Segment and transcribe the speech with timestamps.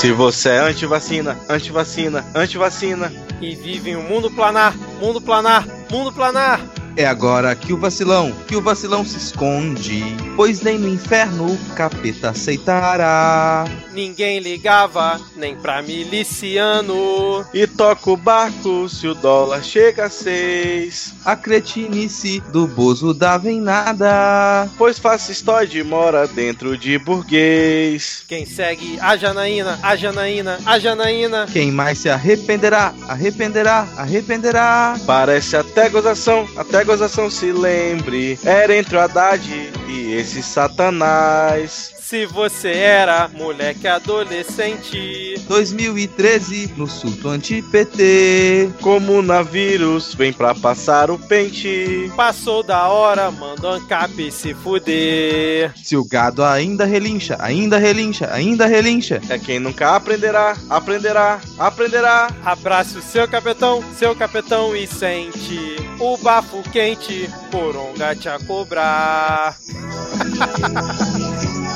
[0.00, 3.12] Se você é anti-vacina, anti-vacina, anti-vacina.
[3.38, 6.58] E vive em um mundo planar, mundo planar, mundo planar.
[7.00, 10.04] É agora que o vacilão, que o vacilão se esconde,
[10.36, 13.64] pois nem no inferno o capeta aceitará.
[13.94, 17.42] Ninguém ligava, nem pra miliciano.
[17.54, 21.14] E toca o barco se o dólar chega a seis.
[21.24, 24.68] A cretinice do Bozo dava em nada.
[24.76, 28.24] Pois fascistoide mora dentro de burguês.
[28.28, 31.46] Quem segue a Janaína, a Janaína, a Janaína.
[31.50, 34.96] Quem mais se arrependerá, arrependerá, arrependerá.
[35.06, 36.89] Parece até gozação, até gozação
[37.30, 38.38] se lembre.
[38.44, 39.42] Era entre o Haddad
[39.88, 41.99] e esse satanás.
[42.10, 45.40] Se você era moleque adolescente.
[45.46, 48.72] 2013, no surto anti-PT.
[48.82, 52.10] Comunavírus vem pra passar o pente.
[52.16, 55.72] Passou da hora, manda o ANCAP se fuder.
[55.76, 59.20] Se o gado ainda relincha, ainda relincha, ainda relincha.
[59.28, 62.28] É quem nunca aprenderá, aprenderá, aprenderá.
[62.44, 69.56] Abrace o seu capetão, seu capetão e sente o bafo quente, poronga te a cobrar.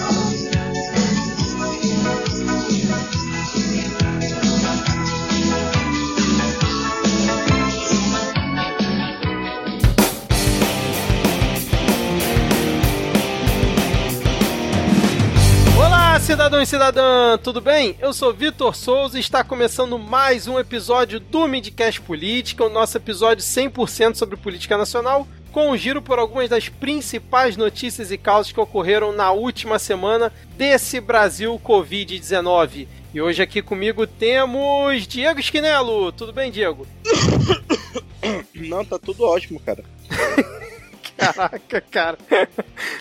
[16.15, 17.97] Olá, cidadão e cidadã, tudo bem?
[17.99, 22.97] Eu sou Vitor Souza e está começando mais um episódio do Midcast Política, o nosso
[22.97, 28.53] episódio 100% sobre política nacional, com um giro por algumas das principais notícias e causas
[28.53, 32.87] que ocorreram na última semana desse Brasil Covid-19.
[33.13, 36.13] E hoje aqui comigo temos Diego Esquinelo.
[36.13, 36.87] Tudo bem, Diego?
[38.55, 39.83] Não, tá tudo ótimo, cara.
[41.17, 42.19] Caraca, cara.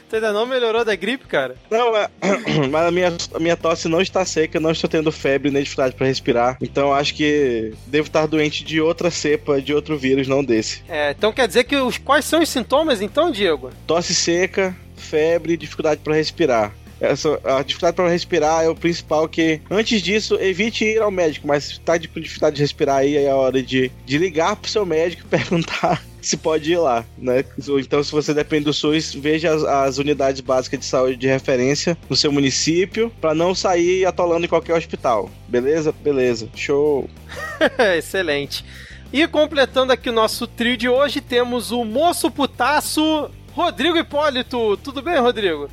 [0.09, 1.55] Tu ainda não melhorou da gripe, cara?
[1.69, 2.09] Não, é...
[2.69, 5.63] mas a minha, a minha tosse não está seca, eu não estou tendo febre nem
[5.63, 6.57] dificuldade para respirar.
[6.61, 10.83] Então acho que devo estar doente de outra cepa, de outro vírus, não desse.
[10.87, 13.71] É, então quer dizer que os quais são os sintomas, então, Diego?
[13.87, 16.73] Tosse seca, febre e dificuldade para respirar.
[16.99, 21.45] Essa, a dificuldade para respirar é o principal que, antes disso, evite ir ao médico,
[21.45, 24.71] mas se tá com dificuldade de respirar aí, é a hora de, de ligar pro
[24.71, 27.43] seu médico e perguntar se pode ir lá, né?
[27.57, 31.97] Então, se você depende do SUS, veja as, as unidades básicas de saúde de referência
[32.09, 35.29] no seu município para não sair atolando em qualquer hospital.
[35.47, 35.93] Beleza?
[36.03, 36.47] Beleza.
[36.55, 37.09] Show.
[37.97, 38.63] Excelente.
[39.11, 44.75] E completando aqui o nosso trio de hoje, temos o moço putaço Rodrigo Hipólito.
[44.77, 45.69] Tudo bem, Rodrigo?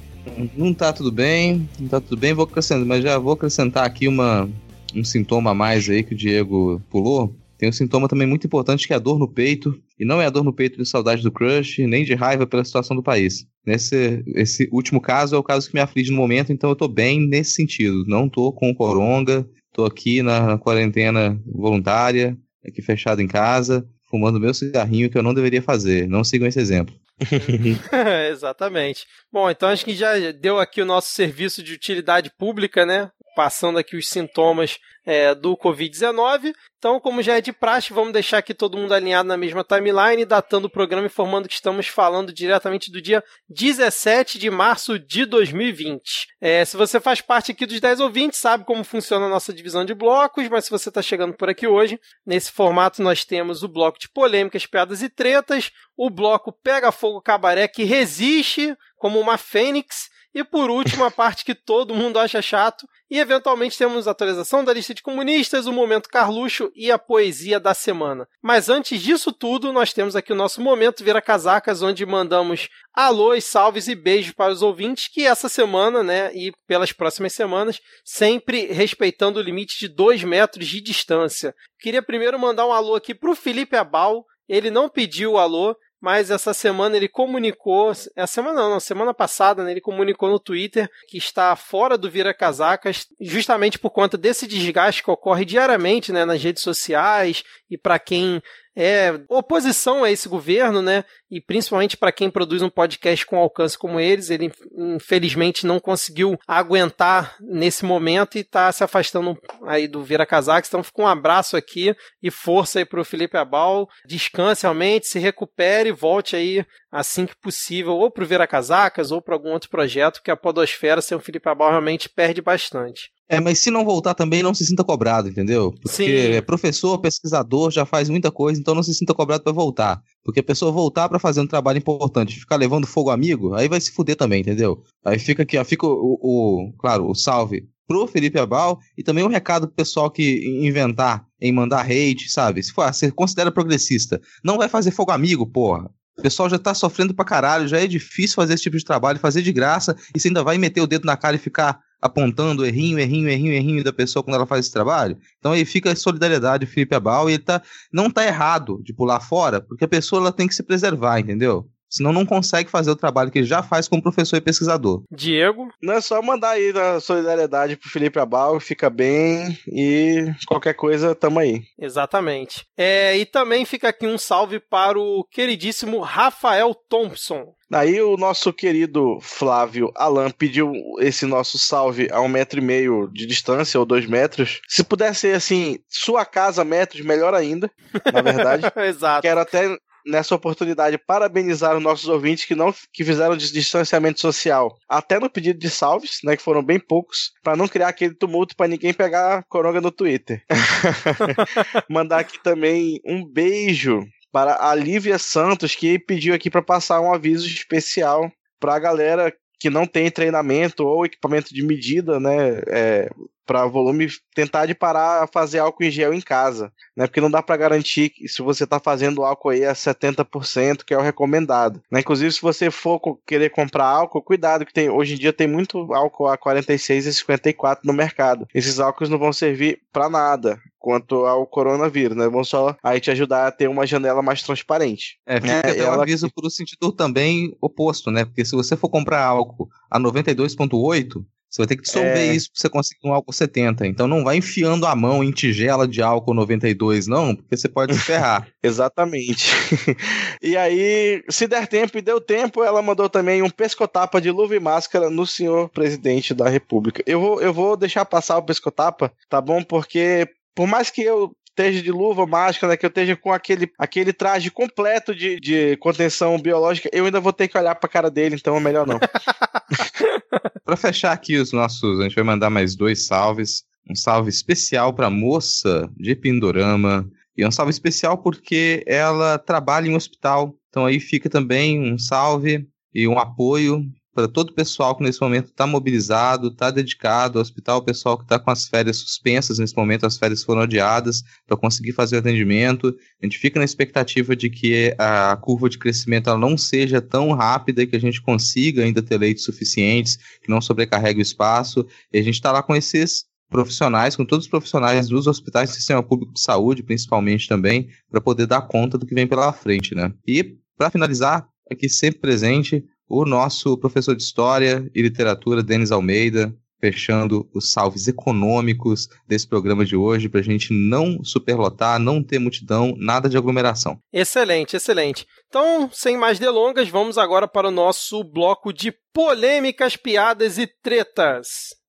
[0.54, 4.06] Não tá tudo bem, não tá tudo bem, vou acrescentar, mas já vou acrescentar aqui
[4.06, 4.48] uma,
[4.94, 7.34] um sintoma a mais aí que o Diego pulou.
[7.56, 9.78] Tem um sintoma também muito importante que é a dor no peito.
[10.00, 12.64] E não é a dor no peito de saudade do crush, nem de raiva pela
[12.64, 13.46] situação do país.
[13.66, 16.88] Nesse esse último caso é o caso que me aflige no momento, então eu tô
[16.88, 18.06] bem nesse sentido.
[18.06, 22.34] Não tô com coronga, tô aqui na, na quarentena voluntária,
[22.66, 26.08] aqui fechado em casa, fumando meu cigarrinho que eu não deveria fazer.
[26.08, 26.94] Não sigam esse exemplo.
[28.30, 29.06] Exatamente.
[29.32, 33.10] Bom, então acho que já deu aqui o nosso serviço de utilidade pública, né?
[33.36, 36.52] Passando aqui os sintomas é, do Covid-19.
[36.78, 40.24] Então, como já é de praxe, vamos deixar aqui todo mundo alinhado na mesma timeline,
[40.24, 46.28] datando o programa, informando que estamos falando diretamente do dia 17 de março de 2020.
[46.40, 49.84] É, se você faz parte aqui dos 10 ouvintes, sabe como funciona a nossa divisão
[49.84, 53.68] de blocos, mas se você está chegando por aqui hoje, nesse formato nós temos o
[53.68, 55.70] bloco de polêmicas, piadas e tretas,
[56.02, 61.44] o bloco Pega Fogo Cabaré, que resiste como uma fênix, e por último, a parte
[61.44, 62.88] que todo mundo acha chato.
[63.10, 67.60] E eventualmente temos a atualização da lista de comunistas, o momento Carluxo e a poesia
[67.60, 68.26] da semana.
[68.40, 73.44] Mas antes disso tudo, nós temos aqui o nosso momento Vira Casacas, onde mandamos alôs,
[73.44, 78.72] salves e beijos para os ouvintes, que essa semana, né, e pelas próximas semanas, sempre
[78.72, 81.54] respeitando o limite de 2 metros de distância.
[81.78, 84.24] Queria primeiro mandar um alô aqui para o Felipe Abal.
[84.48, 89.62] Ele não pediu o alô, mas essa semana ele comunicou, essa semana não semana passada,
[89.62, 94.46] né, ele comunicou no Twitter que está fora do Vira Casacas, justamente por conta desse
[94.46, 98.42] desgaste que ocorre diariamente, né, nas redes sociais e para quem
[98.76, 101.04] é oposição a esse governo, né?
[101.30, 106.38] E principalmente para quem produz um podcast com alcance como eles, ele infelizmente não conseguiu
[106.46, 110.68] aguentar nesse momento e está se afastando aí do Vira Casaques.
[110.68, 113.88] Então fica um abraço aqui e força aí para o Felipe Abal.
[114.06, 119.10] Descanse realmente, se recupere e volte aí assim que possível, ou para o Vira Casacas
[119.10, 123.10] ou para algum outro projeto, que a Podosfera sem o Felipe Abal realmente perde bastante.
[123.32, 125.70] É, mas se não voltar também, não se sinta cobrado, entendeu?
[125.70, 126.34] Porque Sim.
[126.34, 130.02] é professor, pesquisador, já faz muita coisa, então não se sinta cobrado para voltar.
[130.24, 133.80] Porque a pessoa voltar para fazer um trabalho importante, ficar levando fogo amigo, aí vai
[133.80, 134.82] se fuder também, entendeu?
[135.04, 139.22] Aí fica aqui, ó, fica o, o claro, o salve pro Felipe Abal e também
[139.22, 142.60] um recado pro pessoal que inventar em mandar hate, sabe?
[142.64, 145.88] Se for, você considera progressista, não vai fazer fogo amigo, porra.
[146.18, 149.20] O pessoal já tá sofrendo pra caralho, já é difícil fazer esse tipo de trabalho,
[149.20, 152.64] fazer de graça, e você ainda vai meter o dedo na cara e ficar apontando
[152.64, 155.18] errinho, errinho, errinho, errinho da pessoa quando ela faz esse trabalho.
[155.38, 157.62] Então aí fica a solidariedade Felipe Abal e ele tá,
[157.92, 161.68] não tá errado de pular fora, porque a pessoa ela tem que se preservar, entendeu?
[161.90, 165.02] Senão não consegue fazer o trabalho que ele já faz como professor e pesquisador.
[165.10, 165.68] Diego?
[165.82, 171.14] Não é só mandar aí a solidariedade pro Felipe Abal, fica bem e qualquer coisa,
[171.14, 171.62] tamo aí.
[171.78, 172.64] Exatamente.
[172.76, 177.52] É, e também fica aqui um salve para o queridíssimo Rafael Thompson.
[177.72, 183.08] Aí o nosso querido Flávio Alan pediu esse nosso salve a um metro e meio
[183.12, 184.60] de distância, ou dois metros.
[184.66, 187.70] Se puder ser assim, sua casa metros, melhor ainda,
[188.12, 188.64] na verdade.
[188.76, 189.22] Exato.
[189.22, 194.76] Quero até nessa oportunidade parabenizar os nossos ouvintes que não que fizeram de distanciamento social,
[194.88, 198.56] até no pedido de salves, né, que foram bem poucos, para não criar aquele tumulto
[198.56, 200.42] para ninguém pegar coronga no Twitter.
[201.88, 207.12] Mandar aqui também um beijo para a Lívia Santos, que pediu aqui para passar um
[207.12, 213.10] aviso especial para a galera que não tem treinamento ou equipamento de medida, né, é,
[213.50, 217.28] para volume, tentar de parar a fazer álcool em gel em casa, né, porque não
[217.28, 221.02] dá para garantir que se você está fazendo álcool aí a 70%, que é o
[221.02, 225.32] recomendado, né, inclusive se você for querer comprar álcool, cuidado que tem, hoje em dia
[225.32, 230.08] tem muito álcool a 46 e 54 no mercado, esses álcools não vão servir para
[230.08, 232.26] nada, quanto ao coronavírus, né?
[232.28, 235.18] Vão só aí te ajudar a ter uma janela mais transparente.
[235.26, 238.24] É, fica é, até um aviso para o sentido também oposto, né?
[238.24, 242.32] Porque se você for comprar álcool a 92,8, você vai ter que dissolver é...
[242.32, 243.86] isso para você conseguir um álcool 70.
[243.86, 247.94] Então não vai enfiando a mão em tigela de álcool 92, não, porque você pode
[247.94, 248.46] se ferrar.
[248.62, 249.50] Exatamente.
[250.40, 254.54] e aí, se der tempo e deu tempo, ela mandou também um pescotapa de luva
[254.54, 257.02] e máscara no senhor presidente da República.
[257.04, 259.62] Eu vou, eu vou deixar passar o pescotapa, tá bom?
[259.62, 263.70] Porque por mais que eu esteja de luva, máscara, né, que eu esteja com aquele,
[263.78, 268.10] aquele traje completo de, de contenção biológica, eu ainda vou ter que olhar pra cara
[268.10, 268.98] dele, então é melhor não.
[270.64, 273.64] para fechar aqui os nossos, a gente vai mandar mais dois salves.
[273.88, 277.08] Um salve especial para moça de Pindorama.
[277.36, 280.54] E um salve especial porque ela trabalha em um hospital.
[280.68, 283.84] Então aí fica também um salve e um apoio
[284.20, 288.18] para todo o pessoal que nesse momento está mobilizado, está dedicado ao hospital, o pessoal
[288.18, 292.16] que está com as férias suspensas nesse momento, as férias foram adiadas para conseguir fazer
[292.16, 292.94] o atendimento.
[293.22, 297.32] A gente fica na expectativa de que a curva de crescimento ela não seja tão
[297.32, 301.86] rápida e que a gente consiga ainda ter leitos suficientes, que não sobrecarregue o espaço.
[302.12, 305.76] E a gente está lá com esses profissionais, com todos os profissionais dos hospitais do
[305.76, 309.94] sistema público de saúde, principalmente também, para poder dar conta do que vem pela frente,
[309.94, 310.12] né?
[310.26, 316.54] E para finalizar, aqui sempre presente, o nosso professor de História e Literatura, Denis Almeida,
[316.80, 322.38] fechando os salves econômicos desse programa de hoje, para a gente não superlotar, não ter
[322.38, 323.98] multidão, nada de aglomeração.
[324.12, 325.26] Excelente, excelente.
[325.48, 331.79] Então, sem mais delongas, vamos agora para o nosso bloco de polêmicas, piadas e tretas.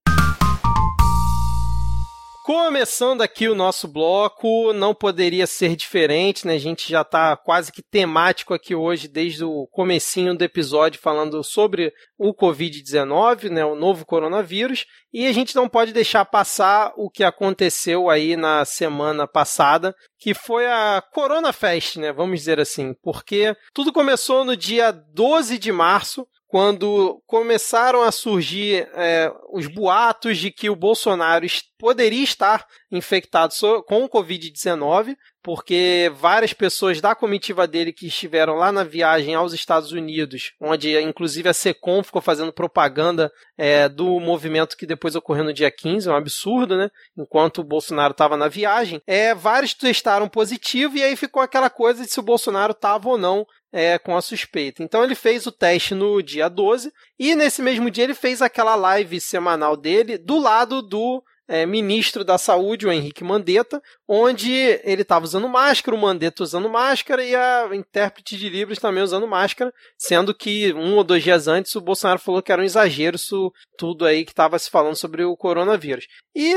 [2.44, 6.54] Começando aqui o nosso bloco, não poderia ser diferente, né?
[6.54, 11.44] A gente já está quase que temático aqui hoje, desde o comecinho do episódio, falando
[11.44, 13.64] sobre o Covid-19, né?
[13.64, 14.86] O novo coronavírus.
[15.12, 20.34] E a gente não pode deixar passar o que aconteceu aí na semana passada, que
[20.34, 22.12] foi a Corona Fest, né?
[22.12, 22.92] Vamos dizer assim.
[23.04, 30.36] Porque tudo começou no dia 12 de março, quando começaram a surgir é, os boatos
[30.36, 31.46] de que o Bolsonaro
[31.78, 33.54] poderia estar infectado
[33.86, 39.54] com o Covid-19, porque várias pessoas da comitiva dele que estiveram lá na viagem aos
[39.54, 45.44] Estados Unidos, onde inclusive a SECOM ficou fazendo propaganda é, do movimento que depois ocorreu
[45.44, 46.90] no dia 15, é um absurdo, né?
[47.16, 52.04] Enquanto o Bolsonaro estava na viagem, é, vários testaram positivo e aí ficou aquela coisa
[52.04, 54.82] de se o Bolsonaro estava ou não é, com a suspeita.
[54.82, 58.74] Então ele fez o teste no dia 12 e nesse mesmo dia ele fez aquela
[58.74, 64.52] live semanal dele do lado do é, ministro da Saúde, o Henrique Mandetta, onde
[64.84, 69.26] ele estava usando máscara, o Mandetta usando máscara e a intérprete de Libras também usando
[69.26, 73.16] máscara, sendo que um ou dois dias antes o Bolsonaro falou que era um exagero
[73.16, 76.06] isso tudo aí que estava se falando sobre o coronavírus.
[76.34, 76.54] E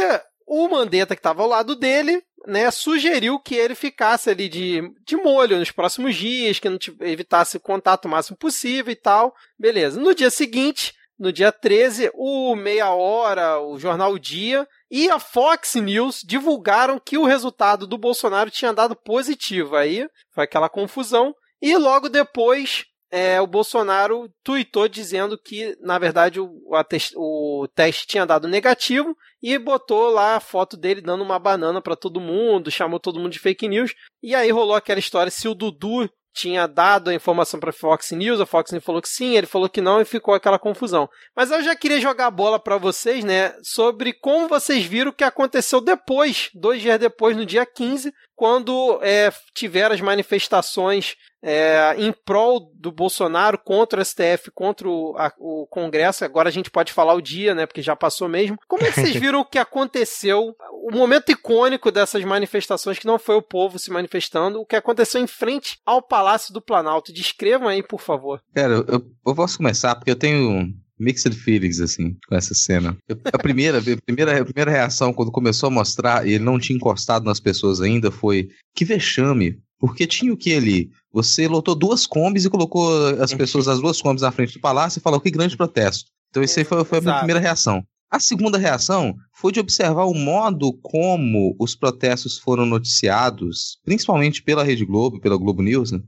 [0.48, 5.16] o Mandetta, que estava ao lado dele, né, sugeriu que ele ficasse ali de, de
[5.16, 9.36] molho nos próximos dias, que não evitasse contato o máximo possível e tal.
[9.58, 10.00] Beleza.
[10.00, 15.76] No dia seguinte, no dia 13, o Meia Hora, o Jornal Dia e a Fox
[15.76, 19.76] News divulgaram que o resultado do Bolsonaro tinha dado positivo.
[19.76, 21.34] Aí foi aquela confusão.
[21.62, 26.50] E logo depois, é, o Bolsonaro tweetou dizendo que, na verdade, o,
[27.16, 31.96] o teste tinha dado negativo e botou lá a foto dele dando uma banana para
[31.96, 33.94] todo mundo, chamou todo mundo de fake news.
[34.22, 38.42] E aí rolou aquela história se o Dudu tinha dado a informação para Fox News,
[38.42, 41.10] a Fox News falou que sim, ele falou que não e ficou aquela confusão.
[41.34, 45.14] Mas eu já queria jogar a bola para vocês, né, sobre como vocês viram o
[45.14, 51.96] que aconteceu depois, dois dias depois, no dia 15, quando é, tiveram as manifestações é,
[51.98, 56.26] em prol do Bolsonaro contra o STF, contra o, a, o, Congresso.
[56.26, 57.68] Agora a gente pode falar o dia, né?
[57.68, 58.58] Porque já passou mesmo.
[58.68, 60.56] Como é que vocês viram o que aconteceu?
[60.72, 65.22] O momento icônico dessas manifestações, que não foi o povo se manifestando, o que aconteceu
[65.22, 67.14] em frente ao Palácio do Planalto.
[67.14, 68.42] Descrevam aí, por favor.
[68.54, 72.98] Cara, eu, eu posso começar, porque eu tenho mixed feelings, assim, com essa cena.
[73.08, 76.60] Eu, a, primeira, a, primeira, a primeira reação, quando começou a mostrar e ele não
[76.60, 79.60] tinha encostado nas pessoas ainda, foi: que vexame.
[79.78, 80.90] Porque tinha o que ali?
[81.12, 85.00] Você lotou duas combis e colocou as pessoas das duas combis na frente do palácio
[85.00, 86.10] e falou que grande protesto.
[86.30, 87.84] Então, isso aí foi, foi a minha primeira reação.
[88.10, 94.64] A segunda reação foi de observar o modo como os protestos foram noticiados, principalmente pela
[94.64, 96.00] Rede Globo, pela Globo News, né?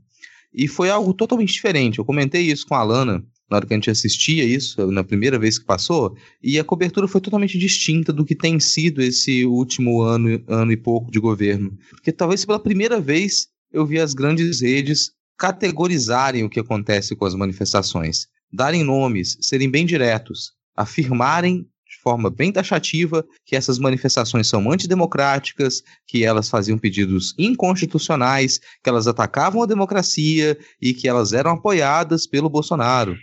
[0.52, 1.98] e foi algo totalmente diferente.
[1.98, 5.38] Eu comentei isso com a Alana na hora que a gente assistia isso, na primeira
[5.38, 10.02] vez que passou, e a cobertura foi totalmente distinta do que tem sido esse último
[10.02, 11.76] ano, ano e pouco de governo.
[11.90, 17.24] Porque talvez pela primeira vez eu vi as grandes redes categorizarem o que acontece com
[17.24, 24.46] as manifestações, darem nomes, serem bem diretos, afirmarem de forma bem taxativa que essas manifestações
[24.46, 31.32] são antidemocráticas, que elas faziam pedidos inconstitucionais, que elas atacavam a democracia e que elas
[31.32, 33.16] eram apoiadas pelo Bolsonaro.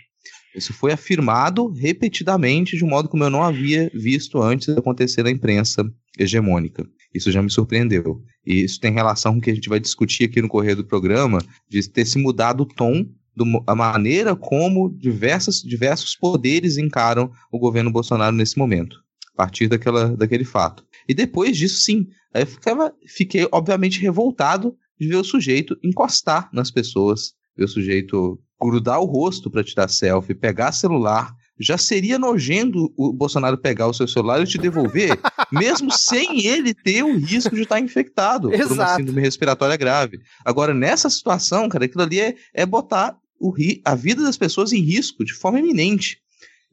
[0.56, 5.30] Isso foi afirmado repetidamente de um modo como eu não havia visto antes acontecer na
[5.30, 5.84] imprensa
[6.18, 6.88] hegemônica.
[7.14, 8.22] Isso já me surpreendeu.
[8.44, 10.84] E isso tem relação com o que a gente vai discutir aqui no correio do
[10.84, 17.30] programa, de ter se mudado o tom, do, a maneira como diversas, diversos poderes encaram
[17.52, 18.96] o governo Bolsonaro nesse momento,
[19.34, 20.86] a partir daquela, daquele fato.
[21.06, 26.70] E depois disso, sim, eu ficava, fiquei obviamente revoltado de ver o sujeito encostar nas
[26.70, 31.34] pessoas, ver o sujeito grudar o rosto para tirar selfie, pegar celular.
[31.58, 35.18] Já seria nojento o Bolsonaro pegar o seu celular e te devolver,
[35.50, 38.68] mesmo sem ele ter o risco de estar infectado Exato.
[38.68, 40.20] por uma síndrome respiratória grave.
[40.44, 44.80] Agora, nessa situação, cara, aquilo ali é, é botar o, a vida das pessoas em
[44.80, 46.18] risco de forma iminente.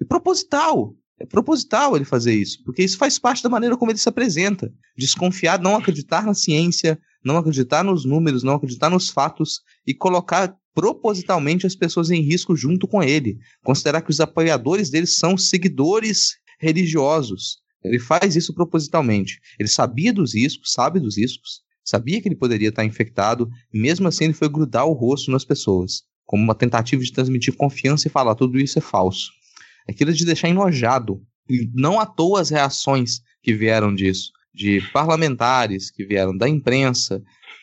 [0.02, 0.94] E proposital.
[1.20, 4.74] É proposital ele fazer isso, porque isso faz parte da maneira como ele se apresenta.
[4.98, 10.56] Desconfiar, não acreditar na ciência, não acreditar nos números, não acreditar nos fatos e colocar
[10.74, 13.38] propositalmente as pessoas em risco junto com ele.
[13.64, 17.58] Considerar que os apoiadores dele são seguidores religiosos.
[17.84, 19.40] Ele faz isso propositalmente.
[19.60, 24.08] Ele sabia dos riscos, sabe dos riscos, sabia que ele poderia estar infectado, e mesmo
[24.08, 28.12] assim ele foi grudar o rosto nas pessoas, como uma tentativa de transmitir confiança e
[28.12, 29.32] falar tudo isso é falso.
[29.88, 31.22] Aquilo de deixar enojado.
[31.50, 37.20] E não à toa as reações que vieram disso, de parlamentares que vieram da imprensa,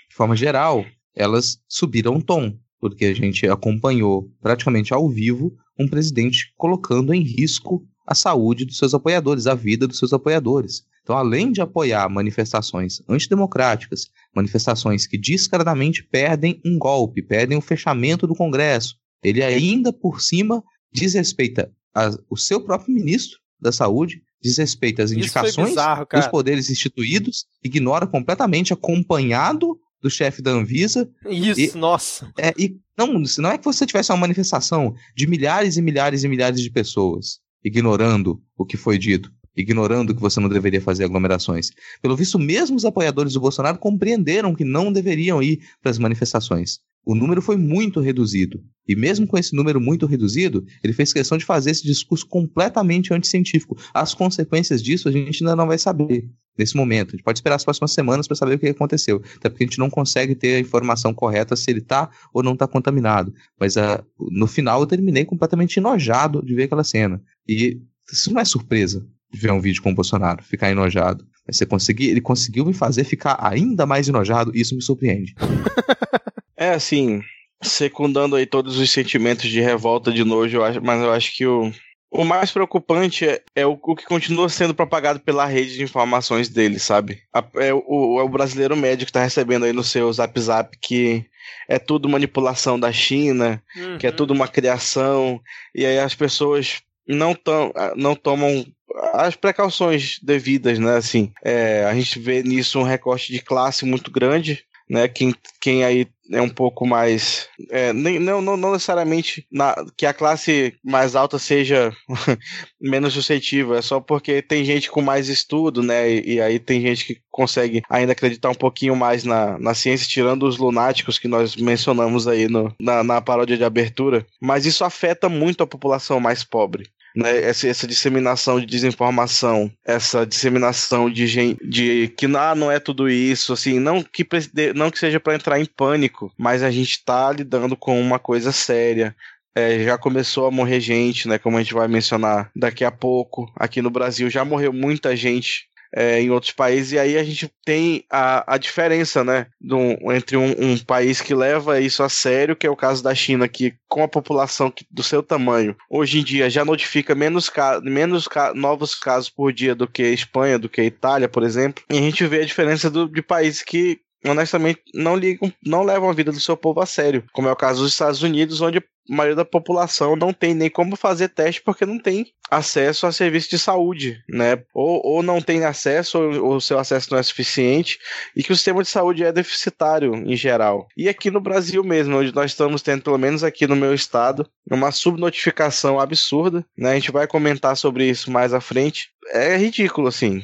[0.09, 5.87] de forma geral, elas subiram um tom porque a gente acompanhou praticamente ao vivo um
[5.87, 10.83] presidente colocando em risco a saúde dos seus apoiadores, a vida dos seus apoiadores.
[11.03, 18.27] Então, além de apoiar manifestações antidemocráticas, manifestações que descaradamente perdem um golpe, perdem o fechamento
[18.27, 25.03] do Congresso, ele ainda por cima desrespeita a, o seu próprio ministro da Saúde, desrespeita
[25.03, 31.09] as indicações bizarro, dos poderes instituídos, ignora completamente, acompanhado do chefe da Anvisa.
[31.29, 32.33] Isso, e, nossa.
[32.39, 36.29] É, e não, não é que você tivesse uma manifestação de milhares e milhares e
[36.29, 41.71] milhares de pessoas ignorando o que foi dito, ignorando que você não deveria fazer aglomerações.
[42.01, 46.81] Pelo visto, mesmo os apoiadores do Bolsonaro compreenderam que não deveriam ir para as manifestações.
[47.05, 48.63] O número foi muito reduzido.
[48.87, 53.15] E mesmo com esse número muito reduzido, ele fez questão de fazer esse discurso completamente
[53.15, 53.77] anticientífico.
[53.95, 56.29] As consequências disso a gente ainda não vai saber
[56.59, 57.11] nesse momento.
[57.11, 59.23] A gente pode esperar as próximas semanas para saber o que aconteceu.
[59.37, 62.53] Até porque a gente não consegue ter a informação correta se ele está ou não
[62.53, 63.33] está contaminado.
[63.59, 67.23] Mas uh, no final eu terminei completamente enojado de ver aquela cena.
[67.49, 67.81] E
[68.13, 71.25] isso não é surpresa ver um vídeo com o Bolsonaro, ficar enojado.
[71.47, 75.35] Mas você conseguir, ele conseguiu me fazer ficar ainda mais enojado, e isso me surpreende.
[76.61, 77.23] é assim,
[77.63, 81.47] secundando aí todos os sentimentos de revolta, de nojo, eu acho, mas eu acho que
[81.47, 81.73] o,
[82.11, 86.49] o mais preocupante é, é o, o, que continua sendo propagado pela rede de informações
[86.49, 87.23] dele, sabe?
[87.35, 90.77] A, é, o, é o brasileiro médio que tá recebendo aí no seu zap zap
[90.79, 91.25] que
[91.67, 93.97] é tudo manipulação da China, uhum.
[93.97, 95.41] que é tudo uma criação,
[95.75, 98.67] e aí as pessoas não, tão, não tomam
[99.15, 100.97] as precauções devidas, né?
[100.97, 105.07] Assim, é, a gente vê nisso um recorte de classe muito grande, né?
[105.07, 107.49] Quem, quem aí é um pouco mais.
[107.71, 111.93] É, nem, não, não, não necessariamente na, que a classe mais alta seja
[112.81, 116.11] menos suscetível, é só porque tem gente com mais estudo, né?
[116.11, 120.09] E, e, aí tem gente que consegue ainda acreditar um pouquinho mais na, na ciência,
[120.09, 124.27] tirando os lunáticos que nós mencionamos aí no, na, na paródia de abertura.
[124.41, 130.25] Mas isso afeta muito a população mais pobre né, essa, essa, disseminação de desinformação, essa
[130.27, 134.27] disseminação de gente de que ah, não é tudo isso, assim, não que,
[134.75, 138.53] não que seja para entrar em pânico, mas a gente está lidando com uma coisa
[138.53, 139.15] séria.
[139.53, 141.37] É, já começou a morrer gente, né?
[141.37, 143.53] Como a gente vai mencionar daqui a pouco.
[143.57, 147.51] Aqui no Brasil já morreu muita gente é, em outros países, e aí a gente
[147.65, 149.79] tem a, a diferença, né, do,
[150.13, 153.49] entre um, um, país que leva isso a sério, que é o caso da China,
[153.49, 157.51] que com a população que, do seu tamanho, hoje em dia já notifica menos,
[157.83, 161.83] menos novos casos por dia do que a Espanha, do que a Itália, por exemplo,
[161.91, 166.11] e a gente vê a diferença do, de países que honestamente não ligam, não levam
[166.11, 168.79] a vida do seu povo a sério, como é o caso dos Estados Unidos, onde
[168.79, 173.13] a maioria da população não tem nem como fazer teste porque não tem acesso a
[173.13, 174.63] serviço de saúde, né?
[174.75, 177.99] Ou, ou não tem acesso, ou o seu acesso não é suficiente,
[178.37, 180.87] e que o sistema de saúde é deficitário em geral.
[180.97, 184.49] E aqui no Brasil mesmo, onde nós estamos tendo, pelo menos aqui no meu estado,
[184.71, 186.93] uma subnotificação absurda, né?
[186.93, 189.11] A gente vai comentar sobre isso mais à frente.
[189.29, 190.43] É ridículo, assim.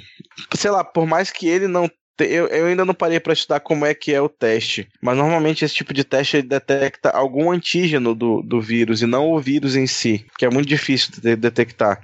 [0.54, 3.85] Sei lá, por mais que ele não eu, eu ainda não parei para estudar como
[3.85, 8.42] é que é o teste, mas normalmente esse tipo de teste detecta algum antígeno do,
[8.42, 12.00] do vírus e não o vírus em si, que é muito difícil de detectar.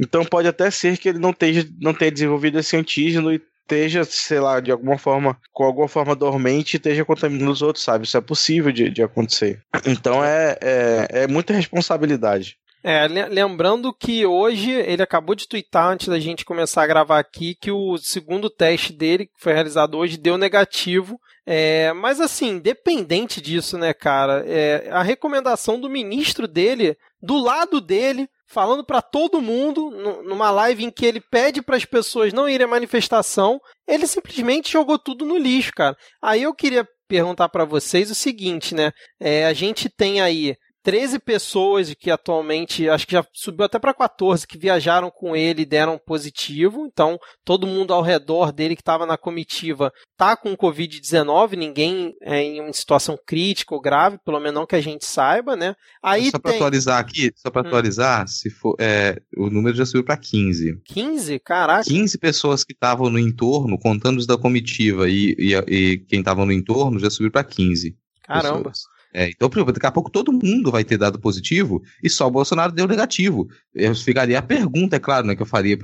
[0.00, 4.04] Então pode até ser que ele não, tenha, não tenha desenvolvido esse antígeno e esteja,
[4.04, 8.04] sei lá, de alguma forma, com alguma forma dormente esteja contaminando os outros, sabe?
[8.04, 9.62] Isso é possível de, de acontecer.
[9.86, 12.56] Então é, é, é muita responsabilidade.
[12.84, 17.54] É, lembrando que hoje ele acabou de twittar antes da gente começar a gravar aqui
[17.54, 21.20] que o segundo teste dele, que foi realizado hoje, deu negativo.
[21.46, 27.80] É, mas assim, independente disso, né, cara, é, a recomendação do ministro dele, do lado
[27.80, 29.90] dele, falando para todo mundo,
[30.24, 34.72] numa live em que ele pede para as pessoas não irem à manifestação, ele simplesmente
[34.72, 35.96] jogou tudo no lixo, cara.
[36.20, 38.92] Aí eu queria perguntar para vocês o seguinte, né?
[39.20, 43.94] É, a gente tem aí 13 pessoas que atualmente, acho que já subiu até para
[43.94, 46.86] 14, que viajaram com ele e deram positivo.
[46.86, 52.42] Então, todo mundo ao redor dele que estava na comitiva tá com Covid-19, ninguém é
[52.42, 55.74] em uma situação crítica ou grave, pelo menos não que a gente saiba, né?
[56.02, 56.60] Aí só para tem...
[56.60, 57.66] atualizar aqui, só para hum.
[57.66, 60.80] atualizar, se for, é, o número já subiu para 15.
[60.84, 61.38] 15?
[61.40, 61.84] Caraca.
[61.84, 66.44] 15 pessoas que estavam no entorno, contando os da comitiva e, e, e quem estava
[66.44, 67.96] no entorno, já subiu para 15.
[68.22, 68.70] Caramba.
[68.70, 68.92] Pessoas.
[69.14, 72.72] É, então, daqui a pouco todo mundo vai ter dado positivo e só o Bolsonaro
[72.72, 73.48] deu negativo.
[73.74, 75.76] Eu ficaria a pergunta, é claro, né, que eu faria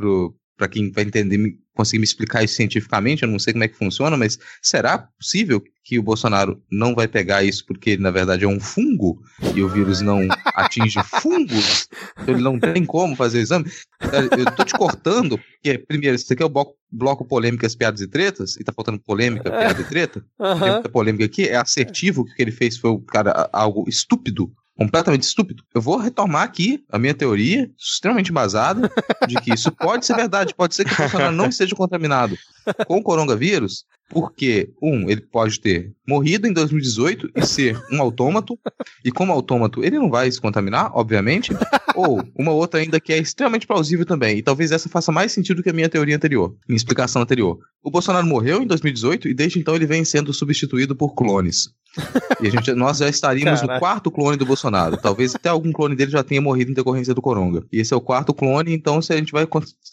[0.59, 3.77] para quem vai entender conseguir me explicar isso cientificamente, eu não sei como é que
[3.77, 8.45] funciona, mas será possível que o Bolsonaro não vai pegar isso porque ele, na verdade,
[8.45, 9.23] é um fungo
[9.55, 11.89] e o vírus não atinge fungos?
[12.21, 13.71] Então ele não tem como fazer o exame?
[14.37, 18.09] Eu tô te cortando, porque, primeiro, isso aqui é o bloco, bloco polêmicas, piadas e
[18.09, 20.25] tretas, e tá faltando polêmica, piada e treta.
[20.37, 20.59] Uhum.
[20.59, 24.53] Tem muita polêmica aqui, é assertivo, que o que ele fez foi, cara, algo estúpido,
[24.79, 25.65] completamente estúpido.
[25.75, 28.89] Eu vou retomar aqui a minha teoria, extremamente embasada,
[29.27, 30.55] de que isso pode ser verdade.
[30.55, 32.39] Pode ser que o Bolsonaro não esteja contaminado
[32.87, 38.57] com o coronavírus, porque, um, ele pode ter morrido em 2018 e ser um autômato,
[39.05, 41.51] e como autômato ele não vai se contaminar, obviamente,
[41.95, 45.63] ou uma outra ainda que é extremamente plausível também, e talvez essa faça mais sentido
[45.63, 47.59] que a minha teoria anterior, minha explicação anterior.
[47.83, 51.69] O Bolsonaro morreu em 2018 e desde então ele vem sendo substituído por clones.
[52.41, 53.75] E a gente, nós já estaríamos Caraca.
[53.75, 54.97] no quarto clone do Bolsonaro.
[54.97, 57.65] Talvez até algum clone dele já tenha morrido em decorrência do Coronga.
[57.73, 59.47] E esse é o quarto clone, então se a gente vai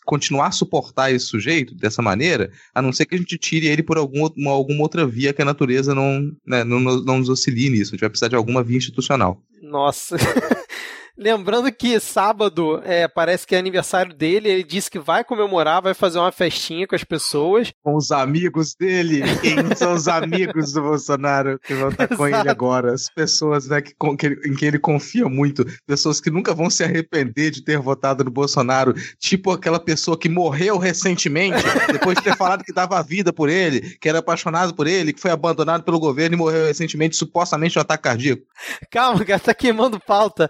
[0.05, 3.83] continuar a suportar esse sujeito dessa maneira, a não ser que a gente tire ele
[3.83, 7.69] por algum, uma, alguma outra via que a natureza não, né, não, não nos auxilie
[7.69, 7.91] nisso.
[7.91, 9.41] A gente vai precisar de alguma via institucional.
[9.61, 10.15] Nossa.
[11.17, 15.93] Lembrando que sábado é, parece que é aniversário dele, ele disse que vai comemorar, vai
[15.93, 17.71] fazer uma festinha com as pessoas.
[17.81, 19.21] Com os amigos dele.
[19.41, 22.93] Quem são os amigos do Bolsonaro que vão estar com ele agora?
[22.93, 25.65] As pessoas né, que, com, que, em quem ele confia muito.
[25.87, 28.93] Pessoas que nunca vão se arrepender de ter votado no Bolsonaro.
[29.17, 33.97] Tipo aquela pessoa que morreu recentemente, depois de ter falado que dava vida por ele,
[34.01, 37.79] que era apaixonado por ele, que foi abandonado pelo governo e morreu recentemente, supostamente de
[37.79, 38.43] um ataque cardíaco.
[38.91, 40.49] Calma, cara, tá queimando pauta.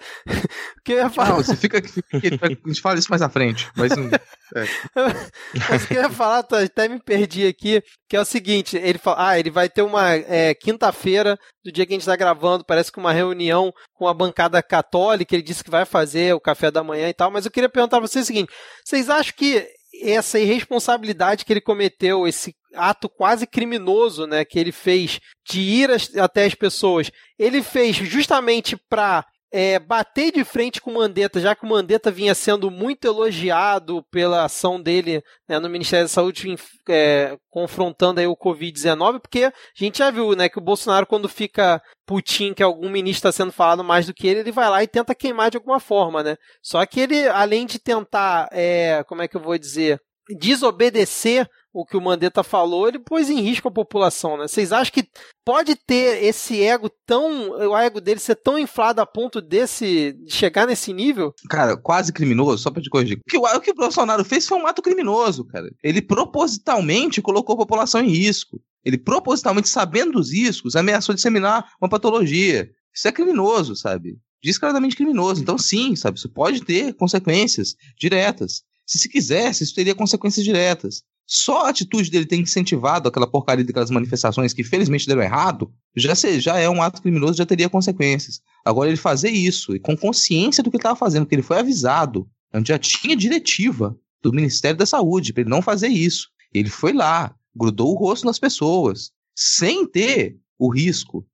[0.83, 1.29] Que eu ia falar...
[1.29, 3.91] Não, você fica, fica a gente fala isso mais à frente, mas.
[3.91, 4.65] É.
[5.69, 8.97] mas o que eu ia falar, até me perdi aqui, que é o seguinte: ele
[8.97, 12.65] fala, ah, ele vai ter uma é, quinta-feira do dia que a gente está gravando,
[12.65, 16.69] parece que uma reunião com a bancada católica, ele disse que vai fazer o café
[16.69, 18.51] da manhã e tal, mas eu queria perguntar pra vocês o seguinte:
[18.83, 19.67] vocês acham que
[20.01, 25.89] essa irresponsabilidade que ele cometeu, esse ato quase criminoso, né, que ele fez de ir
[26.19, 31.55] até as pessoas, ele fez justamente para é, bater de frente com o Mandetta, já
[31.55, 36.55] que o Mandetta vinha sendo muito elogiado pela ação dele né, no Ministério da Saúde,
[36.89, 41.29] é, confrontando aí o Covid-19, porque a gente já viu né, que o Bolsonaro, quando
[41.29, 44.83] fica putinho que algum ministro está sendo falado mais do que ele, ele vai lá
[44.83, 46.37] e tenta queimar de alguma forma, né?
[46.61, 49.99] Só que ele, além de tentar, é, como é que eu vou dizer,
[50.37, 54.47] desobedecer o que o Mandetta falou, ele pôs em risco a população, né?
[54.47, 55.09] Vocês acham que
[55.43, 57.49] pode ter esse ego tão.
[57.49, 60.13] o ego dele ser tão inflado a ponto desse.
[60.13, 61.33] De chegar nesse nível?
[61.49, 63.17] Cara, quase criminoso, só pra te corrigir.
[63.17, 65.69] O que, o que o Bolsonaro fez foi um ato criminoso, cara.
[65.83, 68.61] Ele propositalmente colocou a população em risco.
[68.85, 72.69] Ele propositalmente, sabendo dos riscos, ameaçou disseminar uma patologia.
[72.93, 74.17] Isso é criminoso, sabe?
[74.41, 75.41] Descaradamente criminoso.
[75.41, 76.17] Então, sim, sabe?
[76.17, 78.63] Isso pode ter consequências diretas.
[78.85, 81.03] Se se quisesse, isso teria consequências diretas.
[81.27, 86.13] Só a atitude dele ter incentivado aquela porcaria daquelas manifestações que felizmente deram errado, já,
[86.13, 88.41] se, já é um ato criminoso, já teria consequências.
[88.63, 92.27] Agora, ele fazer isso, e com consciência do que estava fazendo, porque ele foi avisado,
[92.63, 96.29] já tinha diretiva do Ministério da Saúde para ele não fazer isso.
[96.53, 101.25] Ele foi lá, grudou o rosto nas pessoas, sem ter o risco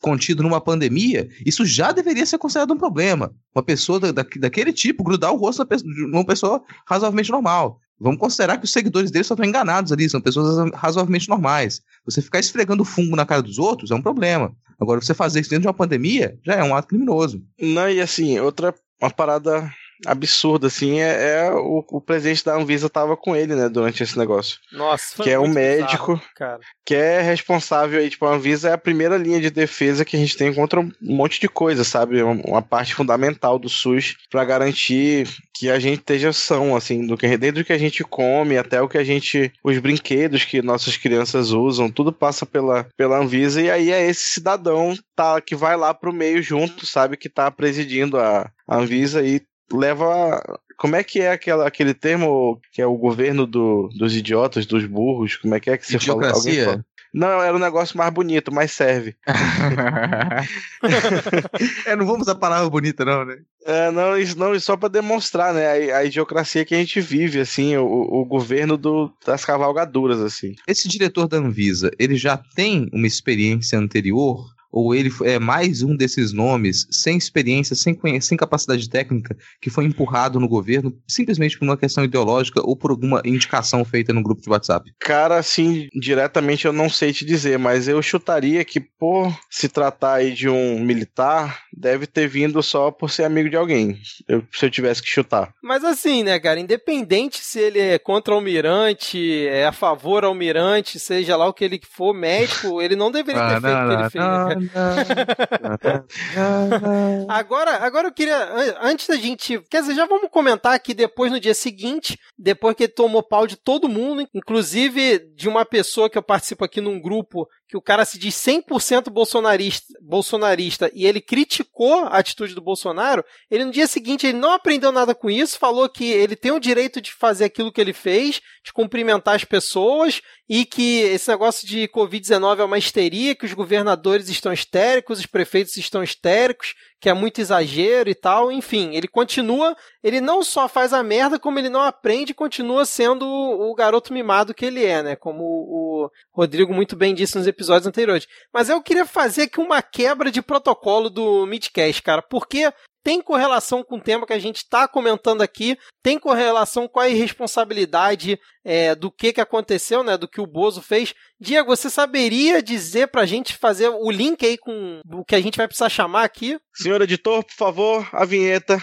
[0.00, 3.34] contido numa pandemia, isso já deveria ser considerado um problema.
[3.54, 7.80] Uma pessoa da, daquele tipo grudar o rosto numa pessoa razoavelmente normal.
[8.02, 11.80] Vamos considerar que os seguidores dele só estão enganados ali, são pessoas razoavelmente normais.
[12.04, 14.52] Você ficar esfregando fungo na cara dos outros é um problema.
[14.80, 17.40] Agora, você fazer isso dentro de uma pandemia já é um ato criminoso.
[17.60, 19.72] Não, e assim, outra uma parada
[20.06, 24.18] absurdo, assim, é, é o, o, presidente da Anvisa tava com ele, né, durante esse
[24.18, 24.58] negócio.
[24.72, 28.78] Nossa, Que é um médico bizarro, que é responsável aí, tipo, a Anvisa é a
[28.78, 32.22] primeira linha de defesa que a gente tem contra um monte de coisa, sabe?
[32.22, 37.16] Uma, uma parte fundamental do SUS para garantir que a gente esteja são, assim, do
[37.16, 39.52] que, desde o que a gente come até o que a gente.
[39.62, 44.28] os brinquedos que nossas crianças usam, tudo passa pela, pela Anvisa, e aí é esse
[44.28, 49.22] cidadão tá, que vai lá pro meio junto, sabe, que tá presidindo a, a Anvisa
[49.22, 49.40] e
[49.72, 50.42] leva.
[50.76, 54.84] Como é que é aquela, aquele termo que é o governo do, dos idiotas, dos
[54.84, 55.36] burros?
[55.36, 56.30] Como é que é que você fala?
[56.30, 56.84] Alguém fala?
[57.12, 59.14] Não, era um negócio mais bonito, mas serve.
[61.84, 63.36] é, não vamos a palavra bonita, não, né?
[63.66, 67.38] É, não, isso não, só para demonstrar, né, a, a, idiocracia que a gente vive,
[67.38, 70.54] assim, o, o governo do, das cavalgaduras, assim.
[70.66, 75.94] Esse diretor da Anvisa, ele já tem uma experiência anterior ou ele é mais um
[75.94, 81.66] desses nomes sem experiência, sem, sem capacidade técnica, que foi empurrado no governo simplesmente por
[81.66, 84.90] uma questão ideológica ou por alguma indicação feita no grupo de WhatsApp?
[84.98, 90.14] Cara, assim, diretamente eu não sei te dizer, mas eu chutaria que por se tratar
[90.14, 94.64] aí de um militar, deve ter vindo só por ser amigo de alguém, eu, se
[94.64, 95.52] eu tivesse que chutar.
[95.62, 100.30] Mas assim, né, cara, independente se ele é contra o almirante, é a favor ao
[100.30, 103.88] almirante, seja lá o que ele for, médico, ele não deveria ter ah, feito o
[103.88, 104.61] que ele fez, né,
[107.28, 108.36] agora, agora eu queria,
[108.80, 112.84] antes da gente, quer dizer, já vamos comentar que depois no dia seguinte, depois que
[112.84, 117.00] ele tomou pau de todo mundo, inclusive de uma pessoa que eu participo aqui num
[117.00, 122.60] grupo que o cara se diz 100% bolsonarista, bolsonarista e ele criticou a atitude do
[122.60, 126.52] Bolsonaro, ele no dia seguinte ele não aprendeu nada com isso, falou que ele tem
[126.52, 131.30] o direito de fazer aquilo que ele fez, de cumprimentar as pessoas e que esse
[131.30, 136.74] negócio de Covid-19 é uma histeria, que os governadores estão histéricos, os prefeitos estão histéricos,
[137.02, 138.52] que é muito exagero e tal.
[138.52, 142.86] Enfim, ele continua, ele não só faz a merda, como ele não aprende e continua
[142.86, 145.16] sendo o, garoto mimado que ele é, né?
[145.16, 148.28] Como o Rodrigo muito bem disse nos episódios anteriores.
[148.54, 153.82] Mas eu queria fazer aqui uma quebra de protocolo do Midcast, cara, porque tem correlação
[153.82, 158.94] com o tema que a gente está comentando aqui, tem correlação com a irresponsabilidade é,
[158.94, 161.14] do que, que aconteceu, né, do que o Bozo fez.
[161.40, 165.40] Diego, você saberia dizer para a gente fazer o link aí com o que a
[165.40, 166.58] gente vai precisar chamar aqui?
[166.74, 168.78] Senhor editor, por favor, a vinheta.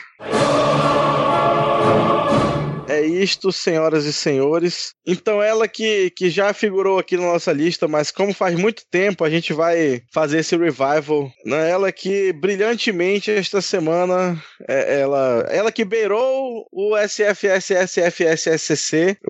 [3.00, 4.94] É isto, senhoras e senhores.
[5.08, 9.24] Então, ela que, que já figurou aqui na nossa lista, mas como faz muito tempo,
[9.24, 11.32] a gente vai fazer esse revival.
[11.46, 11.70] Né?
[11.70, 17.56] Ela que brilhantemente esta semana, é, ela, ela que beirou o SFSSFSSC.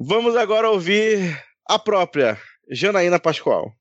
[0.01, 2.39] Vamos agora ouvir a própria
[2.71, 3.71] Janaína Pascoal.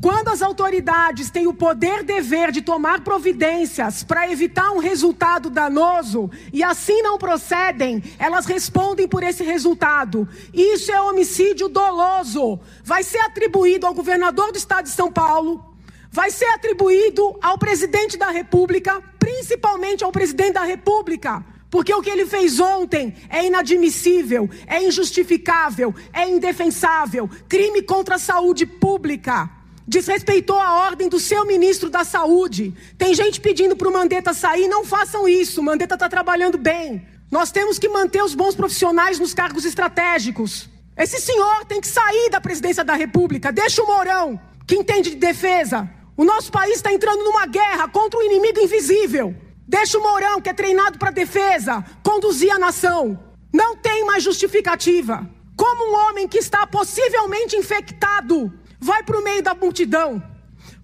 [0.00, 6.30] Quando as autoridades têm o poder dever de tomar providências para evitar um resultado danoso
[6.52, 10.28] e assim não procedem, elas respondem por esse resultado.
[10.52, 12.60] Isso é homicídio doloso.
[12.82, 15.74] Vai ser atribuído ao governador do estado de São Paulo,
[16.10, 22.08] vai ser atribuído ao presidente da República, principalmente ao presidente da República Porque o que
[22.08, 29.50] ele fez ontem é inadmissível, é injustificável, é indefensável, crime contra a saúde pública.
[29.86, 32.74] Desrespeitou a ordem do seu ministro da Saúde.
[32.96, 35.60] Tem gente pedindo para o Mandetta sair, não façam isso.
[35.60, 37.06] O Mandetta está trabalhando bem.
[37.30, 40.70] Nós temos que manter os bons profissionais nos cargos estratégicos.
[40.96, 43.52] Esse senhor tem que sair da presidência da República.
[43.52, 45.90] Deixa o Mourão, que entende de defesa.
[46.16, 49.34] O nosso país está entrando numa guerra contra um inimigo invisível.
[49.66, 53.18] Deixa o Mourão, que é treinado para defesa, conduzir a nação.
[53.52, 55.28] Não tem mais justificativa.
[55.56, 58.52] Como um homem que está possivelmente infectado
[58.84, 60.22] vai para o meio da multidão?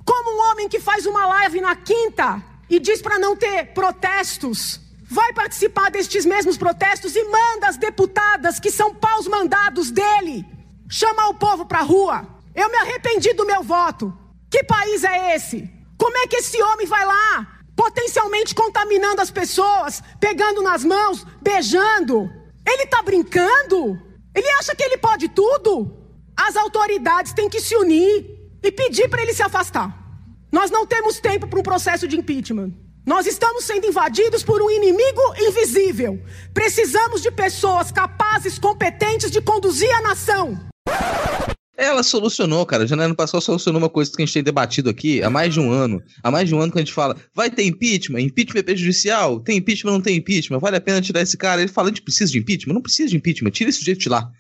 [0.05, 4.81] Como um homem que faz uma live na quinta e diz para não ter protestos?
[5.13, 10.47] vai participar destes mesmos protestos e manda as deputadas que são paus mandados dele
[10.89, 12.27] chamar o povo para a rua.
[12.55, 14.17] Eu me arrependi do meu voto.
[14.49, 15.69] Que país é esse?
[15.99, 22.31] Como é que esse homem vai lá, potencialmente contaminando as pessoas, pegando nas mãos, beijando?
[22.67, 24.01] Ele está brincando?
[24.35, 26.00] Ele acha que ele pode tudo?
[26.43, 28.25] As autoridades têm que se unir
[28.63, 29.95] e pedir para ele se afastar.
[30.51, 32.73] Nós não temos tempo para um processo de impeachment.
[33.07, 36.19] Nós estamos sendo invadidos por um inimigo invisível.
[36.55, 40.59] Precisamos de pessoas capazes, competentes de conduzir a nação.
[41.77, 42.87] Ela solucionou, cara.
[42.87, 45.71] Janaína Pascoal solucionou uma coisa que a gente tem debatido aqui há mais de um
[45.71, 46.03] ano.
[46.23, 48.21] Há mais de um ano que a gente fala, vai ter impeachment?
[48.21, 49.41] Impeachment é prejudicial?
[49.41, 50.59] Tem impeachment ou não tem impeachment?
[50.59, 51.61] Vale a pena tirar esse cara?
[51.61, 52.75] Ele fala, a gente precisa de impeachment?
[52.75, 54.31] Não precisa de impeachment, tira esse sujeito de lá.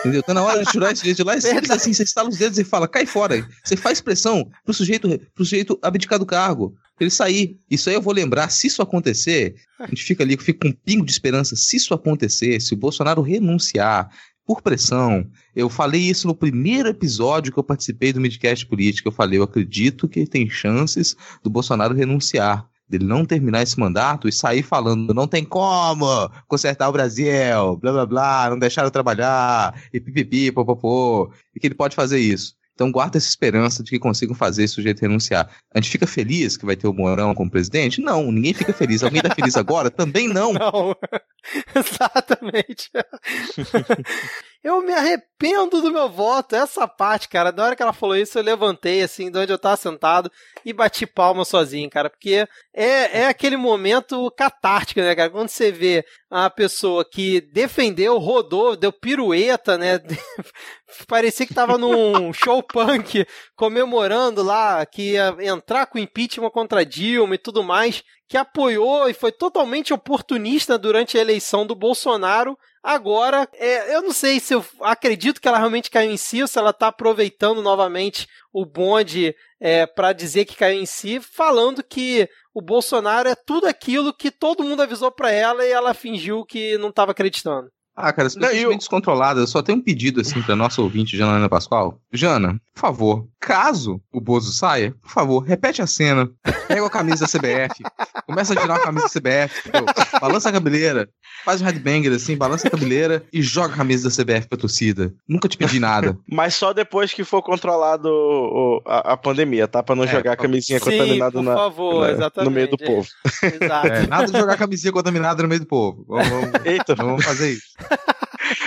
[0.00, 0.22] Entendeu?
[0.22, 1.34] Tá na hora de tirar esse sujeito de lá.
[1.34, 3.46] É simples assim, você estala os dedos e fala, cai fora.
[3.62, 7.58] Você faz pressão pro sujeito, pro sujeito abdicar do cargo ele sair.
[7.70, 10.76] Isso aí eu vou lembrar, se isso acontecer, a gente fica ali, fica com um
[10.84, 11.56] pingo de esperança.
[11.56, 14.10] Se isso acontecer, se o Bolsonaro renunciar
[14.46, 19.08] por pressão, eu falei isso no primeiro episódio que eu participei do Midcast Política.
[19.08, 24.28] Eu falei, eu acredito que tem chances do Bolsonaro renunciar dele não terminar esse mandato
[24.28, 26.06] e sair falando não tem como
[26.48, 31.74] consertar o Brasil, blá blá blá, não deixaram trabalhar, e pipipi, popopô, e que ele
[31.74, 32.54] pode fazer isso.
[32.80, 35.50] Então guarda essa esperança de que consigam fazer esse sujeito renunciar.
[35.74, 38.00] A gente fica feliz que vai ter o Mourão como presidente?
[38.00, 39.02] Não, ninguém fica feliz.
[39.02, 39.90] Alguém tá feliz agora?
[39.90, 40.54] Também não.
[40.56, 40.96] Não,
[41.76, 42.90] exatamente.
[44.62, 46.54] eu me arrependo do meu voto.
[46.54, 49.58] Essa parte, cara, da hora que ela falou isso, eu levantei, assim, de onde eu
[49.58, 50.30] tava sentado
[50.64, 55.30] e bati palma sozinho, cara, porque é, é aquele momento catártico, né, cara?
[55.30, 60.00] Quando você vê a pessoa que defendeu, rodou, deu pirueta, né?
[61.08, 67.34] Parecia que tava num show punk comemorando lá que ia entrar com impeachment contra Dilma
[67.34, 73.46] e tudo mais, que apoiou e foi totalmente oportunista durante a eleição do Bolsonaro Agora,
[73.54, 76.58] é, eu não sei se eu acredito que ela realmente caiu em si ou se
[76.58, 82.26] ela está aproveitando novamente o bonde é, para dizer que caiu em si, falando que
[82.54, 86.76] o Bolsonaro é tudo aquilo que todo mundo avisou para ela e ela fingiu que
[86.78, 87.70] não estava acreditando.
[87.96, 88.76] Ah, cara, você é eu...
[88.76, 89.40] descontrolada.
[89.40, 92.00] Eu só tenho um pedido, assim, pra nossa ouvinte, Janaina Pascoal.
[92.12, 96.30] Jana, por favor, caso o Bozo saia, por favor, repete a cena.
[96.66, 97.82] Pega a camisa da CBF.
[98.26, 99.94] começa a tirar a camisa da CBF, entendeu?
[100.20, 101.08] Balança a cabeleira.
[101.44, 105.12] Faz um headbanger, assim, balança a cabeleira e joga a camisa da CBF pra torcida.
[105.28, 106.16] Nunca te pedi nada.
[106.30, 109.82] Mas só depois que for controlado o, a, a, pandemia, tá?
[109.82, 113.08] Pra não é, jogar a camisinha Sim, contaminada na, favor, na, no meio do povo.
[113.42, 113.86] Exato.
[113.86, 116.04] É, nada de jogar a camisinha contaminada no meio do povo.
[116.06, 116.94] Vamos, vamos, Eita.
[116.94, 117.70] vamos fazer isso.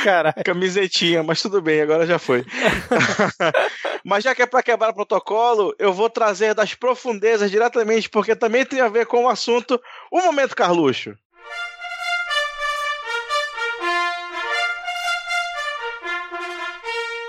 [0.04, 0.44] Caraca.
[0.44, 2.46] Camisetinha, mas tudo bem, agora já foi.
[4.04, 8.36] mas já que é para quebrar o protocolo, eu vou trazer das profundezas diretamente, porque
[8.36, 9.82] também tem a ver com o assunto
[10.12, 11.16] O Momento Carluxo.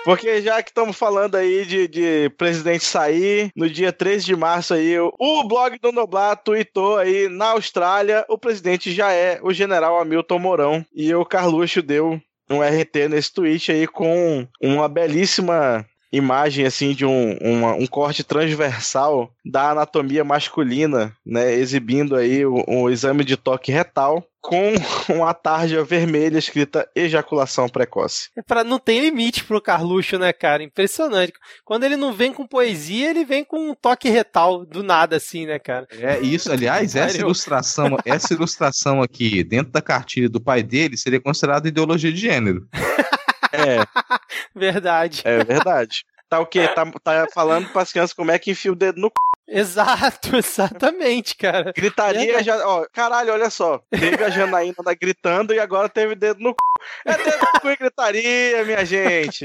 [0.05, 4.75] Porque já que estamos falando aí de, de presidente sair, no dia 13 de março
[4.75, 9.99] aí, o blog do Noblar tweetou aí, na Austrália, o presidente já é o general
[9.99, 10.87] Hamilton Mourão.
[10.95, 17.05] E o Carluxo deu um RT nesse tweet aí com uma belíssima imagem assim de
[17.05, 23.37] um, uma, um corte transversal da anatomia masculina, né, exibindo aí o, um exame de
[23.37, 24.75] toque retal com
[25.09, 28.29] uma tarja vermelha escrita ejaculação precoce.
[28.37, 30.63] É para não tem limite pro Carluxo, né, cara?
[30.63, 31.33] Impressionante.
[31.65, 35.47] Quando ele não vem com poesia, ele vem com um toque retal do nada assim,
[35.47, 35.89] né, cara?
[35.91, 41.21] É isso, aliás, essa ilustração, essa ilustração aqui dentro da cartilha do pai dele seria
[41.21, 42.69] considerada ideologia de gênero.
[43.55, 43.79] É.
[44.55, 45.23] verdade.
[45.25, 46.05] É verdade.
[46.29, 46.67] Tá o quê?
[46.69, 49.15] Tá, tá falando para as crianças como é que enfia o dedo no c...
[49.47, 51.73] Exato, exatamente, cara.
[51.73, 52.43] Gritaria é.
[52.43, 52.67] já.
[52.67, 53.81] Ó, caralho, olha só.
[53.91, 56.57] Teve a Janaína gritando e agora teve dedo no c.
[57.05, 59.45] É dedo cu e gritaria, minha gente.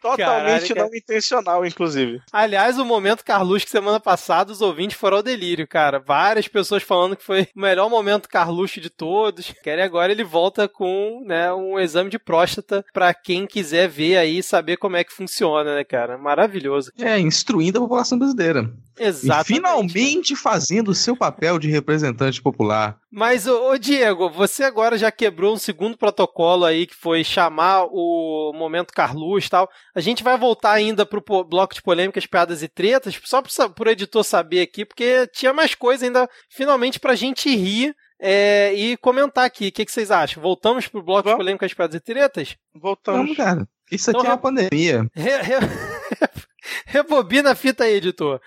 [0.00, 2.20] Totalmente Caralho, não intencional, inclusive.
[2.32, 5.98] Aliás, o momento Carluxo que semana passada os ouvintes foram ao delírio, cara.
[5.98, 9.52] Várias pessoas falando que foi o melhor momento Carluxo de todos.
[9.62, 14.38] Quer agora ele volta com, né, um exame de próstata para quem quiser ver aí
[14.38, 16.16] e saber como é que funciona, né, cara?
[16.16, 16.92] Maravilhoso.
[16.98, 18.70] É, instruindo a população brasileira.
[18.98, 19.52] Exatamente.
[19.52, 22.98] E finalmente fazendo o seu papel de representante popular.
[23.10, 27.86] Mas, ô, ô, Diego, você agora já quebrou um segundo protocolo aí, que foi chamar
[27.90, 29.68] o momento Carluz e tal.
[29.94, 33.90] A gente vai voltar ainda pro bloco de polêmicas, piadas e tretas, só pro, pro
[33.90, 37.94] editor saber aqui, porque tinha mais coisa ainda, finalmente, pra gente rir.
[38.20, 40.42] É, e comentar aqui, o que, que, vocês acham?
[40.42, 41.36] Voltamos pro bloco Vamos.
[41.36, 42.56] de polêmicas, piadas e tretas?
[42.74, 43.20] Voltamos.
[43.20, 43.68] Vamos, cara.
[43.92, 45.08] Isso aqui então, é uma pandemia.
[45.14, 45.54] Re, re,
[46.84, 48.40] rebobina a fita aí, editor.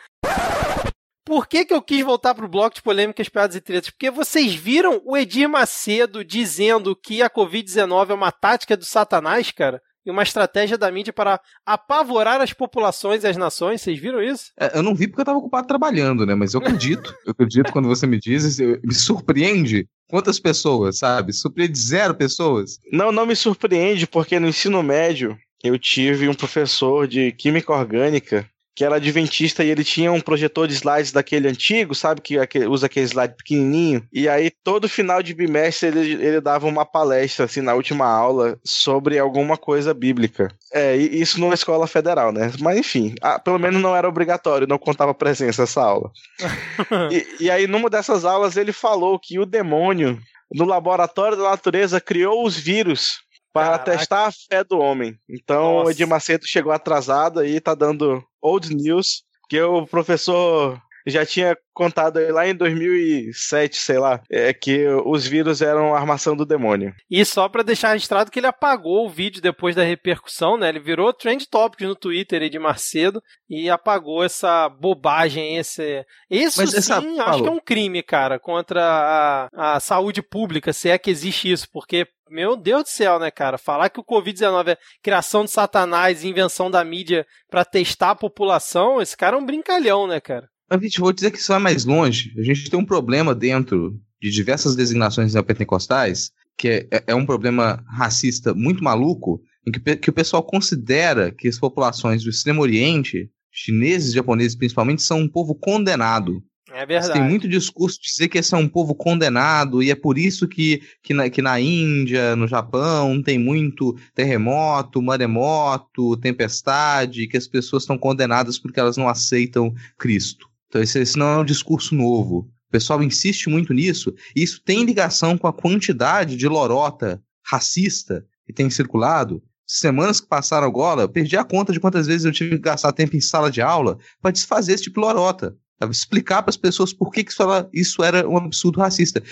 [1.26, 3.92] Por que, que eu quis voltar pro bloco de polêmicas, piadas e tretas?
[3.92, 9.52] Porque vocês viram o Edir Macedo dizendo que a Covid-19 é uma tática do Satanás,
[9.52, 9.82] cara?
[10.04, 13.82] E uma estratégia da mídia para apavorar as populações e as nações.
[13.82, 14.46] Vocês viram isso?
[14.60, 16.34] É, eu não vi porque eu estava ocupado trabalhando, né?
[16.34, 17.14] Mas eu acredito.
[17.24, 18.58] eu acredito quando você me diz.
[18.58, 21.34] Me surpreende quantas pessoas, sabe?
[21.34, 22.80] Surpreende zero pessoas.
[22.92, 28.50] Não, não me surpreende porque no ensino médio eu tive um professor de química orgânica
[28.82, 32.20] que era adventista e ele tinha um projetor de slides daquele antigo, sabe?
[32.20, 34.04] Que usa aquele slide pequenininho.
[34.12, 38.58] E aí, todo final de bimestre, ele, ele dava uma palestra, assim, na última aula,
[38.66, 40.48] sobre alguma coisa bíblica.
[40.74, 42.52] É, isso numa escola federal, né?
[42.60, 46.10] Mas enfim, ah, pelo menos não era obrigatório, não contava presença essa aula.
[47.12, 50.18] e, e aí, numa dessas aulas, ele falou que o demônio,
[50.52, 53.20] no laboratório da natureza, criou os vírus
[53.54, 53.92] para Caraca.
[53.92, 55.20] testar a fé do homem.
[55.30, 55.88] Então, Nossa.
[55.88, 61.58] o Edir Macedo chegou atrasado e tá dando old news, que o professor já tinha
[61.74, 66.94] contado lá em 2007, sei lá, é que os vírus eram armação do demônio.
[67.10, 70.70] E só para deixar registrado que ele apagou o vídeo depois da repercussão, né?
[70.70, 76.06] Ele virou trend topic no Twitter de Macedo e apagou essa bobagem, esse...
[76.30, 80.90] Isso Mas sim, acho que é um crime, cara, contra a, a saúde pública, se
[80.90, 83.58] é que existe isso, porque meu Deus do céu, né, cara?
[83.58, 89.02] Falar que o Covid-19 é criação de Satanás, invenção da mídia para testar a população,
[89.02, 90.48] esse cara é um brincalhão, né, cara?
[90.70, 92.34] Mas, gente, vou dizer que isso vai mais longe.
[92.40, 97.26] A gente tem um problema dentro de diversas designações neopentecostais, que é, é, é um
[97.26, 102.62] problema racista muito maluco, em que, que o pessoal considera que as populações do Extremo
[102.62, 106.42] Oriente, chineses e japoneses principalmente, são um povo condenado.
[106.74, 107.14] É verdade.
[107.14, 110.48] Tem muito discurso de dizer que esse é um povo condenado, e é por isso
[110.48, 117.48] que, que, na, que na Índia, no Japão, tem muito terremoto, maremoto, tempestade, que as
[117.48, 120.48] pessoas estão condenadas porque elas não aceitam Cristo.
[120.68, 122.50] Então, esse, esse não é um discurso novo.
[122.70, 128.26] O pessoal insiste muito nisso, e isso tem ligação com a quantidade de lorota racista
[128.46, 129.44] que tem circulado.
[129.68, 132.92] Semanas que passaram agora, eu perdi a conta de quantas vezes eu tive que gastar
[132.94, 135.56] tempo em sala de aula para desfazer esse tipo de lorota.
[135.90, 139.24] Explicar para as pessoas por que, que isso, era, isso era um absurdo racista.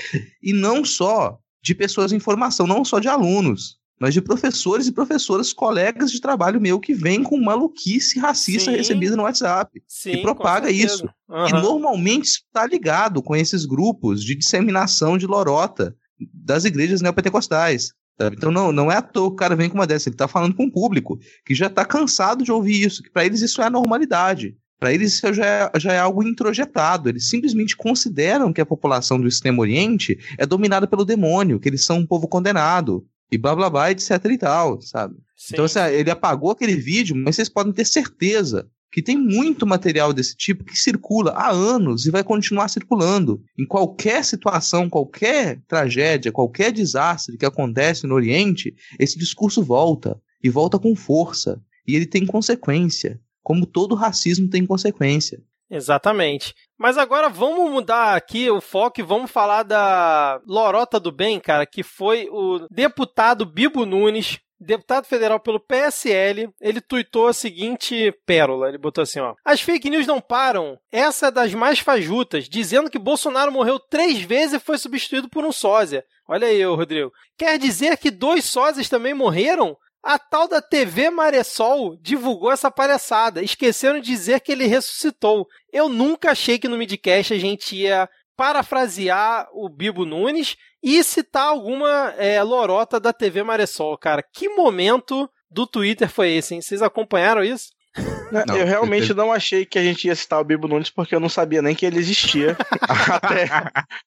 [0.42, 4.94] E não só de pessoas em formação, não só de alunos mas de professores e
[4.94, 8.78] professoras, colegas de trabalho meu que vêm com maluquice racista Sim.
[8.78, 11.06] recebida no WhatsApp Sim, e propaga isso.
[11.28, 11.48] Uhum.
[11.48, 15.94] E normalmente está ligado com esses grupos de disseminação de lorota
[16.34, 17.92] das igrejas neopentecostais.
[18.34, 20.28] Então não, não é à toa que o cara vem com uma dessa, ele está
[20.28, 23.62] falando com um público que já está cansado de ouvir isso, que para eles isso
[23.62, 24.58] é a normalidade.
[24.80, 27.10] Para eles isso já é, já é algo introjetado.
[27.10, 31.84] Eles simplesmente consideram que a população do Extremo Oriente é dominada pelo demônio, que eles
[31.84, 35.16] são um povo condenado e blá blá blá, etc e tal, sabe?
[35.36, 35.54] Sim.
[35.54, 40.12] Então, assim, ele apagou aquele vídeo, mas vocês podem ter certeza que tem muito material
[40.12, 43.42] desse tipo que circula há anos e vai continuar circulando.
[43.58, 50.50] Em qualquer situação, qualquer tragédia, qualquer desastre que acontece no Oriente, esse discurso volta e
[50.50, 51.62] volta com força.
[51.88, 55.42] E ele tem consequência, como todo racismo tem consequência.
[55.72, 56.54] Exatamente.
[56.78, 61.66] Mas agora vamos mudar aqui o foco e vamos falar da Lorota do Bem, cara,
[61.66, 68.70] que foi o deputado Bibo Nunes, deputado federal pelo PSL, ele tuitou a seguinte pérola,
[68.70, 69.34] ele botou assim, ó.
[69.44, 74.20] As fake news não param, essa é das mais fajutas, dizendo que Bolsonaro morreu três
[74.22, 76.06] vezes e foi substituído por um sósia.
[76.28, 77.12] Olha aí, Rodrigo.
[77.36, 79.76] Quer dizer que dois sósias também morreram?
[80.02, 83.44] A tal da TV Maresol divulgou essa palhaçada.
[83.44, 85.46] Esqueceram de dizer que ele ressuscitou.
[85.72, 91.48] Eu nunca achei que no midcast a gente ia parafrasear o Bibo Nunes e citar
[91.48, 94.24] alguma é, lorota da TV Maresol, cara.
[94.24, 96.62] Que momento do Twitter foi esse, hein?
[96.62, 97.70] Vocês acompanharam isso?
[98.32, 101.20] Não, eu realmente não achei que a gente ia citar o Bibo Nunes porque eu
[101.20, 103.48] não sabia nem que ele existia até,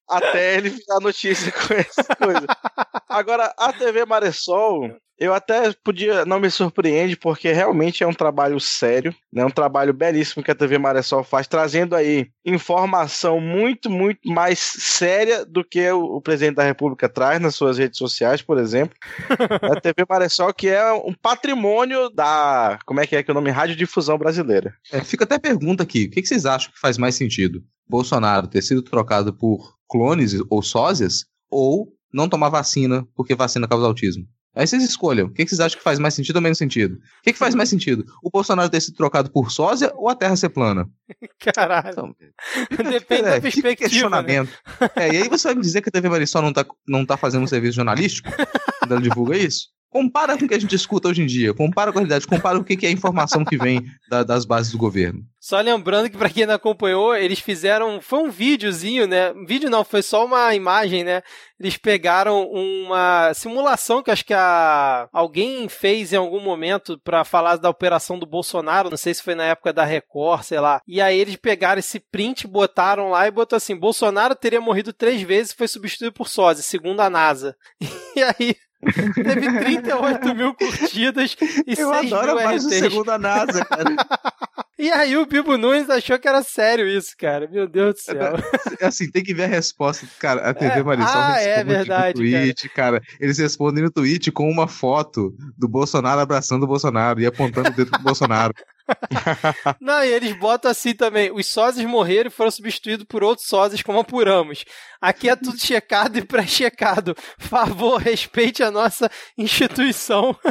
[0.08, 2.46] até ele virar notícia com essa coisa.
[3.08, 8.58] Agora, a TV Maressol eu até podia, não me surpreende, porque realmente é um trabalho
[8.58, 9.44] sério, né?
[9.44, 15.44] Um trabalho belíssimo que a TV Maressol faz, trazendo aí informação muito, muito mais séria
[15.44, 18.96] do que o, o presidente da República traz nas suas redes sociais, por exemplo.
[19.70, 22.80] a TV Maressol, que é um patrimônio da.
[22.84, 23.50] Como é que é que é o nome?
[23.50, 24.74] Radiodifusão brasileira.
[24.90, 27.62] É, fica até pergunta aqui: o que, que vocês acham que faz mais sentido?
[27.88, 33.86] Bolsonaro ter sido trocado por clones ou sósias ou não tomar vacina porque vacina causa
[33.86, 34.26] autismo?
[34.54, 35.28] Aí vocês escolham.
[35.28, 36.96] O que vocês acham que faz mais sentido ou menos sentido?
[36.96, 38.04] O que, que faz mais sentido?
[38.22, 40.86] O Bolsonaro ter sido trocado por sósia ou a Terra ser plana?
[41.54, 41.88] Caralho.
[41.90, 42.14] Então,
[42.90, 43.76] Depende é, da perspectiva.
[43.76, 44.52] Questionamento.
[44.78, 44.90] Né?
[44.96, 47.16] É, e aí você vai me dizer que a TV Marisol não tá, não tá
[47.16, 48.30] fazendo um serviço jornalístico?
[48.78, 49.68] quando ela divulga isso?
[49.92, 52.58] Compara com o que a gente escuta hoje em dia, compara com a realidade, compara
[52.58, 55.20] o que é a informação que vem da, das bases do governo.
[55.38, 59.34] Só lembrando que para quem não acompanhou, eles fizeram, foi um videozinho, né?
[59.46, 61.20] Vídeo não, foi só uma imagem, né?
[61.60, 67.56] Eles pegaram uma simulação que acho que a, alguém fez em algum momento para falar
[67.56, 70.80] da operação do Bolsonaro, não sei se foi na época da Record, sei lá.
[70.88, 75.20] E aí eles pegaram esse print, botaram lá e botou assim: Bolsonaro teria morrido três
[75.20, 77.54] vezes e foi substituído por Sósia, segundo a NASA.
[78.14, 78.56] E aí
[79.14, 79.48] Teve
[79.82, 82.76] 38 mil curtidas e Eu 6 adoro mil mais RTs.
[82.76, 83.84] o segundo a NASA, cara.
[84.78, 87.48] E aí o Bibo Nunes achou que era sério isso, cara.
[87.48, 88.34] Meu Deus do céu.
[88.80, 90.04] É, assim, tem que ver a resposta.
[90.18, 93.00] Cara, a TV é, Marisol ah, responde é verdade, no tweet, cara.
[93.00, 93.16] cara.
[93.20, 97.72] Eles respondem no tweet com uma foto do Bolsonaro abraçando o Bolsonaro e apontando o
[97.72, 98.52] dedo pro Bolsonaro.
[99.80, 103.82] Não, e eles botam assim também: os sósias morreram e foram substituídos por outros sósias,
[103.82, 104.64] como apuramos.
[105.00, 107.16] Aqui é tudo checado e pré-checado.
[107.38, 110.36] Favor, respeite a nossa instituição.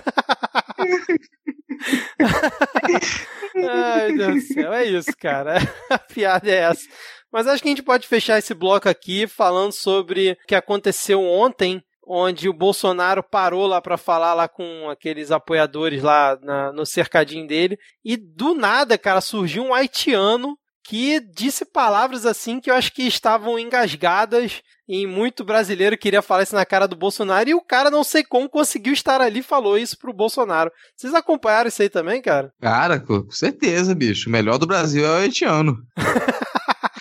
[3.56, 5.58] Ai, Deus do céu, é isso, cara.
[5.90, 6.88] A piada é essa.
[7.32, 11.22] Mas acho que a gente pode fechar esse bloco aqui falando sobre o que aconteceu
[11.22, 11.82] ontem
[12.14, 17.48] onde o Bolsonaro parou lá para falar lá com aqueles apoiadores lá na, no cercadinho
[17.48, 22.92] dele e do nada, cara, surgiu um haitiano que disse palavras assim que eu acho
[22.92, 27.62] que estavam engasgadas e muito brasileiro queria falar isso na cara do Bolsonaro e o
[27.62, 30.70] cara não sei como conseguiu estar ali e falou isso pro Bolsonaro.
[30.94, 32.52] Vocês acompanharam isso aí também, cara?
[32.60, 34.28] Cara, com certeza, bicho.
[34.28, 35.78] O melhor do Brasil é o haitiano.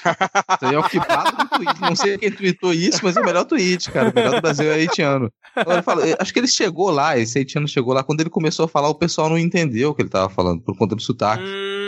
[0.01, 1.81] Isso aí é o que tweet.
[1.81, 4.11] Não sei quem tweetou isso, mas é o melhor tweet, cara.
[4.11, 5.33] O melhor do Brasil é haitiano.
[5.55, 8.69] Agora, falo, acho que ele chegou lá, esse haitiano chegou lá, quando ele começou a
[8.69, 11.43] falar, o pessoal não entendeu o que ele tava falando, por conta do sotaque.
[11.43, 11.80] Hum,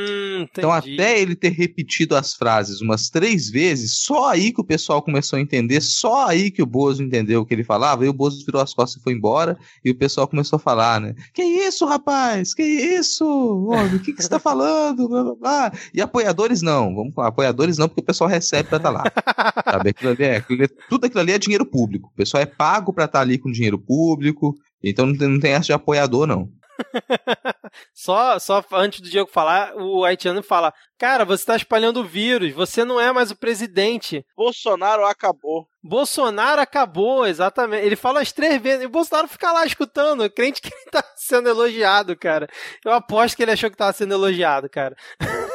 [0.42, 5.02] então, até ele ter repetido as frases umas três vezes, só aí que o pessoal
[5.02, 8.12] começou a entender, só aí que o Bozo entendeu o que ele falava, e o
[8.12, 11.14] Bozo virou as costas e foi embora, e o pessoal começou a falar, né?
[11.32, 12.54] Que isso, rapaz?
[12.54, 13.24] Que isso?
[13.24, 15.08] Homem, o que, que você tá falando?
[15.08, 15.72] Blá, blá, blá.
[15.92, 19.72] E apoiadores não, vamos falar, apoiadores não, porque o pessoal recebe pra estar tá lá.
[19.72, 19.90] Sabe?
[19.90, 22.10] Aquilo ali é, aquilo, tudo aquilo ali é dinheiro público.
[22.12, 25.40] O pessoal é pago pra estar tá ali com dinheiro público, então não tem, não
[25.40, 26.48] tem essa de apoiador, não.
[27.94, 32.52] só, só antes do Diego falar, o haitiano fala: Cara, você está espalhando o vírus,
[32.52, 34.24] você não é mais o presidente.
[34.36, 35.66] Bolsonaro acabou.
[35.82, 37.84] Bolsonaro acabou, exatamente.
[37.84, 38.84] Ele fala as três vezes.
[38.84, 42.48] E o Bolsonaro fica lá escutando, crente que ele tá sendo elogiado, cara.
[42.84, 44.94] Eu aposto que ele achou que tava sendo elogiado, cara.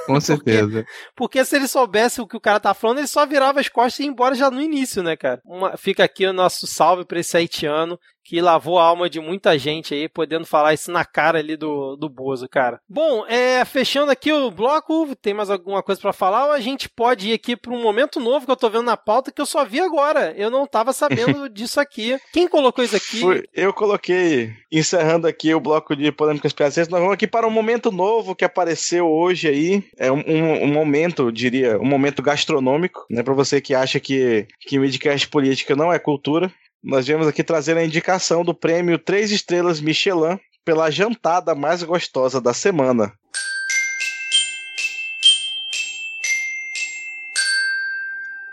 [0.05, 0.85] Com certeza.
[1.15, 3.69] porque, porque, se ele soubesse o que o cara tá falando, ele só virava as
[3.69, 5.41] costas e ia embora já no início, né, cara?
[5.45, 7.97] Uma, fica aqui o nosso salve pra esse haitiano
[8.27, 11.95] que lavou a alma de muita gente aí, podendo falar isso na cara ali do,
[11.95, 12.81] do Bozo, cara.
[12.89, 16.89] Bom, é, fechando aqui o bloco, tem mais alguma coisa para falar ou a gente
[16.89, 19.45] pode ir aqui para um momento novo que eu tô vendo na pauta que eu
[19.45, 20.33] só vi agora.
[20.35, 22.17] Eu não tava sabendo disso aqui.
[22.33, 23.21] Quem colocou isso aqui?
[23.21, 27.51] Foi, eu coloquei, encerrando aqui o bloco de polêmicas piadistas, nós vamos aqui para um
[27.51, 29.83] momento novo que apareceu hoje aí.
[29.97, 33.23] É um, um, um momento, diria, um momento gastronômico, né?
[33.23, 36.51] Para você que acha que, que midcast política não é cultura
[36.83, 42.41] nós viemos aqui trazer a indicação do prêmio 3 estrelas Michelin pela jantada mais gostosa
[42.41, 43.13] da semana.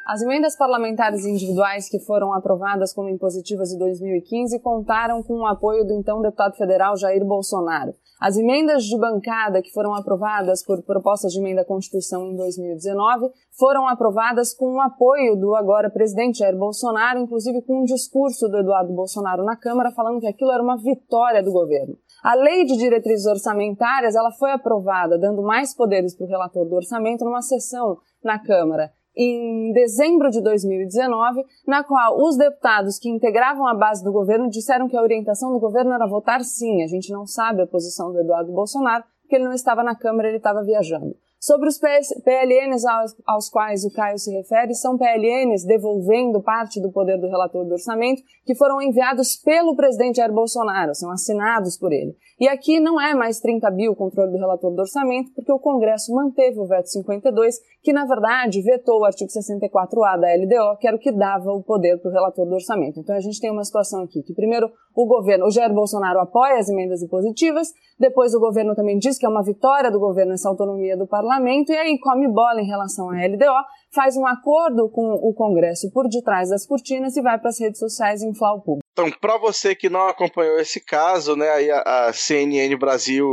[0.07, 5.83] As emendas parlamentares individuais que foram aprovadas como impositivas em 2015 contaram com o apoio
[5.83, 7.95] do então deputado federal Jair Bolsonaro.
[8.21, 13.31] As emendas de bancada que foram aprovadas por propostas de emenda à Constituição em 2019
[13.59, 18.59] foram aprovadas com o apoio do agora presidente Jair Bolsonaro, inclusive com um discurso do
[18.59, 21.97] Eduardo Bolsonaro na Câmara falando que aquilo era uma vitória do governo.
[22.23, 26.75] A lei de diretrizes orçamentárias ela foi aprovada, dando mais poderes para o relator do
[26.75, 33.67] orçamento numa sessão na Câmara em dezembro de 2019, na qual os deputados que integravam
[33.67, 36.83] a base do governo disseram que a orientação do governo era votar sim.
[36.83, 40.29] A gente não sabe a posição do Eduardo Bolsonaro, porque ele não estava na Câmara,
[40.29, 41.15] ele estava viajando.
[41.45, 42.87] Sobre os PLNs
[43.27, 47.73] aos, quais o Caio se refere, são PLNs devolvendo parte do poder do relator do
[47.73, 52.17] orçamento que foram enviados pelo presidente Jair Bolsonaro, são assinados por ele.
[52.41, 55.59] E aqui não é mais 30 bi o controle do relator do orçamento, porque o
[55.59, 60.89] Congresso manteve o veto 52, que na verdade vetou o artigo 64A da LDO, que
[60.89, 62.99] era o que dava o poder para o relator do orçamento.
[62.99, 66.59] Então a gente tem uma situação aqui que primeiro o governo, o Jair Bolsonaro apoia
[66.59, 67.69] as emendas impositivas,
[68.01, 71.71] depois o governo também diz que é uma vitória do governo essa autonomia do parlamento,
[71.71, 73.65] e aí come bola em relação à LDO,
[73.95, 77.79] faz um acordo com o Congresso por detrás das cortinas e vai para as redes
[77.79, 78.84] sociais inflar o público.
[78.95, 83.29] Então, para você que não acompanhou esse caso, né, aí a, a, CNN Brasil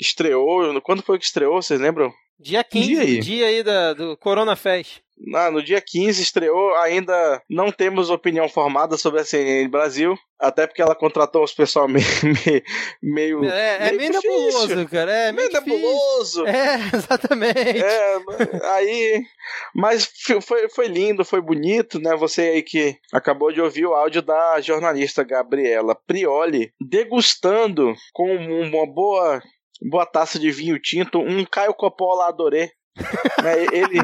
[0.00, 0.80] estreou.
[0.82, 1.60] Quando foi que estreou?
[1.60, 2.12] Vocês lembram?
[2.38, 5.00] Dia 15, dia aí, dia aí da, do Corona Fest.
[5.34, 10.66] Ah, no dia 15 estreou, ainda não temos opinião formada sobre a CNN Brasil, até
[10.66, 12.04] porque ela contratou os pessoal meio.
[13.02, 15.12] meio é, é meio, nebuloso, cara.
[15.12, 16.46] É meio, meio nebuloso.
[16.46, 17.82] É, exatamente.
[17.82, 18.16] É,
[18.72, 19.22] aí.
[19.74, 20.10] Mas
[20.42, 22.14] foi, foi lindo, foi bonito, né?
[22.16, 28.86] Você aí que acabou de ouvir o áudio da jornalista Gabriela Prioli degustando com uma
[28.86, 29.40] boa.
[29.90, 32.70] Boa taça de vinho tinto, um Caio Coppola adorei
[33.42, 33.98] né, ele,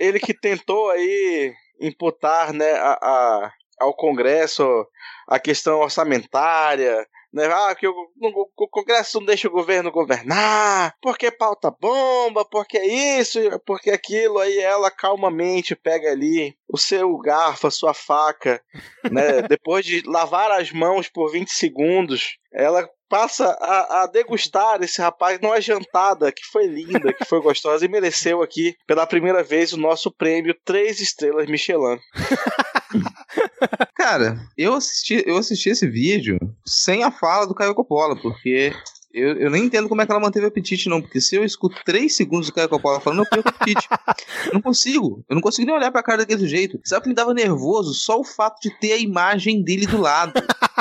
[0.00, 4.86] ele que tentou aí imputar né, a, a, ao Congresso
[5.28, 7.46] a questão orçamentária, né?
[7.46, 13.38] Ah, que o, o, Congresso não deixa o governo governar, porque pauta bomba, porque isso,
[13.66, 18.62] porque aquilo, aí ela calmamente pega ali o seu garfo, a sua faca,
[19.10, 19.42] né?
[19.42, 25.40] Depois de lavar as mãos por 20 segundos, ela passa a, a, degustar esse rapaz
[25.40, 29.78] numa jantada que foi linda, que foi gostosa e mereceu aqui pela primeira vez o
[29.78, 31.98] nosso prêmio três estrelas Michelin.
[33.94, 38.72] Cara, eu assisti, eu assisti esse vídeo sem a fala do Caio Coppola, porque
[39.12, 41.00] eu, eu nem entendo como é que ela manteve o apetite, não.
[41.00, 43.88] Porque se eu escuto 3 segundos do Caio Coppola falando, eu perco o apetite.
[44.46, 45.24] eu não consigo.
[45.28, 46.78] Eu não consigo nem olhar pra cara daquele jeito.
[46.84, 47.94] Sabe o que me dava nervoso?
[47.94, 50.32] Só o fato de ter a imagem dele do lado.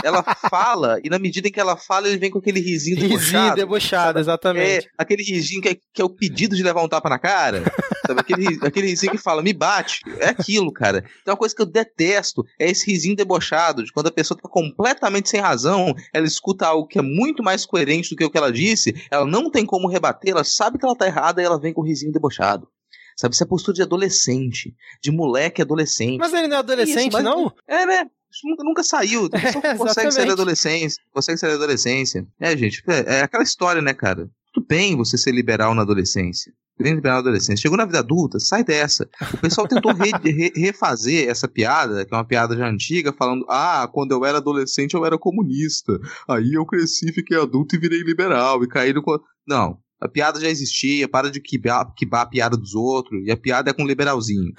[0.03, 3.23] ela fala, e na medida em que ela fala, ele vem com aquele risinho debochado.
[3.23, 4.85] Risinho debochado, exatamente.
[4.85, 7.63] É, aquele risinho que é, que é o pedido de levar um tapa na cara.
[8.07, 8.21] Sabe?
[8.21, 10.01] Aquele, aquele risinho que fala, me bate.
[10.19, 11.03] É aquilo, cara.
[11.21, 14.47] Então, uma coisa que eu detesto é esse risinho debochado, de quando a pessoa tá
[14.49, 18.37] completamente sem razão, ela escuta algo que é muito mais coerente do que o que
[18.37, 21.59] ela disse, ela não tem como rebater, ela sabe que ela tá errada e ela
[21.59, 22.67] vem com o risinho debochado.
[23.15, 26.19] Sabe, isso é postura de adolescente, de moleque adolescente.
[26.19, 27.51] Mas ele não é adolescente, isso, não?
[27.67, 28.07] É, né?
[28.31, 29.27] Isso nunca, nunca saiu.
[29.53, 31.01] Só é, consegue sair da adolescência.
[31.11, 32.27] Consegue sair da adolescência.
[32.39, 34.29] É, gente, é, é aquela história, né, cara?
[34.57, 36.51] Tudo bem você ser liberal na adolescência.
[36.79, 37.61] Bem liberal na adolescência.
[37.61, 39.07] Chegou na vida adulta, sai dessa.
[39.35, 43.45] O pessoal tentou re, re, refazer essa piada, que é uma piada já antiga, falando:
[43.47, 45.99] ah, quando eu era adolescente eu era comunista.
[46.27, 48.63] Aí eu cresci, fiquei adulto e virei liberal.
[48.63, 49.03] E caí no.
[49.47, 49.77] Não.
[50.01, 53.69] A piada já existia, para de quibar, quibar a piada dos outros, e a piada
[53.69, 54.53] é com liberalzinho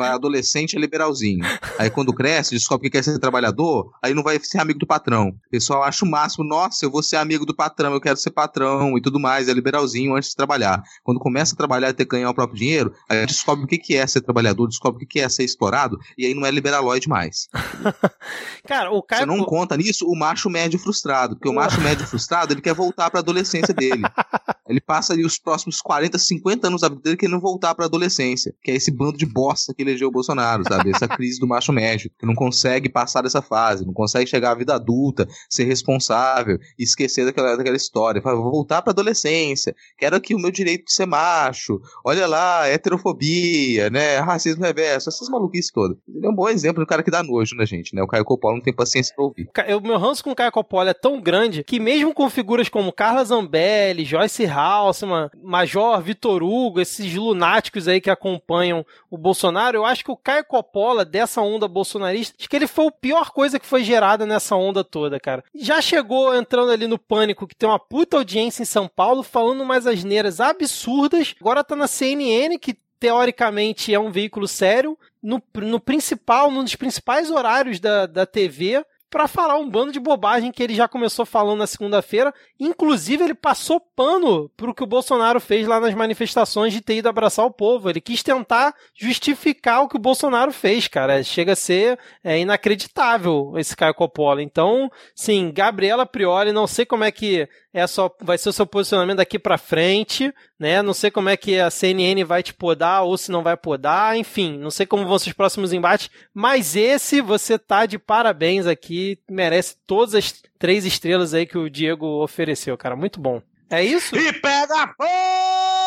[0.00, 1.44] é adolescente, é liberalzinho.
[1.78, 5.28] Aí quando cresce, descobre que quer ser trabalhador, aí não vai ser amigo do patrão.
[5.28, 8.30] O pessoal acha o máximo, nossa, eu vou ser amigo do patrão, eu quero ser
[8.30, 10.82] patrão e tudo mais, é liberalzinho antes de trabalhar.
[11.02, 13.96] Quando começa a trabalhar e ter que ganhar o próprio dinheiro, aí descobre o que
[13.96, 17.48] é ser trabalhador, descobre o que é ser explorado, e aí não é liberalóide mais.
[18.66, 19.22] Cara, o cara.
[19.22, 22.74] Você não conta nisso o macho médio frustrado, porque o macho médio frustrado, ele quer
[22.74, 24.02] voltar para a adolescência dele.
[24.68, 27.88] Ele passa ali os próximos 40, 50 anos da vida dele querendo voltar para a
[27.88, 30.90] adolescência, que é esse bando de bosta que elegeu o Bolsonaro, sabe?
[30.90, 34.54] Essa crise do macho médio, que não consegue passar dessa fase, não consegue chegar à
[34.54, 38.22] vida adulta, ser responsável, esquecer daquela, daquela história.
[38.22, 42.66] Fala, vou voltar pra adolescência, quero aqui o meu direito de ser macho, olha lá,
[42.68, 44.18] heterofobia, né?
[44.18, 45.96] Racismo reverso, essas maluquices todas.
[46.08, 48.02] Ele é um bom exemplo do cara que dá nojo na gente, né?
[48.02, 49.48] O Caio Coppola não tem paciência pra ouvir.
[49.76, 52.92] O meu ranço com o Caio Coppola é tão grande que mesmo com figuras como
[52.92, 59.84] Carla Zambelli, Joyce Halseman, Major Vitor Hugo, esses lunáticos aí que acompanham o Bolsonaro, eu
[59.84, 63.58] acho que o Caio Coppola, dessa onda bolsonarista, acho que ele foi a pior coisa
[63.58, 65.44] que foi gerada nessa onda toda, cara.
[65.54, 69.62] Já chegou entrando ali no pânico, que tem uma puta audiência em São Paulo, falando
[69.62, 71.34] umas asneiras absurdas.
[71.40, 76.76] Agora tá na CNN, que teoricamente é um veículo sério, no, no principal, num dos
[76.76, 81.26] principais horários da, da TV, para falar um bando de bobagem que ele já começou
[81.26, 82.32] falando na segunda-feira.
[82.58, 87.10] Inclusive, ele passou pano pro que o Bolsonaro fez lá nas manifestações de ter ido
[87.10, 87.90] abraçar o povo.
[87.90, 91.22] Ele quis tentar justificar o que o Bolsonaro fez, cara.
[91.22, 94.42] Chega a ser é, inacreditável esse Caio Coppola.
[94.42, 98.66] Então, sim, Gabriela Prioli, não sei como é que é só, vai ser o seu
[98.66, 100.32] posicionamento daqui para frente,
[100.62, 100.80] né?
[100.80, 104.16] Não sei como é que a CNN vai te podar ou se não vai podar,
[104.16, 108.64] enfim, não sei como vão ser os próximos embates, mas esse você tá de parabéns
[108.66, 113.42] aqui, merece todas as três estrelas aí que o Diego ofereceu, cara, muito bom.
[113.68, 114.16] É isso?
[114.16, 115.82] E pega fogo!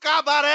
[0.00, 0.50] cabaré!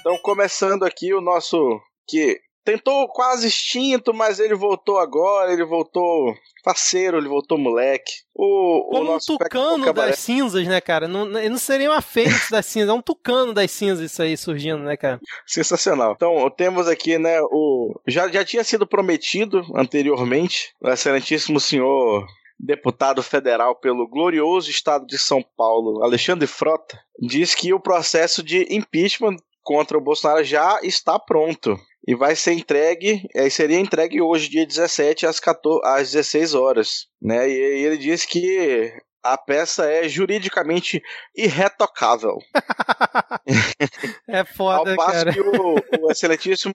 [0.00, 1.80] Então, começando aqui o nosso.
[2.06, 6.34] que tentou quase extinto, mas ele voltou agora, ele voltou
[6.64, 8.12] faceiro, ele voltou moleque.
[8.34, 11.06] O, Como o nosso um tucano das cinzas, né, cara?
[11.06, 14.82] Não, não seria uma fênix das cinzas, é um tucano das cinzas isso aí surgindo,
[14.82, 15.20] né, cara?
[15.46, 16.14] Sensacional.
[16.16, 17.94] Então, temos aqui, né, o...
[18.08, 22.26] Já, já tinha sido prometido anteriormente, o excelentíssimo senhor
[22.58, 28.66] deputado federal pelo glorioso estado de São Paulo, Alexandre Frota, diz que o processo de
[28.74, 34.48] impeachment contra o Bolsonaro já está pronto e vai ser entregue, é, seria entregue hoje,
[34.48, 37.06] dia 17, às, 14, às 16 horas.
[37.20, 37.48] Né?
[37.48, 38.92] E, e ele disse que
[39.22, 41.02] a peça é juridicamente
[41.34, 42.36] irretocável.
[44.28, 45.32] é foda, Ao passo cara.
[45.32, 46.74] que o, o excelentíssimo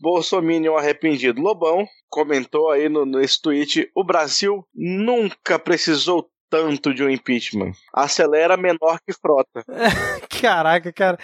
[0.00, 7.10] Bolsominion arrependido Lobão comentou aí no, nesse tweet: o Brasil nunca precisou tanto de um
[7.10, 7.72] impeachment.
[7.92, 9.64] Acelera menor que frota.
[10.40, 11.18] Caraca, cara.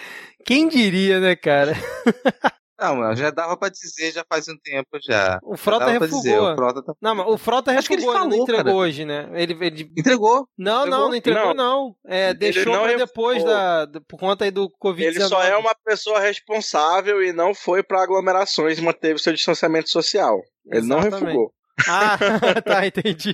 [0.45, 1.73] Quem diria, né, cara?
[2.83, 5.39] Não, já dava pra dizer já faz um tempo já.
[5.43, 6.17] O Frota já refugou.
[6.21, 6.93] Dizer, o Frota tá...
[7.01, 8.75] Não, mas o Frota Acho que ele refugou, ele, falou, não entregou cara.
[8.77, 9.29] hoje, né?
[9.33, 9.91] Ele, ele...
[9.97, 10.47] Entregou.
[10.57, 10.99] Não, Entregou?
[10.99, 11.53] não, não entregou, Não.
[11.53, 11.95] não.
[12.07, 13.05] É, Ele deixou não pra refugou.
[13.07, 14.99] depois da, da- Por conta aí do Covid-19.
[15.05, 19.89] Ele só é uma pessoa responsável e não foi para aglomerações e manteve seu distanciamento
[19.89, 20.39] social.
[20.71, 21.25] Ele não Exatamente.
[21.25, 21.53] refugou.
[21.87, 22.17] Ah,
[22.63, 23.33] tá, entendi.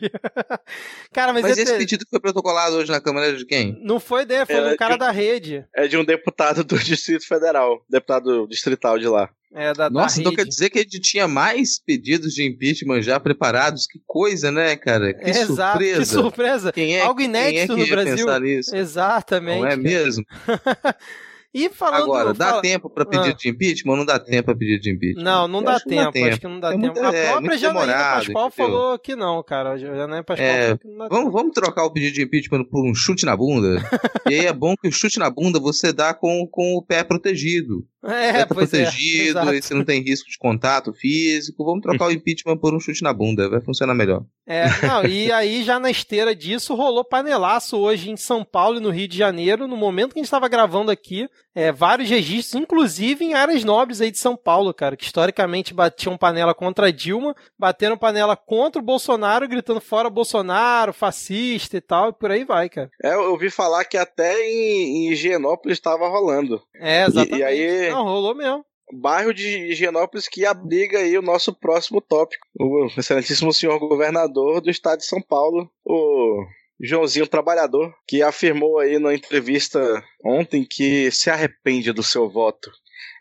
[1.14, 3.78] Cara, mas, Mas esse- esse pedido que foi protocolado hoje na Câmara é de quem?
[3.84, 5.66] não foi dele, foi É, um cara de- da rede.
[5.76, 9.30] É de um deputado do Distrito Federal, deputado distrital de lá.
[9.54, 10.44] É, da, Nossa, da então rede.
[10.44, 13.88] quer dizer que a gente tinha mais pedidos de impeachment já preparados?
[13.88, 15.12] Que coisa, né, cara?
[15.14, 16.00] Que Exato, surpresa.
[16.00, 16.72] que surpresa.
[16.72, 18.40] Quem é, Algo quem é inédito que no ia Brasil.
[18.40, 18.76] nisso?
[18.76, 19.60] Exatamente.
[19.62, 20.24] Não é mesmo?
[21.52, 22.04] E falando.
[22.04, 23.34] Agora, dá fala- tempo pra pedir Ah.
[23.34, 25.24] de impeachment ou não dá tempo pra pedir de impeachment?
[25.24, 26.40] Não, não dá que não dá tempo, acho tempo.
[26.42, 26.82] que não dá É tempo.
[26.86, 28.52] muito- a é, própria muito Janaína Pascoal entendeu?
[28.52, 29.72] falou que não, cara.
[29.72, 32.66] A Janaína Pascoal É, falou que não dá Vamos, vamos trocar o pedido de impeachment
[32.66, 33.78] por um chute na bunda?
[34.32, 37.04] e aí é bom que o chute na bunda você dá com, com o pé
[37.04, 37.84] protegido.
[38.04, 38.84] É, pé tá pois é.
[38.84, 41.66] protegido, aí você não tem risco de contato físico.
[41.66, 44.24] Vamos trocar o impeachment por um chute na bunda, vai funcionar melhor.
[44.48, 48.82] É, não, e aí já na esteira disso rolou panelaço hoje em São Paulo e
[48.82, 52.60] no Rio de Janeiro, no momento que a gente estava gravando aqui, é, vários registros,
[52.60, 56.92] inclusive em áreas nobres aí de São Paulo, cara, que historicamente batiam panela contra a
[56.92, 62.44] Dilma, bateram panela contra o Bolsonaro, gritando fora Bolsonaro, fascista e tal, e por aí
[62.44, 62.90] vai, cara.
[63.04, 66.60] É, eu ouvi falar que até em, em Higienópolis estava rolando.
[66.76, 67.36] É, exatamente.
[67.36, 68.66] E- e aí- Não, rolou mesmo.
[68.92, 72.46] Bairro de Higienópolis que abriga aí o nosso próximo tópico.
[72.60, 76.44] O excelentíssimo senhor governador do estado de São Paulo, o
[76.82, 79.80] Joãozinho Trabalhador, que afirmou aí na entrevista
[80.24, 82.72] ontem que se arrepende do seu voto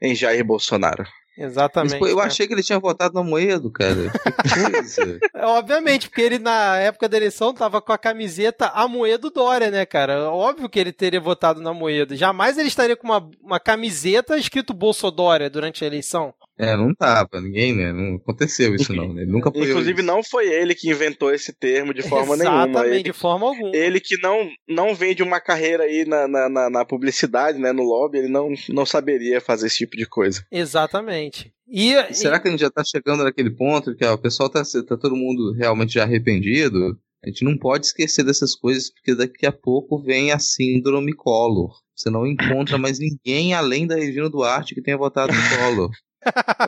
[0.00, 1.04] em Jair Bolsonaro.
[1.38, 1.92] Exatamente.
[1.92, 2.26] Mas, pô, eu cara.
[2.26, 3.94] achei que ele tinha votado no Moedo, cara.
[4.42, 5.20] Que coisa.
[5.34, 9.86] É, Obviamente, porque ele na época da eleição tava com a camiseta Amoedo Dória, né,
[9.86, 10.30] cara?
[10.30, 12.16] Óbvio que ele teria votado na Moedo.
[12.16, 16.34] Jamais ele estaria com uma, uma camiseta escrito Bolsodória durante a eleição.
[16.58, 17.92] É, não tava, ninguém, né?
[17.92, 19.12] Não aconteceu isso, não.
[19.14, 19.22] Né?
[19.22, 22.64] Ele nunca foi Inclusive, não foi ele que inventou esse termo de forma nenhuma.
[22.64, 23.76] Exatamente, Ele, de forma alguma.
[23.76, 27.82] ele que não, não vende uma carreira aí na, na, na- na publicidade, né, no
[27.84, 30.44] lobby, ele não, não saberia fazer esse tipo de coisa.
[30.50, 31.52] Exatamente.
[31.70, 34.62] E, Será que a gente já tá chegando naquele ponto que ó, o pessoal tá,
[34.86, 36.98] tá todo mundo realmente já arrependido?
[37.24, 41.72] A gente não pode esquecer dessas coisas, porque daqui a pouco vem a síndrome Collor.
[41.94, 45.90] Você não encontra mais ninguém além da Regina Duarte que tenha votado no Collor.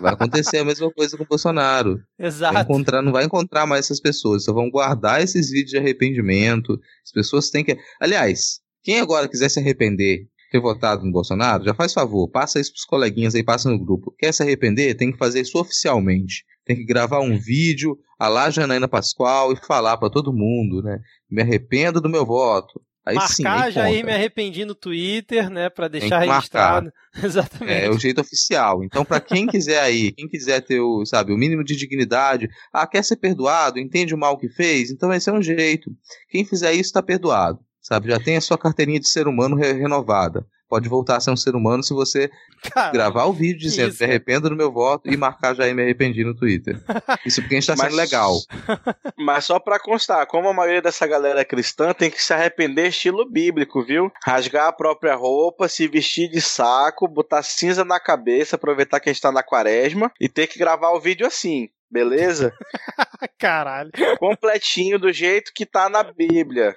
[0.00, 1.92] Vai acontecer a mesma coisa com o Bolsonaro.
[2.18, 2.58] e- Vai Exato.
[2.60, 4.44] encontrar, não vai encontrar mais essas pessoas.
[4.44, 6.78] Só vão guardar esses vídeos de arrependimento.
[7.04, 7.76] As pessoas têm que.
[8.00, 12.72] Aliás, quem agora quiser se arrepender, ter votado no Bolsonaro, já faz favor, passa isso
[12.72, 14.14] pros coleguinhas aí, passa no grupo.
[14.18, 14.94] Quer se arrepender?
[14.96, 16.44] Tem que fazer isso oficialmente.
[16.64, 20.98] Tem que gravar um vídeo, a lá Janaína Pascoal, e falar pra todo mundo, né?
[21.28, 22.80] Me arrependo do meu voto.
[23.06, 24.06] Aí sim, Marcar aí Jair conta.
[24.06, 26.92] me arrependi no Twitter, né, pra Tem deixar registrado.
[27.24, 27.72] Exatamente.
[27.72, 28.84] É, é o jeito oficial.
[28.84, 32.86] Então, pra quem quiser aí, quem quiser ter o, sabe, o mínimo de dignidade, ah,
[32.86, 35.90] quer ser perdoado, entende o mal que fez, então esse é um jeito.
[36.28, 38.08] Quem fizer isso tá perdoado, sabe?
[38.08, 40.46] Já tem a sua carteirinha de ser humano re- renovada.
[40.70, 42.30] Pode voltar a ser um ser humano se você
[42.72, 44.02] Cara, gravar o vídeo dizendo isso.
[44.02, 46.80] me arrependo do meu voto e marcar já me arrependi no Twitter.
[47.26, 48.36] Isso porque a gente tá sendo Mas- legal.
[49.18, 52.86] Mas só pra constar, como a maioria dessa galera é cristã, tem que se arrepender
[52.88, 54.12] estilo bíblico, viu?
[54.24, 59.12] Rasgar a própria roupa, se vestir de saco, botar cinza na cabeça, aproveitar que a
[59.12, 61.68] gente tá na quaresma e ter que gravar o vídeo assim.
[61.90, 62.52] Beleza?
[63.36, 63.90] caralho.
[64.20, 66.76] Completinho do jeito que tá na Bíblia.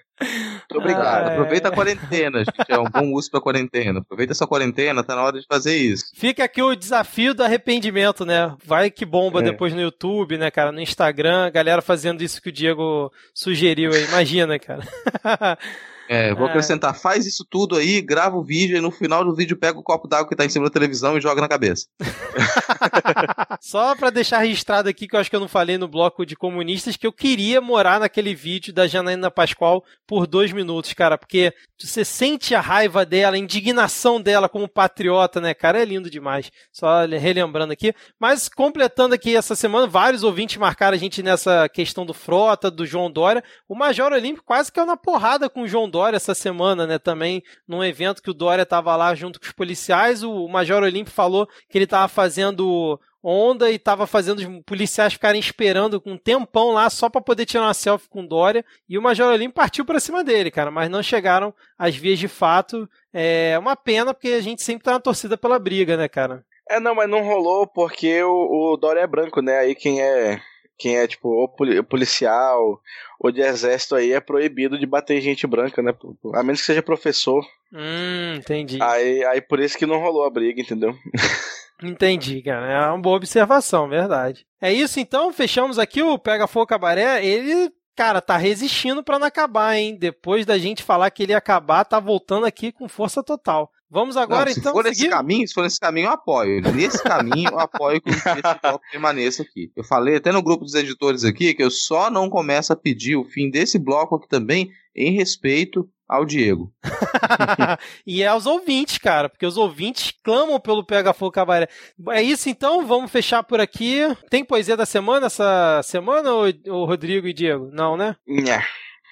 [0.74, 1.28] Muito obrigado.
[1.28, 2.72] Ah, aproveita a quarentena, gente.
[2.72, 4.00] É um bom uso pra quarentena.
[4.00, 6.06] Aproveita essa quarentena, tá na hora de fazer isso.
[6.16, 8.56] Fica aqui o desafio do arrependimento, né?
[8.66, 9.44] Vai que bomba é.
[9.44, 10.72] depois no YouTube, né, cara?
[10.72, 14.06] No Instagram, galera fazendo isso que o Diego sugeriu aí.
[14.06, 14.84] Imagina, cara.
[16.08, 16.50] É, vou é.
[16.50, 19.84] acrescentar, faz isso tudo aí, grava o vídeo e no final do vídeo pega o
[19.84, 21.88] copo d'água que tá em cima da televisão e joga na cabeça.
[23.62, 26.36] Só para deixar registrado aqui que eu acho que eu não falei no bloco de
[26.36, 31.54] comunistas que eu queria morar naquele vídeo da Janaína Pascoal por dois minutos, cara, porque
[31.88, 35.82] você sente a raiva dela, a indignação dela como patriota, né, cara?
[35.82, 36.52] É lindo demais.
[36.72, 37.94] Só relembrando aqui.
[38.20, 42.86] Mas completando aqui essa semana, vários ouvintes marcaram a gente nessa questão do Frota, do
[42.86, 43.44] João Dória.
[43.68, 46.98] O Major Olímpico quase caiu na porrada com o João Dória essa semana, né?
[46.98, 51.14] Também num evento que o Dória estava lá junto com os policiais, o Major Olímpio
[51.14, 56.72] falou que ele estava fazendo onda e estava fazendo os policiais ficarem esperando um tempão
[56.72, 58.66] lá só para poder tirar uma selfie com Dória.
[58.90, 62.28] E o Major Olímpio partiu para cima dele, cara, mas não chegaram às vias de
[62.28, 62.90] fato.
[63.14, 66.44] É uma pena porque a gente sempre tá na torcida pela briga, né, cara?
[66.68, 69.60] É, não, mas não rolou porque o, o Dória é branco, né?
[69.60, 70.42] Aí quem é
[70.78, 71.48] quem é, tipo, ou
[71.84, 72.82] policial
[73.20, 75.94] ou de exército aí é proibido de bater gente branca, né?
[76.34, 77.46] A menos que seja professor.
[77.72, 78.80] Hum, entendi.
[78.82, 80.96] Aí, aí por isso que não rolou a briga, entendeu?
[81.82, 82.72] Entendi, cara.
[82.72, 84.46] É uma boa observação, verdade.
[84.62, 87.26] É isso então, fechamos aqui o Pega Fogo Cabaré.
[87.26, 89.98] Ele, cara, tá resistindo para não acabar, hein?
[90.00, 93.70] Depois da gente falar que ele ia acabar, tá voltando aqui com força total.
[93.94, 94.72] Vamos agora, não, se então.
[94.72, 96.62] Se for nesse caminho, se for nesse caminho, eu apoio.
[96.74, 98.24] Nesse caminho, eu apoio que esse
[98.60, 99.72] bloco permaneça aqui.
[99.76, 103.16] Eu falei até no grupo dos editores aqui que eu só não começo a pedir
[103.16, 106.74] o fim desse bloco aqui também em respeito ao Diego.
[108.06, 111.68] e é aos ouvintes, cara, porque os ouvintes clamam pelo PH Fogo Cabaré.
[112.10, 114.00] É isso então, vamos fechar por aqui.
[114.28, 117.70] Tem poesia da semana essa semana, ou, Rodrigo e Diego?
[117.72, 118.16] Não, né?
[118.28, 118.60] Não.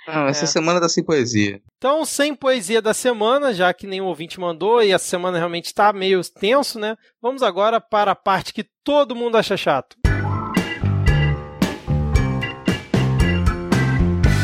[0.08, 0.48] Não, essa é.
[0.48, 1.62] semana tá sem poesia.
[1.78, 5.94] Então, sem poesia da semana, já que nenhum ouvinte mandou e a semana realmente está
[5.94, 6.98] meio tenso, né?
[7.22, 9.96] Vamos agora para a parte que todo mundo acha chato.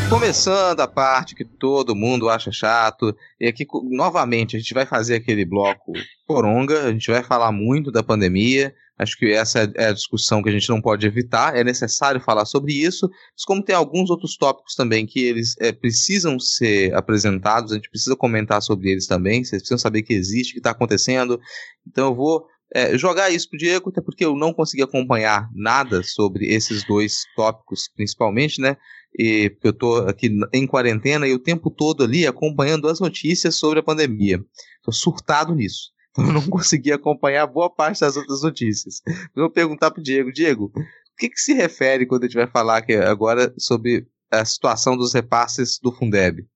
[0.08, 5.16] Começando a parte que todo mundo acha chato, e aqui novamente a gente vai fazer
[5.16, 5.92] aquele bloco
[6.26, 10.48] coronga, a gente vai falar muito da pandemia, Acho que essa é a discussão que
[10.48, 14.36] a gente não pode evitar, é necessário falar sobre isso, mas como tem alguns outros
[14.36, 19.44] tópicos também que eles é, precisam ser apresentados, a gente precisa comentar sobre eles também,
[19.44, 21.40] vocês precisam saber que existe, que está acontecendo.
[21.86, 22.44] Então eu vou
[22.74, 26.84] é, jogar isso para o Diego, até porque eu não consegui acompanhar nada sobre esses
[26.84, 28.76] dois tópicos, principalmente, né?
[29.16, 33.54] E porque eu estou aqui em quarentena e o tempo todo ali acompanhando as notícias
[33.54, 34.44] sobre a pandemia.
[34.80, 39.02] Estou surtado nisso eu não consegui acompanhar boa parte das outras notícias.
[39.34, 42.78] vou perguntar pro Diego, Diego, o que, que se refere quando a gente vai falar
[42.78, 46.46] aqui agora sobre a situação dos repasses do Fundeb?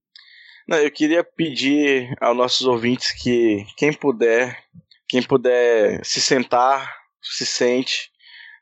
[0.68, 4.56] Não, eu queria pedir aos nossos ouvintes que quem puder,
[5.08, 8.10] quem puder se sentar, se sente,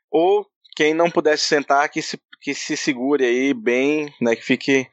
[0.09, 4.43] ou quem não puder se sentar, que se, que se segure aí bem, né, que
[4.43, 4.87] fique...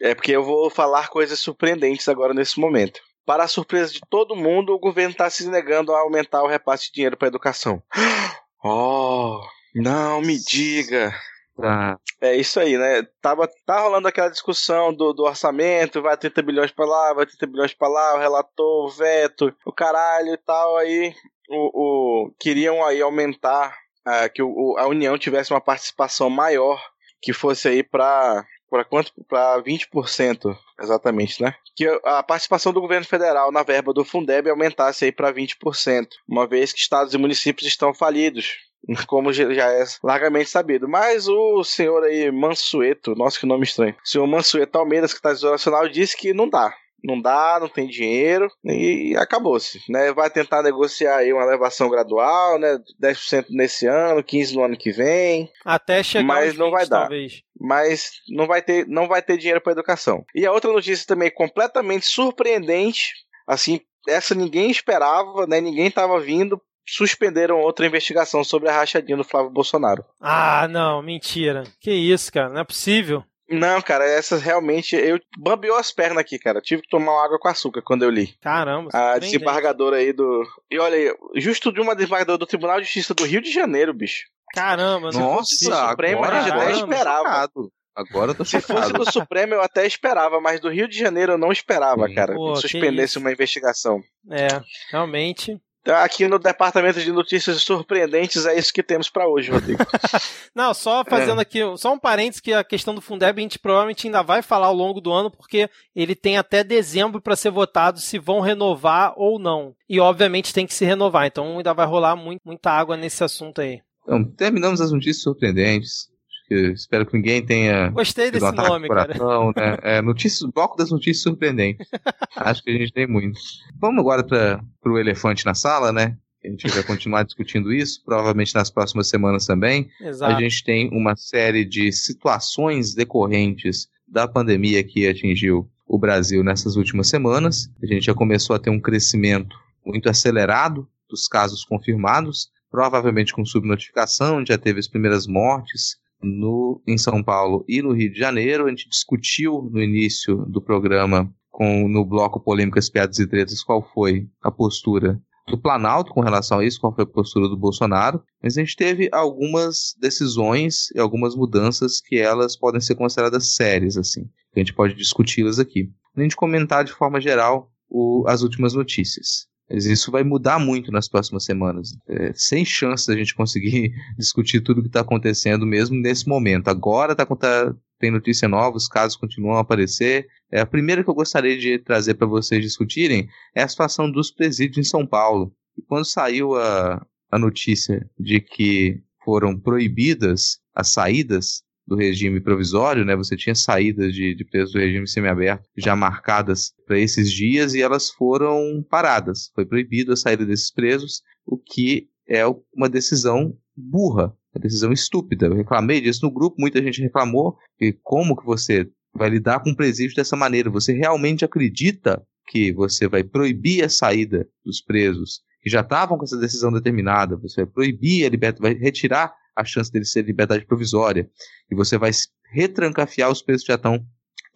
[0.00, 3.00] É porque eu vou falar coisas surpreendentes agora nesse momento.
[3.26, 6.86] Para a surpresa de todo mundo, o governo está se negando a aumentar o repasse
[6.86, 7.82] de dinheiro para a educação.
[8.66, 9.42] Oh,
[9.74, 11.14] não me diga.
[11.62, 11.98] Ah.
[12.20, 13.06] É isso aí, né?
[13.20, 17.46] Tava, tá rolando aquela discussão do, do orçamento, vai 30 bilhões para lá, vai 30
[17.46, 20.78] bilhões para lá, o relator, o veto, o caralho e tal.
[20.78, 21.14] Aí
[21.48, 26.82] o, o queriam aí aumentar, uh, que o, a União tivesse uma participação maior,
[27.20, 29.12] que fosse aí para para quanto?
[29.28, 31.54] Para 20%, exatamente, né?
[31.76, 36.46] Que a participação do governo federal na verba do Fundeb aumentasse aí para 20%, uma
[36.46, 38.56] vez que estados e municípios estão falidos,
[39.06, 40.88] como já é largamente sabido.
[40.88, 45.88] Mas o senhor aí, Mansueto, nossa que nome estranho, o senhor Mansueto Almeida, secretário nacional,
[45.88, 46.74] disse que não dá
[47.04, 50.12] não dá, não tem dinheiro e acabou-se, né?
[50.12, 52.78] Vai tentar negociar aí uma elevação gradual, né?
[53.00, 55.50] 10% nesse ano, 15 no ano que vem.
[55.64, 57.00] Até chegar mas 20, não vai dar.
[57.00, 57.42] Talvez.
[57.60, 60.24] Mas não vai ter, não vai ter dinheiro para educação.
[60.34, 63.12] E a outra notícia também completamente surpreendente,
[63.46, 65.60] assim, essa ninguém esperava, né?
[65.60, 70.04] Ninguém estava vindo suspenderam outra investigação sobre a rachadinha do Flávio Bolsonaro.
[70.20, 71.64] Ah, não, mentira.
[71.80, 73.24] Que isso, cara, não é possível.
[73.54, 74.96] Não, cara, essas realmente.
[74.96, 76.60] Eu bambeou as pernas aqui, cara.
[76.60, 78.34] Tive que tomar uma água com açúcar quando eu li.
[78.40, 78.90] Caramba.
[78.92, 80.42] A desembargadora aí do.
[80.70, 83.94] E olha aí, justo de uma desembargadora do Tribunal de Justiça do Rio de Janeiro,
[83.94, 84.24] bicho.
[84.54, 87.48] Caramba, Se Nossa, fosse do Supremo, agora, a gente até esperava.
[87.96, 91.32] Agora eu tô Se fosse do Supremo, eu até esperava, mas do Rio de Janeiro
[91.32, 92.14] eu não esperava, Sim.
[92.14, 94.00] cara, Pô, que suspendesse que uma investigação.
[94.30, 94.48] É,
[94.90, 95.60] realmente.
[95.84, 99.84] Então, aqui no departamento de notícias surpreendentes é isso que temos para hoje, Rodrigo.
[100.56, 101.42] Não, só fazendo é.
[101.42, 104.68] aqui, só um parênteses que a questão do Fundeb a gente provavelmente ainda vai falar
[104.68, 109.12] ao longo do ano, porque ele tem até dezembro para ser votado se vão renovar
[109.14, 109.76] ou não.
[109.86, 113.60] E obviamente tem que se renovar, então ainda vai rolar muito, muita água nesse assunto
[113.60, 113.82] aí.
[114.04, 116.08] Então, terminamos as notícias surpreendentes.
[116.50, 117.88] Espero que ninguém tenha.
[117.90, 119.70] Gostei desse nome, coração, cara.
[119.72, 119.78] Né?
[119.82, 121.86] É, notícias, bloco das notícias surpreendentes.
[122.36, 123.38] Acho que a gente tem muito.
[123.80, 126.16] Vamos agora para o elefante na sala, né?
[126.44, 129.88] A gente vai continuar discutindo isso, provavelmente nas próximas semanas também.
[130.00, 130.34] Exato.
[130.34, 136.76] A gente tem uma série de situações decorrentes da pandemia que atingiu o Brasil nessas
[136.76, 137.70] últimas semanas.
[137.82, 143.44] A gente já começou a ter um crescimento muito acelerado dos casos confirmados provavelmente com
[143.46, 148.66] subnotificação, já teve as primeiras mortes no, em São Paulo e no Rio de Janeiro.
[148.66, 153.82] A gente discutiu no início do programa, com, no bloco Polêmicas, Piadas e Tretas, qual
[153.94, 158.22] foi a postura do Planalto com relação a isso, qual foi a postura do Bolsonaro,
[158.42, 163.96] mas a gente teve algumas decisões e algumas mudanças que elas podem ser consideradas sérias,
[163.96, 164.28] assim.
[164.54, 165.92] A gente pode discuti-las aqui.
[166.16, 169.46] A gente comentar de forma geral o, as últimas notícias.
[169.68, 171.96] Mas isso vai mudar muito nas próximas semanas.
[172.06, 176.68] É, sem chance da gente conseguir discutir tudo o que está acontecendo mesmo nesse momento.
[176.68, 180.26] Agora tá, tá, tem notícia nova, os casos continuam a aparecer.
[180.50, 184.30] É, a primeira que eu gostaria de trazer para vocês discutirem é a situação dos
[184.30, 185.52] presídios em São Paulo.
[185.76, 193.04] E quando saiu a, a notícia de que foram proibidas as saídas do regime provisório,
[193.04, 193.14] né?
[193.16, 197.82] Você tinha saídas de, de presos do regime semiaberto já marcadas para esses dias e
[197.82, 199.50] elas foram paradas.
[199.54, 202.42] Foi proibido a saída desses presos, o que é
[202.74, 205.46] uma decisão burra, uma decisão estúpida.
[205.46, 209.70] Eu reclamei disso no grupo, muita gente reclamou que como que você vai lidar com
[209.70, 210.70] um presídio dessa maneira?
[210.70, 216.24] Você realmente acredita que você vai proibir a saída dos presos que já estavam com
[216.24, 217.36] essa decisão determinada?
[217.36, 221.30] Você vai proibir a liberdade, vai retirar a chance dele ser liberdade provisória.
[221.70, 222.10] E você vai
[222.52, 224.04] retrancafiar os presos que já estão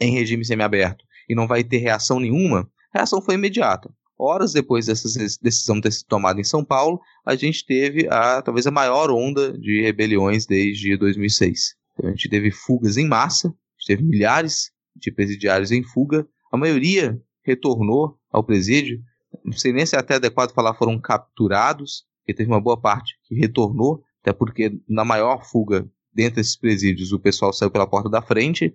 [0.01, 3.93] em regime semiaberto e não vai ter reação nenhuma, a reação foi imediata.
[4.19, 5.09] Horas depois dessa
[5.41, 9.57] decisão ter sido tomada em São Paulo, a gente teve a, talvez a maior onda
[9.57, 11.77] de rebeliões desde 2006.
[11.93, 16.27] Então, a gente teve fugas em massa, a gente teve milhares de presidiários em fuga,
[16.53, 19.01] a maioria retornou ao presídio,
[19.45, 23.15] não sei nem se é até adequado falar foram capturados, porque teve uma boa parte
[23.25, 28.09] que retornou, até porque na maior fuga dentro desses presídios o pessoal saiu pela porta
[28.09, 28.73] da frente,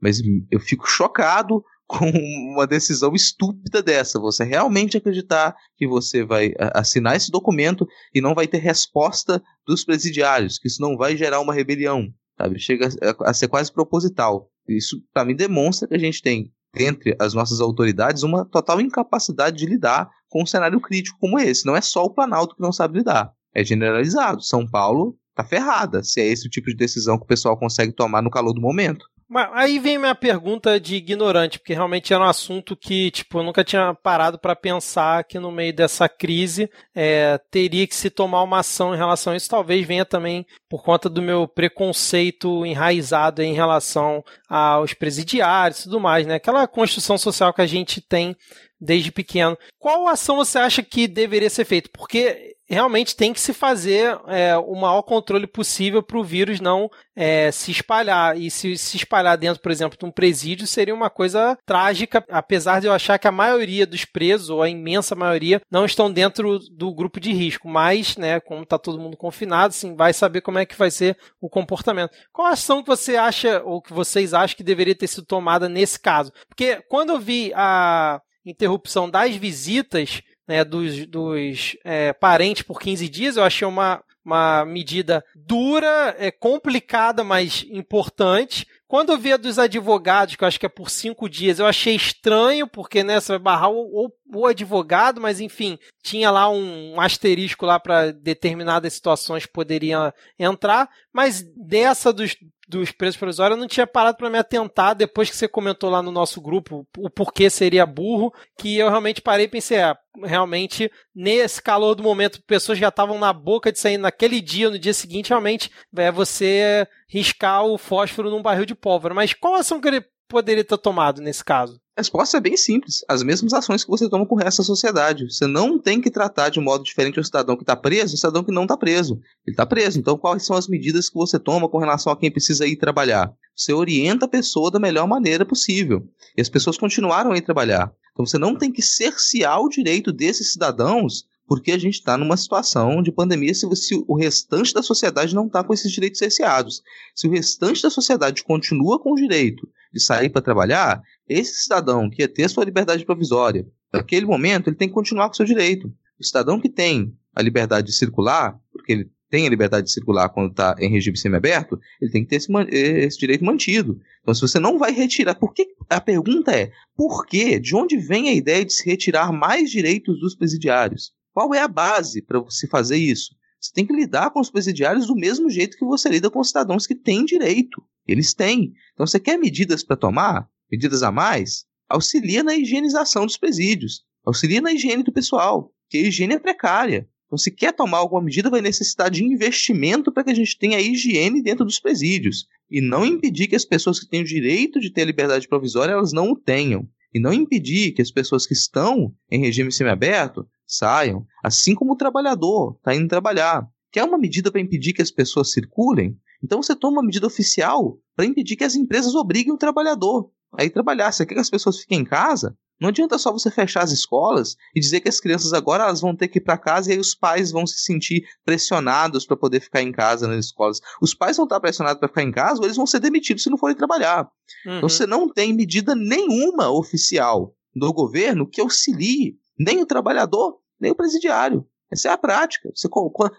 [0.00, 0.20] mas
[0.50, 2.10] eu fico chocado com
[2.54, 4.18] uma decisão estúpida dessa.
[4.18, 9.84] Você realmente acreditar que você vai assinar esse documento e não vai ter resposta dos
[9.84, 12.58] presidiários, que isso não vai gerar uma rebelião, sabe?
[12.58, 12.88] Chega
[13.20, 14.50] a ser quase proposital.
[14.66, 19.58] Isso para mim demonstra que a gente tem entre as nossas autoridades uma total incapacidade
[19.58, 21.66] de lidar com um cenário crítico como esse.
[21.66, 24.42] Não é só o Planalto que não sabe lidar é generalizado.
[24.42, 27.92] São Paulo tá ferrada, se é esse o tipo de decisão que o pessoal consegue
[27.92, 29.04] tomar no calor do momento.
[29.28, 33.42] Mas aí vem minha pergunta de ignorante, porque realmente era um assunto que, tipo, eu
[33.42, 38.42] nunca tinha parado para pensar que no meio dessa crise é, teria que se tomar
[38.42, 39.48] uma ação em relação a isso.
[39.48, 45.98] Talvez venha também por conta do meu preconceito enraizado em relação aos presidiários e tudo
[45.98, 46.34] mais, né?
[46.34, 48.36] Aquela construção social que a gente tem
[48.78, 49.56] desde pequeno.
[49.78, 51.88] Qual ação você acha que deveria ser feita?
[51.92, 56.90] Porque realmente tem que se fazer é, o maior controle possível para o vírus não
[57.14, 58.38] é, se espalhar.
[58.38, 62.80] E se se espalhar dentro, por exemplo, de um presídio, seria uma coisa trágica, apesar
[62.80, 66.58] de eu achar que a maioria dos presos, ou a imensa maioria, não estão dentro
[66.70, 67.68] do grupo de risco.
[67.68, 71.16] Mas, né, como está todo mundo confinado, assim, vai saber como é que vai ser
[71.40, 72.12] o comportamento.
[72.32, 75.98] Qual ação que você acha, ou que vocês acham que deveria ter sido tomada nesse
[75.98, 76.32] caso?
[76.48, 83.08] Porque quando eu vi a interrupção das visitas né, dos, dos é, parentes por 15
[83.08, 88.66] dias, eu achei uma, uma medida dura, é, complicada, mas importante.
[88.94, 91.66] Quando eu vi a dos advogados, que eu acho que é por cinco dias, eu
[91.66, 96.94] achei estranho, porque né, você vai barrar o, o, advogado, mas enfim, tinha lá um,
[96.94, 100.88] um asterisco lá para determinadas situações poderiam entrar.
[101.12, 102.36] Mas dessa dos,
[102.68, 106.00] dos presos provisórios, eu não tinha parado para me atentar depois que você comentou lá
[106.00, 110.90] no nosso grupo o porquê seria burro, que eu realmente parei e pensei, é, realmente,
[111.14, 114.94] nesse calor do momento, pessoas já estavam na boca de sair naquele dia, no dia
[114.94, 119.14] seguinte, realmente, é você riscar o fósforo num barril de pólvora.
[119.14, 121.80] Mas qual ação que ele poderia ter tomado nesse caso?
[121.96, 123.04] A resposta é bem simples.
[123.08, 125.32] As mesmas ações que você toma com o resto da sociedade.
[125.32, 128.16] Você não tem que tratar de um modo diferente o cidadão que está preso e
[128.16, 129.20] o cidadão que não está preso.
[129.46, 130.00] Ele está preso.
[130.00, 133.32] Então, quais são as medidas que você toma com relação a quem precisa ir trabalhar?
[133.54, 136.04] Você orienta a pessoa da melhor maneira possível.
[136.36, 137.92] E as pessoas continuaram a ir trabalhar.
[138.10, 142.36] Então, você não tem que cercear o direito desses cidadãos porque a gente está numa
[142.36, 146.82] situação de pandemia se, se, o restante da sociedade não está com esses direitos cerceados.
[147.14, 152.08] Se o restante da sociedade continua com o direito de sair para trabalhar, esse cidadão
[152.10, 155.92] que ia ter sua liberdade provisória, naquele momento, ele tem que continuar com seu direito.
[156.18, 160.28] O cidadão que tem a liberdade de circular, porque ele tem a liberdade de circular
[160.28, 163.98] quando está em regime semiaberto, ele tem que ter esse, esse, direito mantido.
[164.22, 167.58] Então, se você não vai retirar, por que a pergunta é por que?
[167.58, 171.12] De onde vem a ideia de se retirar mais direitos dos presidiários?
[171.34, 173.34] Qual é a base para se fazer isso?
[173.60, 176.48] Você tem que lidar com os presidiários do mesmo jeito que você lida com os
[176.48, 177.82] cidadãos que têm direito.
[178.06, 178.72] Eles têm.
[178.92, 180.48] Então, você quer medidas para tomar?
[180.70, 181.64] Medidas a mais?
[181.88, 184.04] Auxilia na higienização dos presídios.
[184.24, 187.08] Auxilia na higiene do pessoal, que a higiene é precária.
[187.26, 190.80] Então, se quer tomar alguma medida, vai necessitar de investimento para que a gente tenha
[190.80, 192.46] higiene dentro dos presídios.
[192.70, 195.94] E não impedir que as pessoas que têm o direito de ter a liberdade provisória,
[195.94, 196.88] elas não o tenham.
[197.12, 201.96] E não impedir que as pessoas que estão em regime semiaberto saiam, assim como o
[201.96, 203.66] trabalhador está indo trabalhar.
[203.92, 206.18] Quer uma medida para impedir que as pessoas circulem?
[206.42, 210.64] Então você toma uma medida oficial para impedir que as empresas obriguem o trabalhador a
[210.64, 211.12] ir trabalhar.
[211.12, 212.56] Você quer que as pessoas fiquem em casa?
[212.80, 216.14] Não adianta só você fechar as escolas e dizer que as crianças agora elas vão
[216.14, 219.60] ter que ir para casa e aí os pais vão se sentir pressionados para poder
[219.60, 220.80] ficar em casa nas escolas.
[221.00, 223.50] Os pais vão estar pressionados para ficar em casa ou eles vão ser demitidos se
[223.50, 224.28] não forem trabalhar.
[224.66, 224.78] Uhum.
[224.78, 230.92] Então você não tem medida nenhuma oficial do governo que auxilie nem o trabalhador, nem
[230.92, 231.66] o presidiário.
[231.90, 232.70] Essa é a prática.
[232.74, 232.88] Você,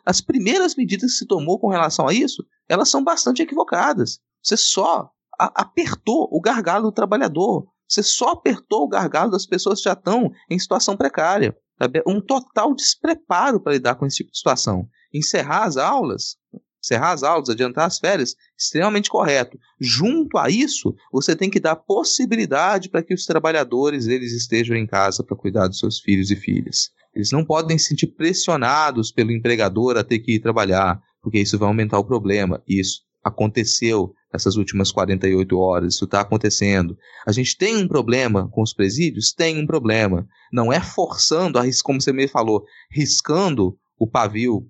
[0.05, 4.19] as primeiras medidas que se tomou com relação a isso, elas são bastante equivocadas.
[4.41, 7.67] Você só apertou o gargalo do trabalhador.
[7.87, 11.55] Você só apertou o gargalo das pessoas que já estão em situação precária.
[11.77, 12.01] Sabe?
[12.07, 14.87] Um total despreparo para lidar com esse tipo de situação.
[15.13, 16.37] Encerrar as aulas,
[16.85, 19.59] encerrar as aulas, adiantar as férias, extremamente correto.
[19.81, 24.85] Junto a isso, você tem que dar possibilidade para que os trabalhadores eles estejam em
[24.85, 26.91] casa para cuidar dos seus filhos e filhas.
[27.13, 31.57] Eles não podem se sentir pressionados pelo empregador a ter que ir trabalhar, porque isso
[31.57, 32.61] vai aumentar o problema.
[32.67, 36.95] Isso aconteceu nessas últimas 48 horas, isso está acontecendo.
[37.25, 39.33] A gente tem um problema com os presídios?
[39.33, 40.27] Tem um problema.
[40.51, 44.67] Não é forçando, como você me falou, riscando o pavio,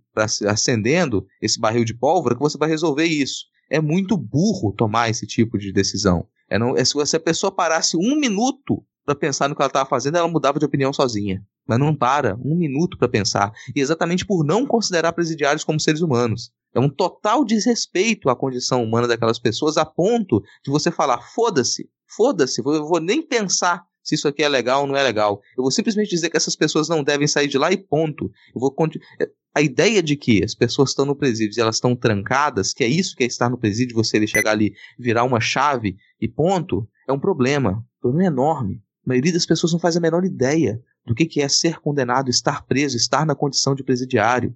[0.47, 3.45] acendendo esse barril de pólvora, que você vai resolver isso.
[3.69, 6.27] É muito burro tomar esse tipo de decisão.
[6.49, 9.87] É não, é, se a pessoa parasse um minuto para pensar no que ela estava
[9.87, 11.43] fazendo, ela mudava de opinião sozinha.
[11.67, 13.51] Mas não para um minuto para pensar.
[13.75, 16.51] E exatamente por não considerar presidiários como seres humanos.
[16.73, 21.89] É um total desrespeito à condição humana daquelas pessoas, a ponto de você falar: foda-se,
[22.05, 25.41] foda-se, eu vou nem pensar se isso aqui é legal ou não é legal.
[25.57, 28.31] Eu vou simplesmente dizer que essas pessoas não devem sair de lá e ponto.
[28.53, 28.73] Eu vou
[29.19, 32.83] é, a ideia de que as pessoas estão no presídio e elas estão trancadas, que
[32.83, 36.27] é isso que é estar no presídio, você ele chegar ali, virar uma chave e
[36.27, 37.83] ponto, é um problema.
[37.97, 38.81] Um problema enorme.
[39.05, 42.65] A maioria das pessoas não faz a menor ideia do que é ser condenado, estar
[42.65, 44.55] preso, estar na condição de presidiário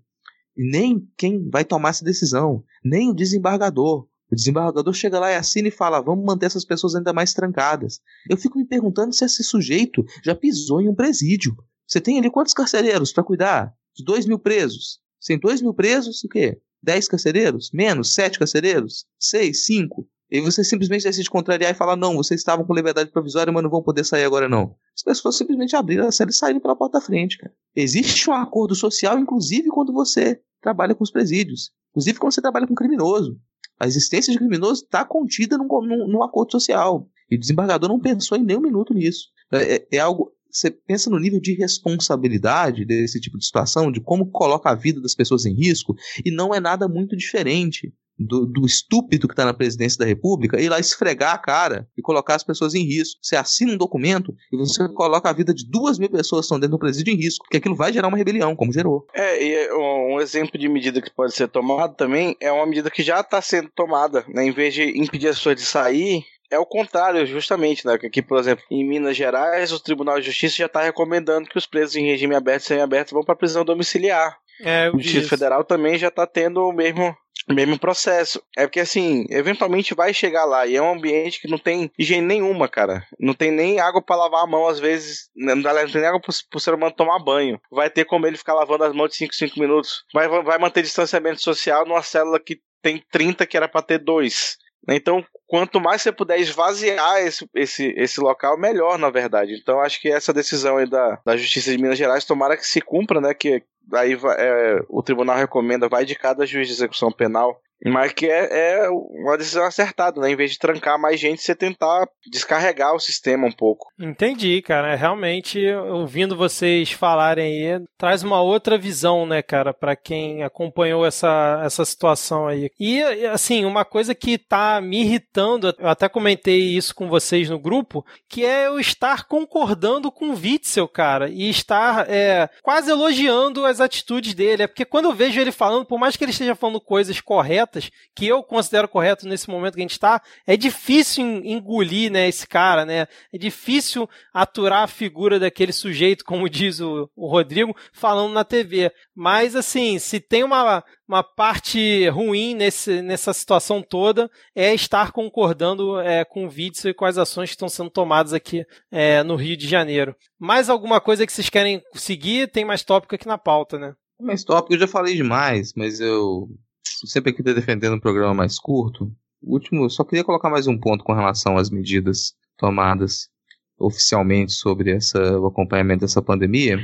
[0.59, 4.05] nem quem vai tomar essa decisão, nem o desembargador.
[4.31, 7.99] O desembargador chega lá e assina e fala: vamos manter essas pessoas ainda mais trancadas.
[8.29, 11.55] Eu fico me perguntando se esse sujeito já pisou em um presídio.
[11.87, 13.73] Você tem ali quantos carcereiros para cuidar?
[13.95, 14.99] De dois mil presos.
[15.19, 16.61] Sem dois mil presos, o quê?
[16.81, 17.71] Dez carcereiros?
[17.73, 18.13] Menos?
[18.13, 19.05] Sete carcereiros?
[19.19, 19.65] Seis?
[19.65, 20.07] Cinco?
[20.31, 23.69] E você simplesmente decide contrariar e falar: não, vocês estavam com liberdade provisória, mas não
[23.69, 24.75] vão poder sair agora, não.
[24.95, 27.53] As pessoas simplesmente abriram a série e saíram pela porta da frente, cara.
[27.75, 31.71] Existe um acordo social, inclusive quando você trabalha com os presídios.
[31.89, 33.39] Inclusive quando você trabalha com criminoso.
[33.79, 37.07] A existência de criminoso está contida num, num, num, acordo social.
[37.31, 39.29] E o desembargador não pensou em nenhum minuto nisso.
[39.51, 40.31] É, é, é algo.
[40.51, 44.99] Você pensa no nível de responsabilidade desse tipo de situação, de como coloca a vida
[44.99, 49.45] das pessoas em risco, e não é nada muito diferente do, do estúpido que está
[49.45, 53.19] na presidência da República ir lá esfregar a cara e colocar as pessoas em risco.
[53.21, 56.59] Você assina um documento e você coloca a vida de duas mil pessoas que estão
[56.59, 59.07] dentro do presídio em risco, porque aquilo vai gerar uma rebelião, como gerou.
[59.13, 63.03] É, e um exemplo de medida que pode ser tomada também é uma medida que
[63.03, 64.45] já está sendo tomada, né?
[64.45, 67.93] Em vez de impedir as pessoas de sair, é o contrário, justamente, né?
[67.93, 71.67] Aqui, por exemplo, em Minas Gerais, o Tribunal de Justiça já está recomendando que os
[71.67, 74.37] presos em regime aberto e semi-aberto vão para prisão domiciliar.
[74.61, 77.15] É, o Justiça Federal também já está tendo o mesmo
[77.53, 78.41] mesmo processo.
[78.55, 82.25] É porque, assim, eventualmente vai chegar lá e é um ambiente que não tem higiene
[82.25, 83.05] nenhuma, cara.
[83.19, 85.29] Não tem nem água para lavar a mão, às vezes.
[85.35, 87.59] Não, dá, não tem nem água pro, pro ser humano tomar banho.
[87.71, 90.03] Vai ter como ele ficar lavando as mãos de 5, 5 minutos.
[90.13, 94.57] Vai, vai manter distanciamento social numa célula que tem 30 que era para ter 2.
[94.87, 99.53] Então, quanto mais você puder esvaziar esse, esse, esse local, melhor, na verdade.
[99.53, 102.81] Então, acho que essa decisão aí da, da Justiça de Minas Gerais, tomara que se
[102.81, 103.33] cumpra, né?
[103.33, 103.63] Que
[103.93, 108.81] aí é, o tribunal recomenda, vai de cada juiz de execução penal Mas que é,
[108.83, 110.31] é uma decisão acertada, né?
[110.31, 113.87] Em vez de trancar mais gente, você tentar descarregar o sistema um pouco.
[113.97, 114.95] Entendi, cara.
[114.95, 121.61] Realmente, ouvindo vocês falarem aí, traz uma outra visão, né, cara, para quem acompanhou essa,
[121.63, 122.69] essa situação aí.
[122.79, 127.59] E, assim, uma coisa que tá me irritando, eu até comentei isso com vocês no
[127.59, 133.65] grupo, que é eu estar concordando com o Witzel, cara, e estar é, quase elogiando
[133.65, 134.63] as atitudes dele.
[134.63, 137.68] É porque quando eu vejo ele falando, por mais que ele esteja falando coisas corretas,
[138.15, 142.47] que eu considero correto nesse momento que a gente está, é difícil engolir, né, esse
[142.47, 143.07] cara, né?
[143.33, 148.91] É difícil aturar a figura daquele sujeito, como diz o, o Rodrigo, falando na TV.
[149.15, 155.99] Mas, assim, se tem uma, uma parte ruim nesse, nessa situação toda, é estar concordando
[155.99, 159.35] é, com o Witzel e com as ações que estão sendo tomadas aqui é, no
[159.35, 160.15] Rio de Janeiro.
[160.39, 162.49] Mais alguma coisa que vocês querem seguir?
[162.49, 163.93] Tem mais tópico aqui na pauta, né?
[164.19, 166.49] Mais tópico, eu já falei demais, mas eu
[166.83, 169.11] sempre aqui defendendo um programa mais curto.
[169.41, 173.29] O último, só queria colocar mais um ponto com relação às medidas tomadas
[173.77, 176.77] oficialmente sobre essa, o acompanhamento dessa pandemia.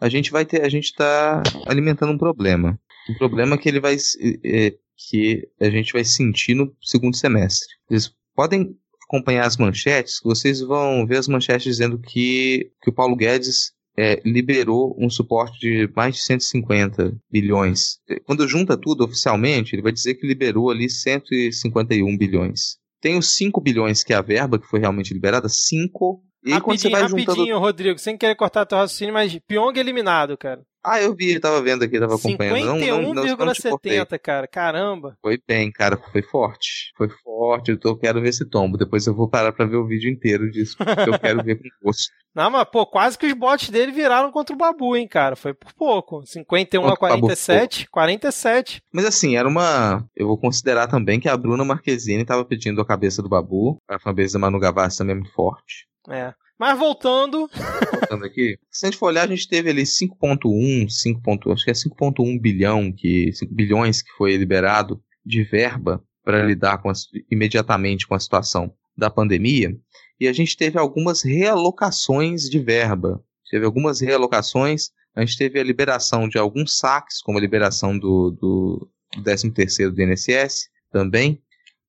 [0.00, 2.78] A gente vai ter, a gente está alimentando um problema,
[3.10, 3.96] um problema que ele vai,
[4.44, 4.74] é,
[5.08, 7.66] que a gente vai sentir no segundo semestre.
[7.88, 13.16] Vocês podem acompanhar as manchetes, vocês vão ver as manchetes dizendo que, que o Paulo
[13.16, 17.98] Guedes é, liberou um suporte de mais de 150 bilhões.
[18.24, 22.76] Quando junta tudo oficialmente, ele vai dizer que liberou ali 151 bilhões.
[23.00, 26.22] Tem os 5 bilhões que é a verba que foi realmente liberada, 5.
[26.46, 27.58] E quando você vai rapidinho, juntando...
[27.58, 30.62] Rodrigo, sem querer cortar teu raciocínio, mas Pyong eliminado, cara.
[30.88, 32.78] Ah, eu vi, tava vendo aqui, tava acompanhando.
[32.80, 34.46] 51,70, cara.
[34.46, 35.18] Caramba.
[35.20, 36.92] Foi bem, cara, foi forte.
[36.96, 38.78] Foi forte, eu tô, quero ver esse tombo.
[38.78, 41.64] Depois eu vou parar pra ver o vídeo inteiro disso, porque eu quero ver com
[41.82, 42.12] gosto.
[42.32, 45.34] Não, mas, pô, quase que os bots dele viraram contra o Babu, hein, cara.
[45.34, 46.24] Foi por pouco.
[46.24, 48.80] 51 contra a 47, 47.
[48.92, 50.06] Mas assim, era uma.
[50.14, 53.78] Eu vou considerar também que a Bruna Marquezine tava pedindo a cabeça do Babu.
[53.88, 55.88] A fanbase da Manu Gavassi também é muito forte.
[56.08, 56.34] É.
[56.58, 57.50] Mas voltando.
[57.92, 58.58] Voltando aqui.
[58.70, 61.52] Se a gente for olhar, a gente teve ali 5,1, 5.
[61.52, 66.78] Acho que é 5,1 bilhão, que, 5 bilhões que foi liberado de verba para lidar
[66.78, 69.76] com as, imediatamente com a situação da pandemia.
[70.18, 73.22] E a gente teve algumas realocações de verba.
[73.50, 74.90] Teve algumas realocações.
[75.14, 79.90] A gente teve a liberação de alguns saques, como a liberação do, do, do 13
[79.90, 81.42] do INSS também.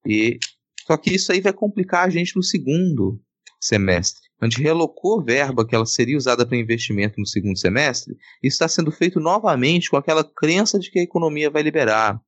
[0.06, 0.40] E
[0.86, 3.20] só que isso aí vai complicar a gente no segundo
[3.60, 4.28] semestre.
[4.40, 8.68] A gente relocou verba que ela seria usada para investimento no segundo semestre, e está
[8.68, 12.22] sendo feito novamente com aquela crença de que a economia vai liberar.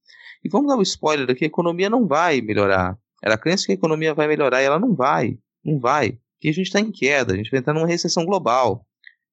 [0.44, 2.98] E vamos dar um spoiler aqui: a economia não vai melhorar.
[3.24, 5.38] Era a crença que a economia vai melhorar e ela não vai.
[5.64, 6.18] Não vai.
[6.34, 8.86] Porque a gente está em queda, a gente vai entrar numa recessão global.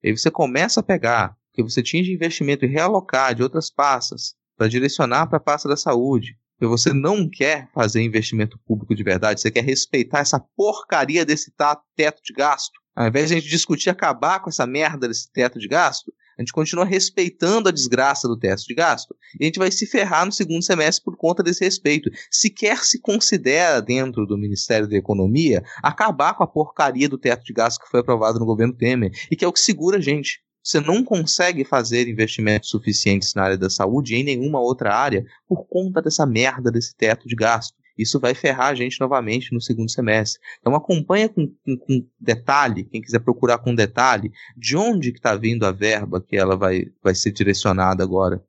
[0.03, 3.71] E aí você começa a pegar que você tinha de investimento e realocar de outras
[3.71, 9.03] pastas para direcionar para a pasta da saúde, você não quer fazer investimento público de
[9.03, 11.53] verdade, você quer respeitar essa porcaria desse
[11.95, 12.81] teto de gasto.
[12.95, 16.43] Ao invés de a gente discutir acabar com essa merda desse teto de gasto, a
[16.43, 20.25] gente continua respeitando a desgraça do teto de gasto e a gente vai se ferrar
[20.25, 22.11] no segundo semestre por conta desse respeito.
[22.31, 27.53] Sequer se considera dentro do Ministério da Economia acabar com a porcaria do teto de
[27.53, 30.41] gasto que foi aprovado no governo Temer e que é o que segura a gente
[30.67, 35.25] você não consegue fazer investimentos suficientes na área da saúde e em nenhuma outra área
[35.49, 37.73] por conta dessa merda desse teto de gasto.
[37.97, 40.41] Isso vai ferrar a gente novamente no segundo semestre.
[40.59, 45.37] Então acompanha com, com, com detalhe, quem quiser procurar com detalhe, de onde que está
[45.37, 48.43] vindo a verba que ela vai, vai ser direcionada agora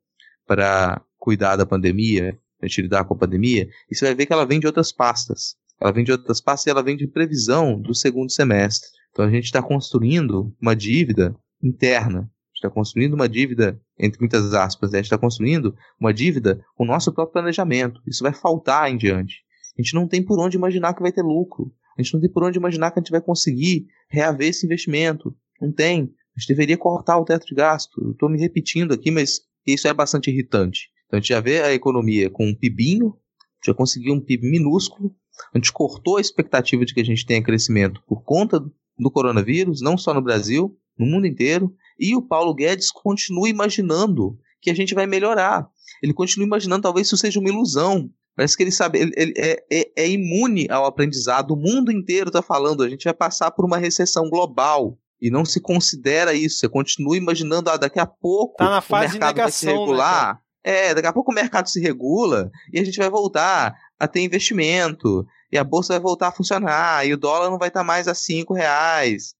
[0.44, 4.32] para cuidar da pandemia, para gente lidar com a pandemia, e você vai ver que
[4.32, 5.54] ela vem de outras pastas.
[5.80, 8.88] Ela vem de outras pastas e ela vem de previsão do segundo semestre.
[9.12, 11.32] Então a gente está construindo uma dívida
[11.62, 12.30] interna.
[12.54, 14.98] está construindo uma dívida, entre muitas aspas, né?
[14.98, 18.00] a gente está construindo uma dívida com o nosso próprio planejamento.
[18.06, 19.42] Isso vai faltar em diante.
[19.78, 21.72] A gente não tem por onde imaginar que vai ter lucro.
[21.96, 25.34] A gente não tem por onde imaginar que a gente vai conseguir reaver esse investimento.
[25.60, 26.12] Não tem.
[26.36, 28.10] A gente deveria cortar o teto de gasto.
[28.10, 30.88] Estou me repetindo aqui, mas isso é bastante irritante.
[31.06, 33.16] Então a gente já vê a economia com um PIBinho,
[33.64, 35.14] já conseguiu um PIB minúsculo,
[35.52, 39.80] a gente cortou a expectativa de que a gente tenha crescimento por conta do coronavírus,
[39.80, 44.74] não só no Brasil, no mundo inteiro, e o Paulo Guedes continua imaginando que a
[44.74, 45.66] gente vai melhorar.
[46.02, 48.10] Ele continua imaginando talvez isso seja uma ilusão.
[48.36, 51.52] Parece que ele sabe, ele, ele é, é, é, imune ao aprendizado.
[51.52, 54.96] O mundo inteiro está falando, a gente vai passar por uma recessão global.
[55.20, 56.60] E não se considera isso.
[56.60, 59.50] Você continua imaginando, ah, daqui a pouco tá na fase o mercado de negação, vai
[59.50, 60.34] se regular.
[60.34, 64.06] Né, é, daqui a pouco o mercado se regula e a gente vai voltar a
[64.06, 65.26] ter investimento.
[65.50, 67.04] E a bolsa vai voltar a funcionar.
[67.04, 69.34] E o dólar não vai estar tá mais a cinco reais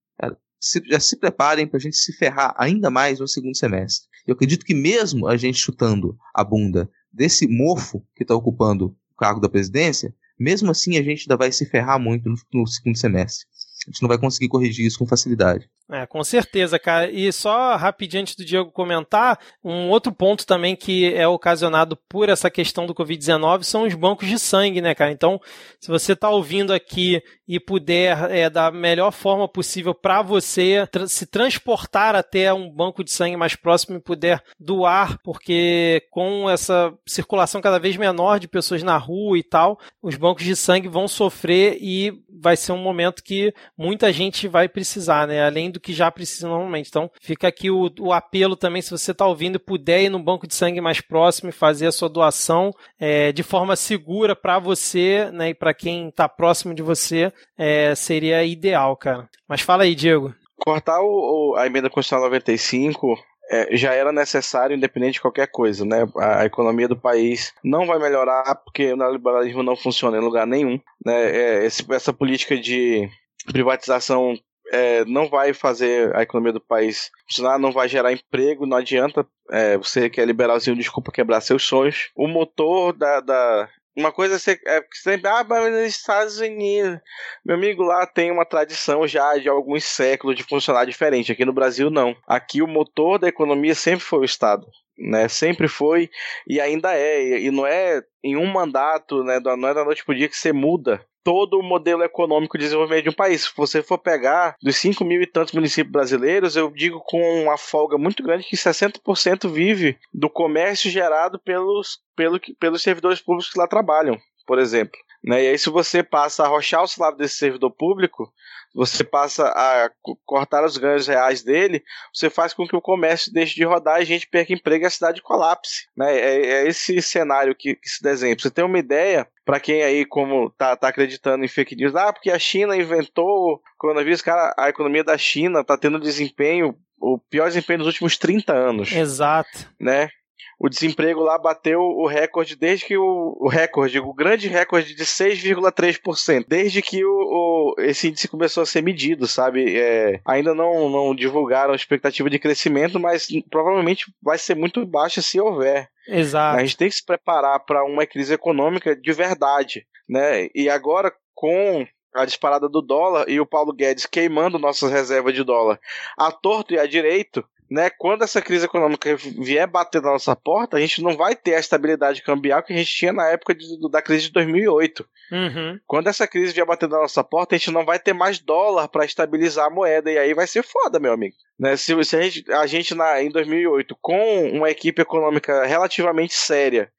[0.60, 4.09] se, já se preparem para a gente se ferrar ainda mais no segundo semestre.
[4.26, 9.16] Eu acredito que mesmo a gente chutando a bunda desse mofo que está ocupando o
[9.16, 12.97] cargo da presidência, mesmo assim a gente ainda vai se ferrar muito no, no segundo
[12.97, 13.47] semestre.
[13.86, 15.68] A gente não vai conseguir corrigir isso com facilidade.
[15.90, 17.10] É, com certeza, cara.
[17.10, 22.28] E só rapidinho antes do Diego comentar, um outro ponto também que é ocasionado por
[22.28, 25.10] essa questão do Covid-19 são os bancos de sangue, né, cara?
[25.10, 25.40] Então,
[25.80, 31.06] se você está ouvindo aqui e puder, é, da melhor forma possível para você tra
[31.06, 36.92] se transportar até um banco de sangue mais próximo e puder doar, porque com essa
[37.06, 41.09] circulação cada vez menor de pessoas na rua e tal, os bancos de sangue vão
[41.09, 45.44] sofrer e vai ser um momento que muita gente vai precisar, né?
[45.46, 46.88] Além do que já precisa normalmente.
[46.88, 50.46] Então, fica aqui o, o apelo também, se você está ouvindo puder ir no banco
[50.46, 55.30] de sangue mais próximo e fazer a sua doação é, de forma segura para você
[55.32, 59.28] né, e para quem está próximo de você, é, seria ideal, cara.
[59.46, 60.34] Mas fala aí, Diego.
[60.56, 63.16] Cortar o, a emenda constitucional 95
[63.50, 66.06] é, já era necessário, independente de qualquer coisa, né?
[66.16, 70.46] A, a, economia do país não vai melhorar porque o neoliberalismo não funciona em lugar
[70.46, 71.30] nenhum, né?
[71.30, 73.09] É, esse, essa política de
[73.52, 74.34] privatização
[74.70, 79.26] é, não vai fazer a economia do país funcionar, não vai gerar emprego, não adianta
[79.50, 82.10] é, você que é liberalzinho, desculpa quebrar seus sonhos.
[82.14, 83.20] O motor da.
[83.20, 87.00] da uma coisa é, é sempre, ah, mas nos Estados Unidos,
[87.44, 91.32] meu amigo lá tem uma tradição já de alguns séculos de funcionar diferente.
[91.32, 92.14] Aqui no Brasil, não.
[92.24, 94.68] Aqui o motor da economia sempre foi o Estado
[94.98, 95.28] né?
[95.28, 96.10] Sempre foi
[96.46, 97.40] e ainda é.
[97.40, 99.40] E não é em um mandato, né?
[99.40, 103.02] Não é da noite pro dia que você muda todo o modelo econômico de desenvolvimento
[103.02, 103.42] de um país.
[103.42, 107.59] Se você for pegar dos 5 mil e tantos municípios brasileiros, eu digo com uma
[107.59, 113.59] folga muito grande que 60% vive do comércio gerado pelos, pelo, pelos servidores públicos que
[113.59, 114.98] lá trabalham, por exemplo.
[115.22, 115.44] Né?
[115.44, 118.32] E aí, se você passa a arrochar o salário desse servidor público,
[118.74, 119.90] você passa a
[120.24, 121.82] cortar os ganhos reais dele,
[122.12, 124.86] você faz com que o comércio deixe de rodar e a gente perca emprego e
[124.86, 125.88] a cidade colapse.
[125.96, 126.16] Né?
[126.16, 128.36] É, é esse cenário que, se desenha.
[128.36, 131.96] Pra você ter uma ideia, para quem aí como tá, tá acreditando em fake news,
[131.96, 136.76] ah, porque a China inventou o coronavírus, cara, a economia da China tá tendo desempenho
[137.00, 138.92] o pior desempenho dos últimos 30 anos.
[138.92, 139.66] Exato.
[139.80, 140.10] Né?
[140.59, 145.05] O desemprego lá bateu o recorde desde que o, o recorde, o grande recorde de
[145.05, 149.77] 6,3%, desde que o, o, esse índice começou a ser medido, sabe?
[149.77, 155.23] É, ainda não, não divulgaram a expectativa de crescimento, mas provavelmente vai ser muito baixa
[155.23, 155.89] se houver.
[156.09, 156.59] Exato.
[156.59, 160.48] A gente tem que se preparar para uma crise econômica de verdade, né?
[160.55, 165.44] E agora com a disparada do dólar e o Paulo Guedes queimando nossas reservas de
[165.44, 165.78] dólar
[166.16, 170.76] a torto e a direito, né, quando essa crise econômica vier bater na nossa porta,
[170.76, 173.66] a gente não vai ter a estabilidade cambial que a gente tinha na época de,
[173.90, 175.06] da crise de 2008.
[175.30, 175.78] Uhum.
[175.86, 178.88] Quando essa crise vier bater na nossa porta, a gente não vai ter mais dólar
[178.88, 181.36] para estabilizar a moeda, e aí vai ser foda, meu amigo.
[181.58, 186.34] Né, se, se a gente, a gente na, em 2008, com uma equipe econômica relativamente
[186.34, 186.90] séria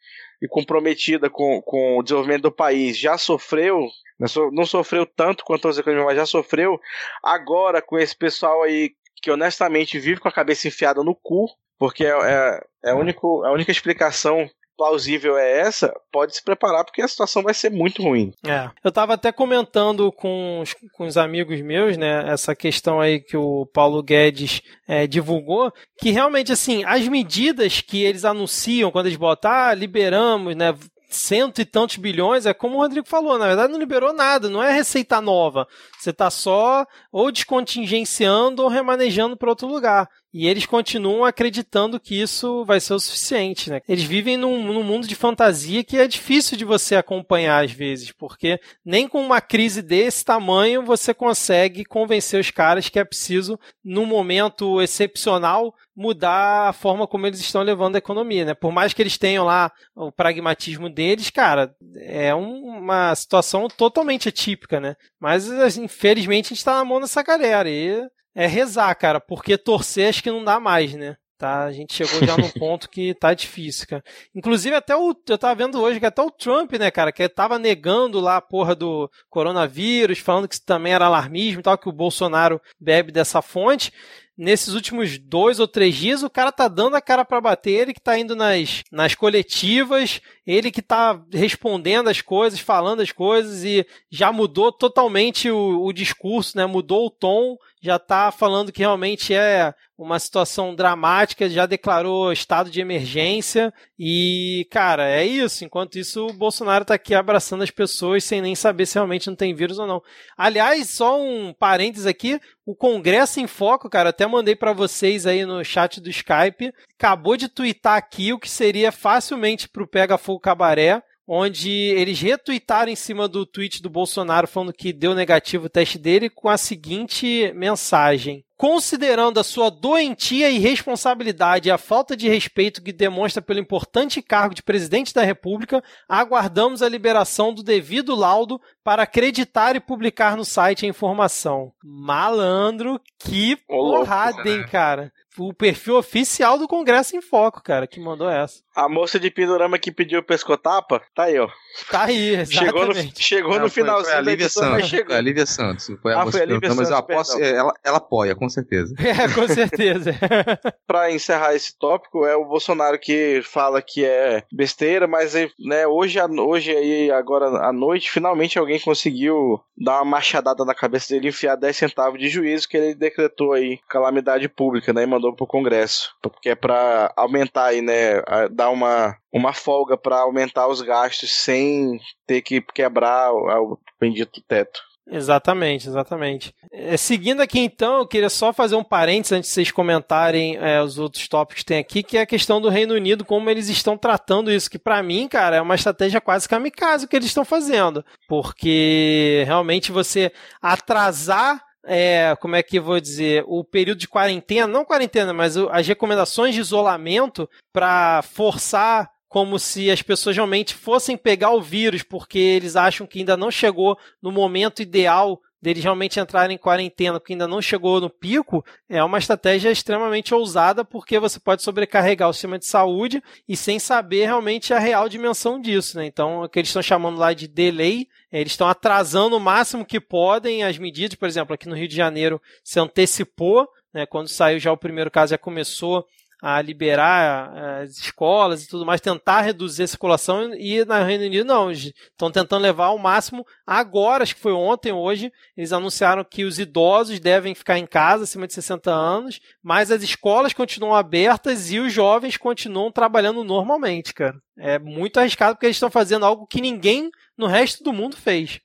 [0.42, 3.90] e comprometida com, com o desenvolvimento do país, já sofreu
[4.20, 6.80] né, não sofreu tanto quanto as economias, mas já sofreu.
[7.24, 8.92] Agora, com esse pessoal aí
[9.22, 11.48] que honestamente vive com a cabeça enfiada no cu,
[11.78, 16.86] porque é, é, é a, único, a única explicação plausível é essa, pode se preparar
[16.86, 18.32] porque a situação vai ser muito ruim.
[18.48, 18.70] É.
[18.82, 23.36] Eu estava até comentando com os, com os amigos meus, né, essa questão aí que
[23.36, 25.70] o Paulo Guedes é, divulgou,
[26.00, 30.74] que realmente, assim, as medidas que eles anunciam quando eles botam, ah, liberamos, né,
[31.10, 34.64] cento e tantos bilhões, é como o Rodrigo falou, na verdade não liberou nada, não
[34.64, 35.68] é receita nova.
[35.98, 40.08] Você está só ou descontingenciando ou remanejando para outro lugar.
[40.32, 43.82] E eles continuam acreditando que isso vai ser o suficiente, né?
[43.88, 48.12] Eles vivem num, num, mundo de fantasia que é difícil de você acompanhar às vezes,
[48.12, 53.60] porque nem com uma crise desse tamanho você consegue convencer os caras que é preciso,
[53.84, 58.54] num momento excepcional, mudar a forma como eles estão levando a economia, né?
[58.54, 64.30] Por mais que eles tenham lá o pragmatismo deles, cara, é um, uma situação totalmente
[64.30, 64.96] atípica, né?
[65.20, 70.10] Mas, infelizmente, a gente tá na mão dessa galera e é rezar, cara, porque torcer
[70.10, 71.18] acho que não dá mais, né?
[71.40, 74.04] Tá, a gente chegou já num ponto que tá difícil, cara.
[74.36, 75.16] Inclusive, até o.
[75.26, 78.42] Eu tava vendo hoje que até o Trump, né, cara, que tava negando lá a
[78.42, 83.10] porra do coronavírus, falando que isso também era alarmismo e tal, que o Bolsonaro bebe
[83.14, 83.94] dessa fonte
[84.40, 87.94] nesses últimos dois ou três dias, o cara tá dando a cara para bater, ele
[87.94, 93.66] que tá indo nas, nas coletivas, ele que tá respondendo as coisas, falando as coisas
[93.66, 96.66] e já mudou totalmente o, o discurso, né?
[96.66, 102.70] Mudou o tom já está falando que realmente é uma situação dramática, já declarou estado
[102.70, 105.66] de emergência e, cara, é isso.
[105.66, 109.36] Enquanto isso, o Bolsonaro está aqui abraçando as pessoas sem nem saber se realmente não
[109.36, 110.02] tem vírus ou não.
[110.38, 115.46] Aliás, só um parênteses aqui, o Congresso em Foco, cara, até mandei para vocês aí
[115.46, 120.40] no chat do Skype, acabou de twittar aqui o que seria facilmente pro Pega Fogo
[120.40, 121.02] Cabaré,
[121.32, 126.00] onde eles retuitaram em cima do tweet do Bolsonaro falando que deu negativo o teste
[126.00, 132.28] dele com a seguinte mensagem: Considerando a sua doentia e responsabilidade e a falta de
[132.28, 138.16] respeito que demonstra pelo importante cargo de presidente da República, aguardamos a liberação do devido
[138.16, 141.72] laudo para acreditar e publicar no site a informação.
[141.84, 145.14] Malandro, que porrada, hein, cara?
[145.38, 148.62] O perfil oficial do Congresso em Foco, cara, que mandou essa.
[148.76, 151.48] A moça de Pindorama que pediu pescotapa, tá aí, ó.
[151.90, 152.56] Tá aí, exatamente.
[152.66, 154.80] Chegou no, chegou no foi, finalzinho foi a Lívia edição, Santos.
[154.80, 155.08] mas chegou.
[155.08, 155.92] Foi a Lívia Santos.
[156.02, 157.60] Foi a Ah, moça foi a Lívia mas Santos, aposto, perdão.
[157.60, 158.96] ela, ela apoia, com certeza.
[159.00, 160.12] É, com certeza.
[160.88, 166.20] Pra encerrar esse tópico, é o Bolsonaro que fala que é besteira, mas né, hoje,
[166.22, 171.30] hoje aí, agora à noite, finalmente alguém conseguiu dar uma machadada na cabeça dele e
[171.30, 175.46] enfiar 10 centavos de juízo que ele decretou aí, calamidade pública, né, e mandou pro
[175.46, 178.22] Congresso, porque é pra aumentar aí, né,
[178.52, 184.42] dar uma, uma folga pra aumentar os gastos sem ter que quebrar o, o bendito
[184.48, 184.80] teto.
[185.12, 186.54] Exatamente, exatamente.
[186.72, 190.82] É, seguindo aqui então, eu queria só fazer um parênteses antes de vocês comentarem é,
[190.84, 193.70] os outros tópicos que tem aqui, que é a questão do Reino Unido, como eles
[193.70, 197.26] estão tratando isso, que pra mim, cara, é uma estratégia quase kamikaze o que eles
[197.28, 200.32] estão fazendo, porque realmente você
[200.62, 205.56] atrasar é, como é que eu vou dizer, o período de quarentena, não quarentena, mas
[205.58, 212.02] as recomendações de isolamento para forçar como se as pessoas realmente fossem pegar o vírus,
[212.02, 217.20] porque eles acham que ainda não chegou no momento ideal deles realmente entrarem em quarentena,
[217.20, 222.30] porque ainda não chegou no pico, é uma estratégia extremamente ousada, porque você pode sobrecarregar
[222.30, 225.98] o sistema de saúde e sem saber realmente a real dimensão disso.
[225.98, 226.06] Né?
[226.06, 230.00] Então, o que eles estão chamando lá de delay, eles estão atrasando o máximo que
[230.00, 234.06] podem as medidas, por exemplo, aqui no Rio de Janeiro se antecipou, né?
[234.06, 236.06] quando saiu já o primeiro caso, já começou
[236.42, 241.26] a liberar eh, as escolas e tudo mais, tentar reduzir a circulação e na Reino
[241.26, 246.24] Unido não, estão tentando levar ao máximo agora, acho que foi ontem, hoje, eles anunciaram
[246.24, 250.96] que os idosos devem ficar em casa acima de 60 anos, mas as escolas continuam
[250.96, 254.36] abertas e os jovens continuam trabalhando normalmente, cara.
[254.58, 258.60] É muito arriscado porque eles estão fazendo algo que ninguém no resto do mundo fez.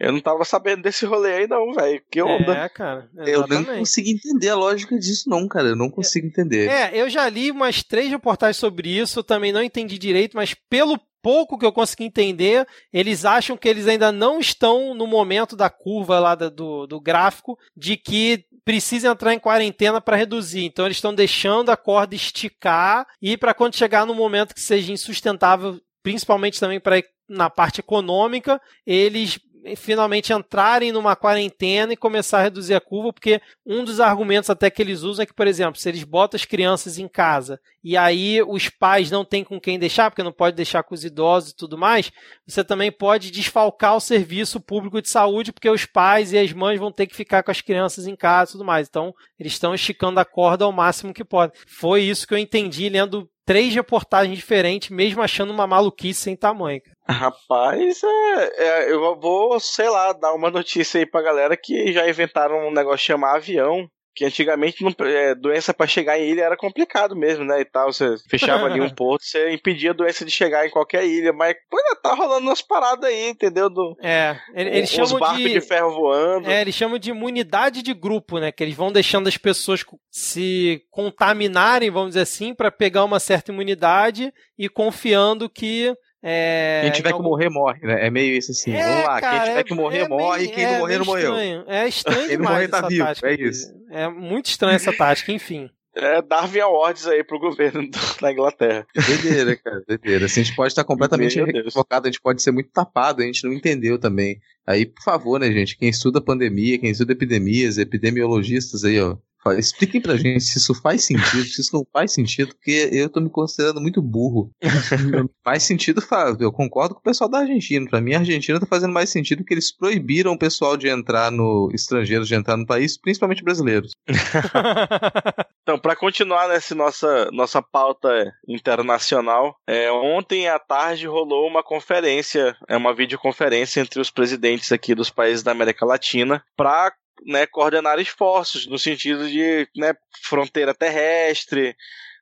[0.00, 2.54] Eu não tava sabendo desse rolê aí não, velho, que onda.
[2.54, 3.06] É, cara.
[3.18, 3.78] Eu não exatamente.
[3.80, 5.68] consigo entender a lógica disso, não, cara.
[5.68, 6.70] Eu não consigo entender.
[6.70, 10.54] É, eu já li umas três reportagens sobre isso, eu também não entendi direito, mas
[10.54, 15.54] pelo pouco que eu consegui entender, eles acham que eles ainda não estão no momento
[15.54, 20.64] da curva lá do, do gráfico de que precisa entrar em quarentena para reduzir.
[20.64, 24.92] Então eles estão deixando a corda esticar e para quando chegar no momento que seja
[24.92, 29.38] insustentável, principalmente também para na parte econômica, eles
[29.76, 34.70] finalmente entrarem numa quarentena e começar a reduzir a curva, porque um dos argumentos até
[34.70, 37.96] que eles usam é que, por exemplo, se eles botam as crianças em casa e
[37.96, 41.50] aí os pais não têm com quem deixar, porque não pode deixar com os idosos
[41.50, 42.10] e tudo mais,
[42.46, 46.78] você também pode desfalcar o serviço público de saúde, porque os pais e as mães
[46.78, 48.86] vão ter que ficar com as crianças em casa e tudo mais.
[48.88, 51.58] Então, eles estão esticando a corda ao máximo que podem.
[51.66, 56.80] Foi isso que eu entendi lendo três reportagens diferentes, mesmo achando uma maluquice sem tamanho.
[57.08, 62.08] Rapaz, é, é, eu vou, sei lá, dar uma notícia aí pra galera que já
[62.08, 63.90] inventaram um negócio chamado avião.
[64.20, 67.58] Que antigamente não, é, doença pra chegar em ilha era complicado mesmo, né?
[67.62, 67.90] E tal.
[67.90, 71.32] Você fechava ali um porto, você impedia a doença de chegar em qualquer ilha.
[71.32, 73.70] Mas pô, ainda tá rolando umas paradas aí, entendeu?
[73.70, 75.52] Do, É, ele- eles chamam barcos de...
[75.54, 76.50] de ferro voando.
[76.50, 78.52] É, eles chamam de imunidade de grupo, né?
[78.52, 83.50] Que eles vão deixando as pessoas se contaminarem, vamos dizer assim, para pegar uma certa
[83.50, 85.94] imunidade e confiando que.
[86.22, 88.06] É, Quem tiver em que algum- morrer, morre, né?
[88.06, 88.72] É meio isso assim.
[88.72, 90.72] É, Vamos lá, cara, quem tiver é- que morrer, é morre, meio- e quem não
[90.74, 91.30] é morrer, não morreu.
[91.32, 91.64] estranho.
[91.66, 93.28] É estranho Quem não demais morrer tá vivo, tática.
[93.28, 93.74] é isso.
[93.90, 95.68] É muito estranha essa tática, enfim.
[95.92, 97.90] É, Darwin Awards aí pro governo
[98.22, 98.86] da Inglaterra.
[98.94, 100.26] Doideira, cara, doideira.
[100.26, 103.42] Assim, a gente pode estar completamente equivocado, a gente pode ser muito tapado, a gente
[103.44, 104.38] não entendeu também.
[104.64, 109.16] Aí, por favor, né, gente, quem estuda pandemia, quem estuda epidemias, epidemiologistas aí, ó,
[109.56, 113.20] expliquem pra gente se isso faz sentido, se isso não faz sentido, porque eu tô
[113.20, 114.50] me considerando muito burro.
[115.44, 116.38] faz sentido, faz.
[116.40, 117.88] Eu concordo com o pessoal da Argentina.
[117.88, 121.30] Pra mim, a Argentina tá fazendo mais sentido porque eles proibiram o pessoal de entrar
[121.30, 123.92] no, estrangeiros de entrar no país, principalmente brasileiros.
[125.62, 132.56] Então, para continuar nessa nossa, nossa pauta internacional, é, ontem à tarde rolou uma conferência,
[132.68, 136.92] é uma videoconferência entre os presidentes aqui dos países da América Latina, para
[137.26, 141.76] né, coordenar esforços no sentido de né, fronteira terrestre,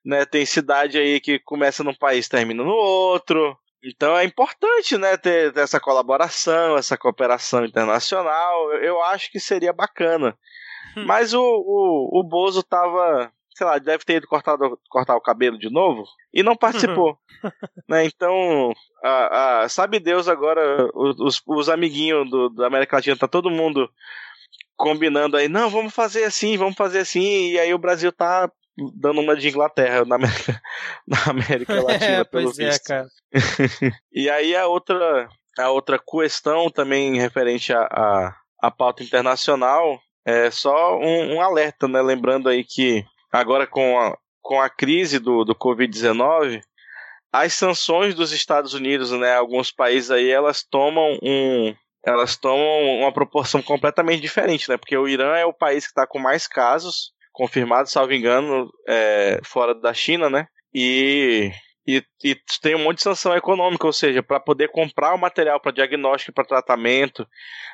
[0.05, 3.57] né, tem cidade aí que começa num país termina no outro.
[3.83, 8.73] Então é importante né, ter, ter essa colaboração, essa cooperação internacional.
[8.73, 10.37] Eu, eu acho que seria bacana.
[10.97, 11.05] Hum.
[11.07, 14.57] Mas o, o, o Bozo tava sei lá, deve ter ido cortar,
[14.89, 17.19] cortar o cabelo de novo e não participou.
[17.89, 18.05] né?
[18.05, 18.73] Então,
[19.03, 23.91] a, a, sabe Deus agora, os, os amiguinhos do, da América Latina, tá todo mundo
[24.79, 28.51] combinando aí, não, vamos fazer assim, vamos fazer assim, e aí o Brasil tá
[28.95, 30.63] dando uma de Inglaterra na América,
[31.07, 32.93] na América é, Latina, é, pelo pois visto.
[32.93, 33.09] É, cara.
[34.13, 35.29] e aí a outra,
[35.59, 41.43] a outra questão também referente à a, a, a, pauta internacional é só um, um
[41.43, 42.01] alerta, né?
[42.01, 46.61] Lembrando aí que agora com a, com a crise do, do Covid-19,
[47.33, 51.75] as sanções dos Estados Unidos, né, alguns países aí, elas tomam um,
[52.09, 54.77] elas tomam uma proporção completamente diferente, né?
[54.77, 59.41] Porque o Irã é o país que está com mais casos confirmados, salvo engano, é,
[59.45, 60.49] fora da China, né?
[60.75, 61.53] E
[61.89, 65.59] e, e, tem um monte de sanção econômica, ou seja, para poder comprar o material
[65.59, 67.27] para diagnóstico para tratamento,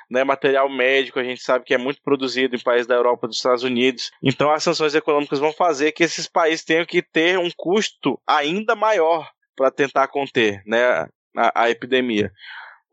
[0.09, 3.39] né, material médico, a gente sabe que é muito produzido em países da Europa dos
[3.39, 4.13] Estados Unidos.
[4.23, 8.77] Então as sanções econômicas vão fazer que esses países tenham que ter um custo ainda
[8.77, 12.31] maior para tentar conter né, a, a epidemia.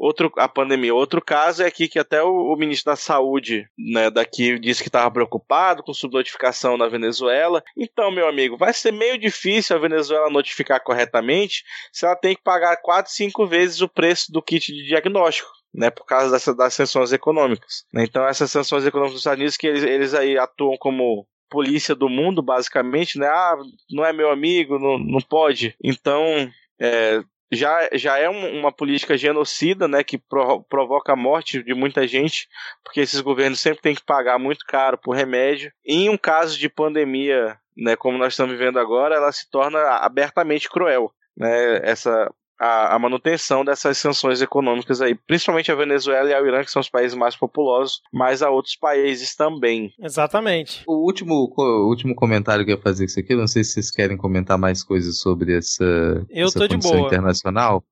[0.02, 0.96] Outro, a pandemia.
[0.96, 4.90] Outro caso é aqui que até o, o ministro da Saúde né, daqui disse que
[4.90, 7.64] estava preocupado com subnotificação na Venezuela.
[7.78, 11.64] Então, meu amigo, vai ser meio difícil a Venezuela notificar corretamente
[11.94, 15.48] se ela tem que pagar 4, 5 vezes o preço do kit de diagnóstico.
[15.74, 17.86] Né, por causa dessa, das sanções econômicas.
[17.96, 22.10] Então, essas sanções econômicas dos Estados Unidos, que eles, eles aí atuam como polícia do
[22.10, 23.28] mundo, basicamente, né?
[23.28, 23.56] Ah,
[23.90, 25.74] não é meu amigo, não, não pode.
[25.82, 31.62] Então, é, já, já é um, uma política genocida, né, que pro, provoca a morte
[31.62, 32.48] de muita gente,
[32.84, 35.72] porque esses governos sempre têm que pagar muito caro por remédio.
[35.86, 39.80] E em um caso de pandemia, né, como nós estamos vivendo agora, ela se torna
[39.98, 41.12] abertamente cruel.
[41.36, 46.64] Né, essa a, a, manutenção dessas sanções econômicas aí, principalmente a Venezuela e a Irã,
[46.64, 49.92] que são os países mais populosos, mas a outros países também.
[50.00, 50.84] Exatamente.
[50.86, 53.90] O último, o último comentário que eu ia fazer isso aqui, não sei se vocês
[53.90, 55.84] querem comentar mais coisas sobre essa,
[56.30, 57.08] eu essa tô de boa.
[57.08, 57.84] internacional.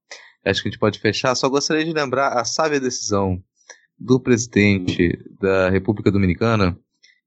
[0.45, 1.33] Acho que a gente pode fechar.
[1.33, 3.41] Só gostaria de lembrar a sábia decisão
[3.97, 6.77] do presidente da República Dominicana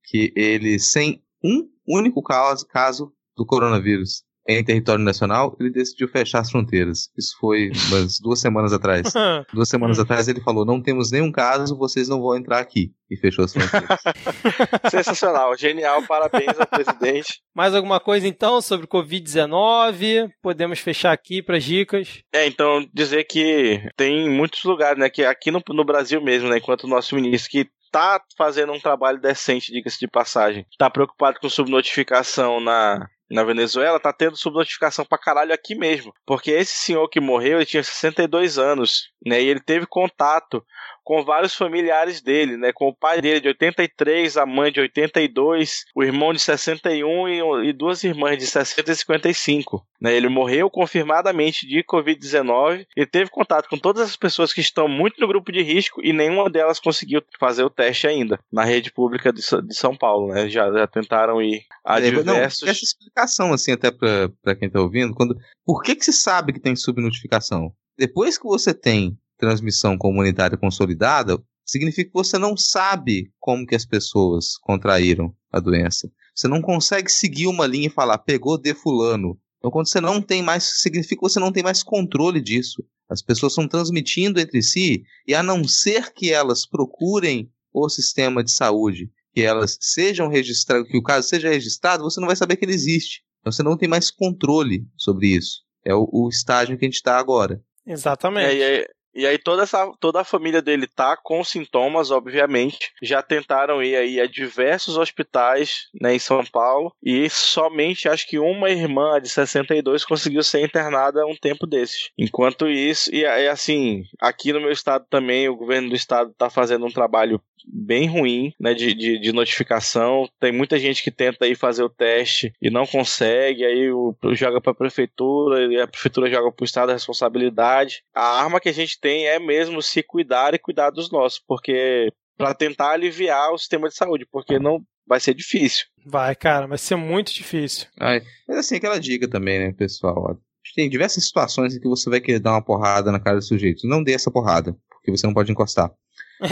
[0.05, 6.41] que ele, sem um único caso, caso do coronavírus, em território nacional, ele decidiu fechar
[6.41, 7.09] as fronteiras.
[7.17, 9.13] Isso foi umas duas semanas atrás.
[9.53, 12.93] duas semanas atrás ele falou: não temos nenhum caso, vocês não vão entrar aqui.
[13.11, 14.01] E fechou as fronteiras.
[14.91, 17.41] Sensacional, genial, parabéns ao presidente.
[17.55, 20.31] Mais alguma coisa então sobre Covid-19?
[20.43, 22.23] Podemos fechar aqui para dicas.
[22.33, 25.11] É, então dizer que tem muitos lugares, né?
[25.11, 26.59] Que aqui no, no Brasil mesmo, né?
[26.59, 30.67] Enquanto o nosso ministro que tá fazendo um trabalho decente, diga-se de passagem.
[30.79, 36.13] Tá preocupado com subnotificação na, na Venezuela, tá tendo subnotificação pra caralho aqui mesmo.
[36.27, 39.41] Porque esse senhor que morreu, ele tinha 62 anos, né?
[39.41, 40.63] E ele teve contato
[41.05, 42.73] com vários familiares dele, né?
[42.73, 47.69] Com o pai dele de 83, a mãe de 82, o irmão de 61 e,
[47.69, 49.87] e duas irmãs de 60 e 55.
[50.01, 50.15] Né?
[50.15, 55.21] Ele morreu confirmadamente de Covid-19 e teve contato com todas as pessoas que estão muito
[55.21, 59.33] no grupo de risco e nenhuma delas conseguiu fazer o teste ainda na rede pública
[59.33, 60.49] de, de São Paulo, né?
[60.49, 62.27] Já, já tentaram ir a é, diversos...
[62.27, 65.37] Não, essa explicação, assim, até para quem está ouvindo, quando...
[65.65, 67.73] por que que se sabe que tem subnotificação?
[67.99, 71.37] Depois que você tem transmissão comunitária consolidada,
[71.67, 76.09] significa que você não sabe como que as pessoas contraíram a doença.
[76.33, 79.37] Você não consegue seguir uma linha e falar, pegou de fulano.
[79.59, 82.85] Então, quando você não tem mais, significa que você não tem mais controle disso.
[83.11, 88.45] As pessoas estão transmitindo entre si, e a não ser que elas procurem o sistema
[88.45, 92.57] de saúde, que elas sejam registradas, que o caso seja registrado, você não vai saber
[92.57, 93.23] que ele existe.
[93.41, 95.63] Então, você não tem mais controle sobre isso.
[95.85, 97.61] É o, o estágio que a gente está agora.
[97.85, 98.63] Exatamente.
[98.63, 102.91] É, é, e aí toda, essa, toda a família dele tá com sintomas, obviamente.
[103.03, 106.95] Já tentaram ir aí a diversos hospitais né, em São Paulo.
[107.03, 112.11] E somente acho que uma irmã de 62 conseguiu ser internada um tempo desses.
[112.17, 116.87] Enquanto isso, e assim, aqui no meu estado também, o governo do estado tá fazendo
[116.87, 120.29] um trabalho bem ruim, né, de, de, de, notificação.
[120.41, 124.61] Tem muita gente que tenta aí fazer o teste e não consegue, aí o, joga
[124.61, 128.03] para a prefeitura e a prefeitura joga para o estado a responsabilidade.
[128.15, 132.11] A arma que a gente tem é mesmo se cuidar e cuidar dos nossos, porque
[132.39, 135.85] para tentar aliviar o sistema de saúde, porque não vai ser difícil.
[136.07, 137.87] Vai, cara, vai ser muito difícil.
[138.01, 140.39] Ai, mas assim, aquela dica também, né, pessoal?
[140.75, 143.87] Tem diversas situações em que você vai querer dar uma porrada na cara do sujeito.
[143.87, 145.93] Não dê essa porrada, porque você não pode encostar.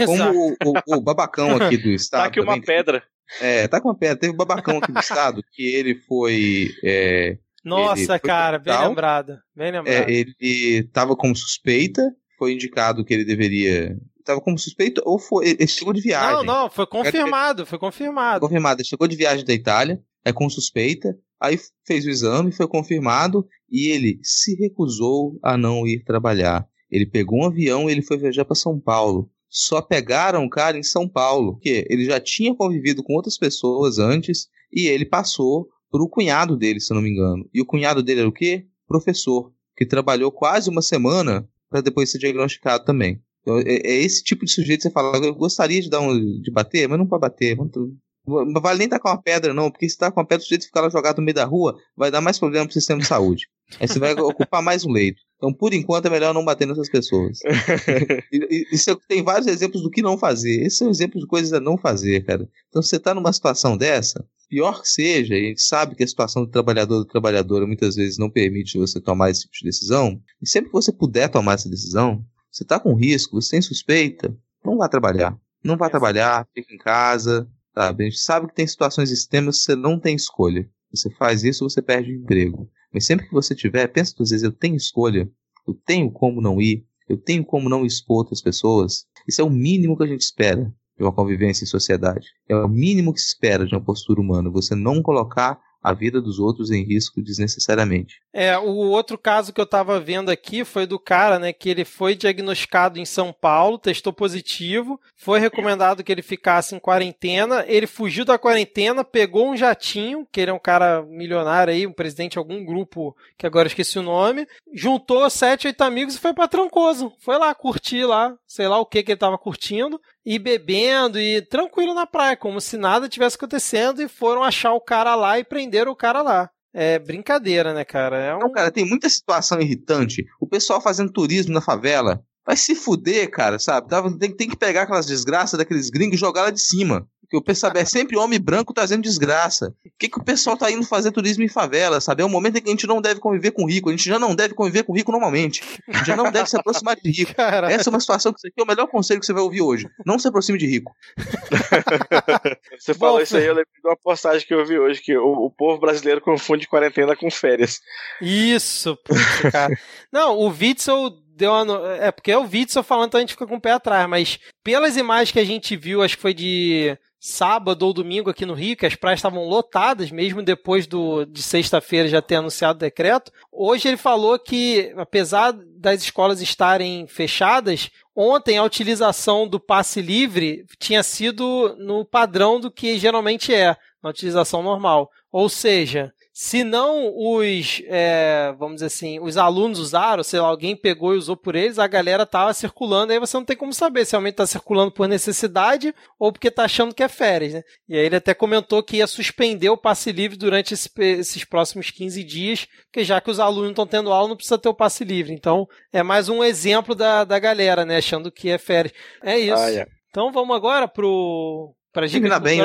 [0.05, 2.21] Como o, o, o, babacão aqui do estado.
[2.21, 3.03] tá aqui uma também, pedra.
[3.39, 4.17] É, tá com uma pedra.
[4.17, 6.69] Teve um babacão aqui do estado que ele foi.
[6.83, 8.89] É, Nossa, foi cara, bem hospital.
[8.89, 9.39] lembrado.
[9.55, 10.09] Bem lembrado.
[10.09, 12.03] é, ele tava como suspeita,
[12.41, 13.95] foi indicado que ele deveria.
[14.25, 15.49] Tava como suspeito ou foi.
[15.49, 16.37] Ele chegou de viagem.
[16.37, 18.39] não, não, foi confirmado, foi confirmado.
[18.39, 18.81] confirmado.
[18.81, 23.47] Ele chegou de viagem da Itália, é com suspeita, aí fez o exame, foi confirmado
[23.69, 26.67] e ele se recusou a não ir trabalhar.
[26.89, 29.29] Ele pegou um avião e ele foi viajar para São Paulo.
[29.47, 33.99] Só pegaram o cara em São Paulo, porque ele já tinha convivido com outras pessoas
[33.99, 37.47] antes e ele passou pro cunhado dele, se eu não me engano.
[37.53, 38.65] E o cunhado dele era o quê?
[38.87, 43.23] Professor, que trabalhou quase uma semana para depois ser diagnosticado também.
[43.41, 46.41] Então, é, é esse tipo de sujeito que você fala, eu gostaria de dar um
[46.41, 49.89] de bater, mas não para bater, tu- não vale nem tacar uma pedra, não, porque
[49.89, 52.21] se tacar uma pedra, o sujeito ficar lá jogado no meio da rua, vai dar
[52.21, 53.47] mais problema pro sistema de saúde.
[53.79, 55.21] Aí você vai ocupar mais um leito.
[55.37, 57.39] Então, por enquanto, é melhor não bater nessas pessoas.
[58.71, 60.61] Isso é- tem vários exemplos do que não fazer.
[60.61, 62.47] Esses são exemplos de coisas a não fazer, cara.
[62.69, 66.07] Então, você tá numa situação dessa, pior que seja, e a gente sabe que a
[66.07, 70.21] situação do trabalhador ou trabalhadora muitas vezes não permite você tomar esse tipo de decisão,
[70.41, 74.35] e sempre que você puder tomar essa decisão, você tá com risco, você tem suspeita,
[74.63, 75.37] não vá trabalhar.
[75.63, 78.03] Não vá trabalhar, fica em casa, sabe?
[78.03, 80.67] A gente sabe que tem situações extremas que você não tem escolha.
[80.93, 82.69] Você faz isso, você perde o emprego.
[82.93, 85.29] Mas sempre que você tiver, pensa duas vezes, eu tenho escolha,
[85.67, 89.05] eu tenho como não ir, eu tenho como não expor outras pessoas.
[89.27, 92.27] Isso é o mínimo que a gente espera de uma convivência em sociedade.
[92.47, 96.21] É o mínimo que se espera de uma postura humana, você não colocar a vida
[96.21, 98.21] dos outros em risco desnecessariamente.
[98.33, 101.83] É, o outro caso que eu tava vendo aqui foi do cara, né, que ele
[101.83, 107.87] foi diagnosticado em São Paulo, testou positivo, foi recomendado que ele ficasse em quarentena, ele
[107.87, 112.33] fugiu da quarentena, pegou um jatinho, que ele é um cara milionário aí, um presidente
[112.33, 116.47] de algum grupo que agora esqueci o nome, juntou sete, oito amigos e foi pra
[116.47, 117.11] Trancoso.
[117.19, 121.41] Foi lá curtir lá, sei lá o que que ele tava curtindo, e bebendo e
[121.41, 125.43] tranquilo na praia, como se nada tivesse acontecendo, e foram achar o cara lá e
[125.43, 126.49] prenderam o cara lá.
[126.73, 128.17] É brincadeira, né, cara?
[128.17, 128.37] É um...
[128.37, 130.25] Então, cara, tem muita situação irritante.
[130.39, 132.23] O pessoal fazendo turismo na favela.
[132.45, 133.87] Vai se fuder, cara, sabe?
[133.87, 137.07] Tava- Tem, tem que pegar aquelas desgraças daqueles gringos e jogar lá de cima.
[137.21, 139.73] Porque o pessoal é sempre homem branco trazendo desgraça.
[139.81, 142.21] Por que, que o pessoal tá indo fazer turismo em favela, sabe?
[142.21, 143.87] É um momento em que a gente não deve conviver com rico.
[143.87, 145.63] A gente já não deve conviver com rico normalmente.
[145.87, 147.31] A gente já não deve se aproximar de rico.
[147.71, 149.61] Essa é uma situação que isso aqui é o melhor conselho que você vai ouvir
[149.61, 149.87] hoje.
[150.05, 150.91] Não se aproxime de rico.
[152.77, 155.15] Você falou Bom, isso aí, eu lembrei de uma postagem que eu vi hoje, que
[155.17, 157.79] o, o povo brasileiro confunde quarentena com férias.
[158.21, 159.77] Isso, putz, cara.
[160.11, 161.11] Não, o Witzel
[161.41, 161.95] deu uma.
[161.95, 164.39] É porque é o Witzel falando, então a gente fica com o pé atrás, mas
[164.63, 168.53] pelas imagens que a gente viu, acho que foi de sábado ou domingo aqui no
[168.53, 172.79] Rio, que as praias estavam lotadas, mesmo depois do, de sexta-feira já ter anunciado o
[172.79, 173.31] decreto.
[173.51, 180.65] Hoje ele falou que, apesar das escolas estarem fechadas, ontem a utilização do passe livre
[180.79, 185.09] tinha sido no padrão do que geralmente é, na utilização normal.
[185.31, 186.11] Ou seja,
[186.43, 191.17] se não os, é, vamos dizer assim, os alunos usaram, sei lá, alguém pegou e
[191.19, 194.33] usou por eles, a galera tava circulando, aí você não tem como saber se realmente
[194.37, 197.61] tá circulando por necessidade ou porque tá achando que é férias, né?
[197.87, 201.91] E aí ele até comentou que ia suspender o passe livre durante esse- esses próximos
[201.91, 205.03] 15 dias, porque já que os alunos estão tendo aula, não precisa ter o passe
[205.03, 205.31] livre.
[205.33, 207.97] Então, é mais um exemplo da, da galera, né?
[207.97, 208.95] Achando que é férias.
[209.21, 209.61] É isso.
[209.61, 209.85] Ah, é.
[210.09, 212.63] Então vamos agora pro para dicas Terminar bem, né?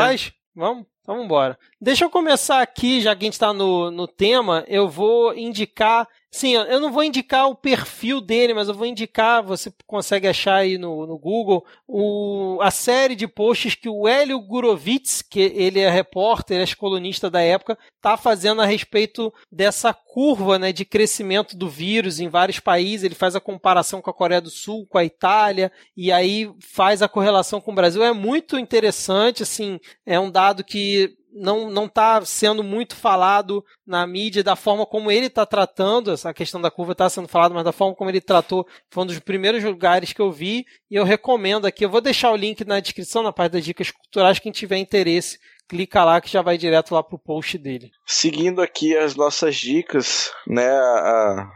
[0.56, 0.86] Vamos?
[1.02, 1.58] Então vamos embora.
[1.78, 6.08] Deixa eu começar aqui, já que a gente está no, no tema, eu vou indicar.
[6.36, 10.56] Sim, eu não vou indicar o perfil dele, mas eu vou indicar, você consegue achar
[10.56, 15.80] aí no, no Google, o, a série de posts que o Hélio Gurovitz, que ele
[15.80, 21.56] é repórter, é colunista da época, está fazendo a respeito dessa curva né, de crescimento
[21.56, 23.04] do vírus em vários países.
[23.04, 27.00] Ele faz a comparação com a Coreia do Sul, com a Itália, e aí faz
[27.00, 28.04] a correlação com o Brasil.
[28.04, 34.06] É muito interessante, assim, é um dado que não não está sendo muito falado na
[34.06, 37.64] mídia da forma como ele está tratando essa questão da curva está sendo falado mas
[37.64, 41.04] da forma como ele tratou foi um dos primeiros lugares que eu vi e eu
[41.04, 44.50] recomendo aqui eu vou deixar o link na descrição na parte das dicas culturais quem
[44.50, 45.38] tiver interesse
[45.68, 50.30] clica lá que já vai direto lá pro post dele Seguindo aqui as nossas dicas,
[50.46, 50.68] né?
[50.70, 51.50] a-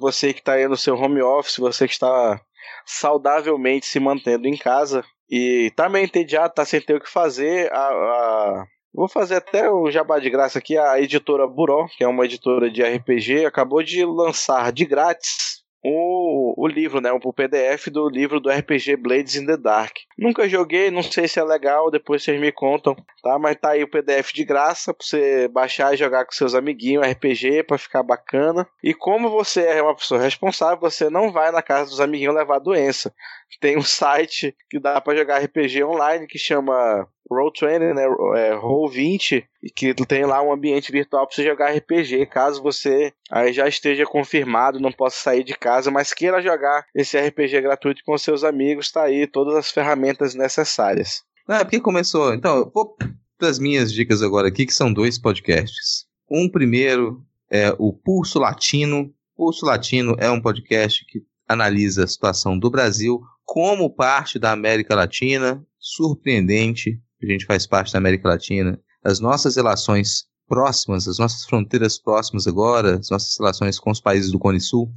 [0.00, 2.40] você que está aí no seu home office, você que está
[2.84, 7.70] saudavelmente se mantendo em casa e tá meio entediado, tá sem ter o que fazer,
[7.72, 8.64] a, a-
[8.96, 10.78] Vou fazer até o jabá de graça aqui.
[10.78, 16.54] A editora Buró, que é uma editora de RPG, acabou de lançar de grátis o,
[16.56, 17.12] o livro, né?
[17.12, 19.94] O PDF do livro do RPG Blades in the Dark.
[20.18, 23.38] Nunca joguei, não sei se é legal, depois vocês me contam, tá?
[23.38, 27.06] Mas tá aí o PDF de graça pra você baixar e jogar com seus amiguinhos
[27.06, 28.66] RPG pra ficar bacana.
[28.82, 32.60] E como você é uma pessoa responsável, você não vai na casa dos amiguinhos levar
[32.60, 33.14] doença.
[33.60, 38.04] Tem um site que dá para jogar RPG online que chama Roll20, né?
[38.36, 43.12] É, Roll20, e que tem lá um ambiente virtual para você jogar RPG, caso você
[43.30, 48.02] aí já esteja confirmado, não possa sair de casa, mas queira jogar esse RPG gratuito
[48.04, 51.22] com seus amigos, tá aí todas as ferramentas necessárias.
[51.48, 52.34] Ah, porque começou.
[52.34, 52.96] Então, eu vou
[53.38, 56.06] das minhas dicas agora aqui, que são dois podcasts.
[56.30, 59.12] Um primeiro é o Pulso Latino.
[59.36, 64.94] Pulso Latino é um podcast que analisa a situação do Brasil como parte da América
[64.94, 65.64] Latina.
[65.78, 68.78] Surpreendente, a gente faz parte da América Latina.
[69.04, 74.30] As nossas relações próximas, as nossas fronteiras próximas agora, as nossas relações com os países
[74.30, 74.90] do Cone Sul,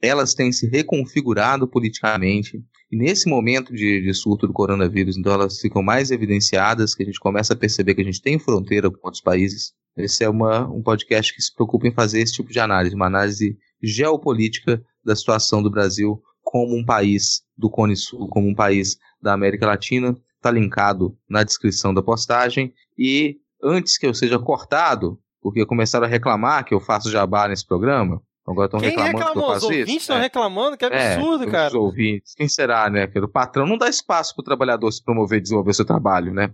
[0.00, 2.62] elas têm se reconfigurado politicamente.
[2.90, 7.06] E nesse momento de, de, surto do coronavírus, então elas ficam mais evidenciadas, que a
[7.06, 9.72] gente começa a perceber que a gente tem fronteira com outros países.
[9.96, 13.06] Esse é uma, um podcast que se preocupa em fazer esse tipo de análise, uma
[13.06, 18.96] análise geopolítica da situação do Brasil como um país do Cone Sul, como um país
[19.22, 20.16] da América Latina.
[20.42, 22.74] Está linkado na descrição da postagem.
[22.98, 27.64] E antes que eu seja cortado, porque começaram a reclamar que eu faço jabá nesse
[27.64, 29.32] programa, Agora estão reclamando reclamou?
[29.32, 30.20] que eu faço os ouvintes estão é.
[30.20, 30.76] reclamando?
[30.76, 31.68] Que é, absurdo, é, cara.
[31.68, 32.34] Os ouvintes.
[32.34, 33.06] Quem será, né?
[33.06, 36.34] Porque o patrão não dá espaço para o trabalhador se promover e desenvolver seu trabalho,
[36.34, 36.52] né?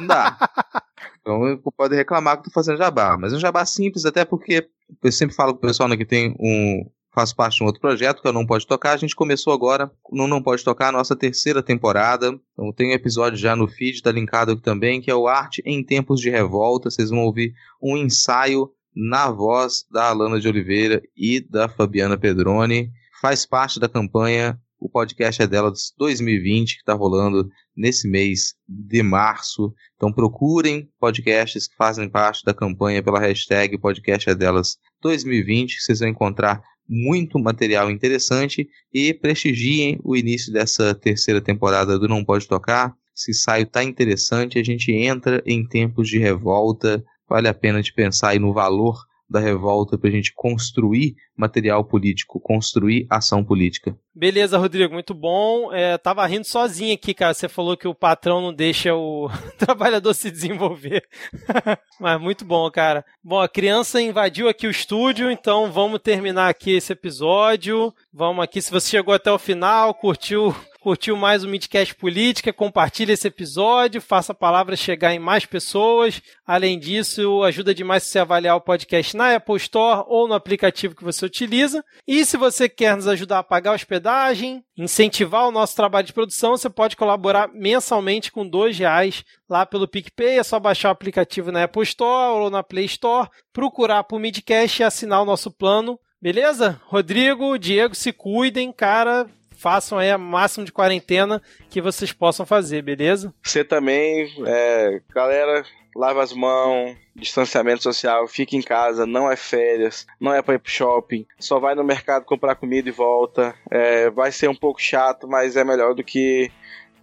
[0.00, 0.38] Não dá.
[1.20, 3.18] então pode reclamar que eu tô fazendo jabá.
[3.18, 4.66] Mas é um jabá simples, até porque
[5.02, 8.22] eu sempre falo pro pessoal né, que tem um, faço parte de um outro projeto
[8.22, 8.92] que eu Não Pode Tocar.
[8.92, 12.38] A gente começou agora no Não Pode Tocar a nossa terceira temporada.
[12.52, 15.62] Então tem um episódio já no feed, tá linkado aqui também, que é o Arte
[15.64, 16.90] em Tempos de Revolta.
[16.90, 22.90] Vocês vão ouvir um ensaio na voz da Alana de Oliveira e da Fabiana Pedroni.
[23.20, 29.00] Faz parte da campanha, o podcast é delas 2020, que está rolando nesse mês de
[29.00, 29.72] março.
[29.94, 35.82] Então procurem podcasts que fazem parte da campanha pela hashtag podcast é delas 2020, que
[35.82, 42.24] vocês vão encontrar muito material interessante e prestigiem o início dessa terceira temporada do Não
[42.24, 42.92] Pode Tocar.
[43.14, 47.04] Se saio tá interessante, a gente entra em tempos de revolta.
[47.28, 48.98] Vale a pena de pensar aí no valor
[49.32, 53.96] da revolta para a gente construir material político, construir ação política.
[54.14, 55.72] Beleza, Rodrigo, muito bom.
[55.72, 57.32] É, tava rindo sozinho aqui, cara.
[57.32, 59.28] Você falou que o patrão não deixa o
[59.58, 61.02] trabalhador se desenvolver.
[61.98, 63.04] Mas muito bom, cara.
[63.24, 67.92] Bom, a criança invadiu aqui o estúdio, então vamos terminar aqui esse episódio.
[68.12, 73.12] Vamos aqui, se você chegou até o final, curtiu curtiu mais o Midcast Política, compartilhe
[73.12, 76.20] esse episódio, faça a palavra chegar em mais pessoas.
[76.44, 81.04] Além disso, ajuda demais você avaliar o podcast na Apple Store ou no aplicativo que
[81.04, 81.84] você utiliza.
[82.06, 86.12] E se você quer nos ajudar a pagar a hospedagem, incentivar o nosso trabalho de
[86.12, 90.40] produção, você pode colaborar mensalmente com dois reais lá pelo PicPay.
[90.40, 94.82] É só baixar o aplicativo na Apple Store ou na Play Store, procurar por Midcast
[94.82, 95.96] e assinar o nosso plano.
[96.20, 96.80] Beleza?
[96.86, 99.28] Rodrigo, Diego, se cuidem, cara
[99.62, 101.40] façam aí a máximo de quarentena
[101.70, 103.32] que vocês possam fazer, beleza?
[103.40, 105.64] Você também, é, galera,
[105.94, 110.58] lava as mãos, distanciamento social, fica em casa, não é férias, não é para ir
[110.58, 113.54] pro shopping, só vai no mercado comprar comida e volta.
[113.70, 116.50] É, vai ser um pouco chato, mas é melhor do que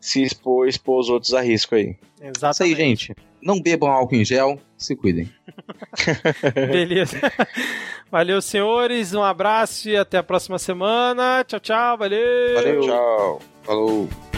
[0.02, 1.96] se expor, expor os outros a risco aí.
[2.22, 2.52] Exatamente.
[2.52, 3.16] Isso aí, gente.
[3.42, 5.30] Não bebam álcool em gel, se cuidem.
[6.54, 7.20] Beleza.
[8.12, 9.14] Valeu, senhores.
[9.14, 11.44] Um abraço e até a próxima semana.
[11.48, 11.98] Tchau, tchau.
[11.98, 12.56] Valeu.
[12.56, 12.82] Valeu.
[12.82, 13.40] Tchau.
[13.64, 14.29] Falou.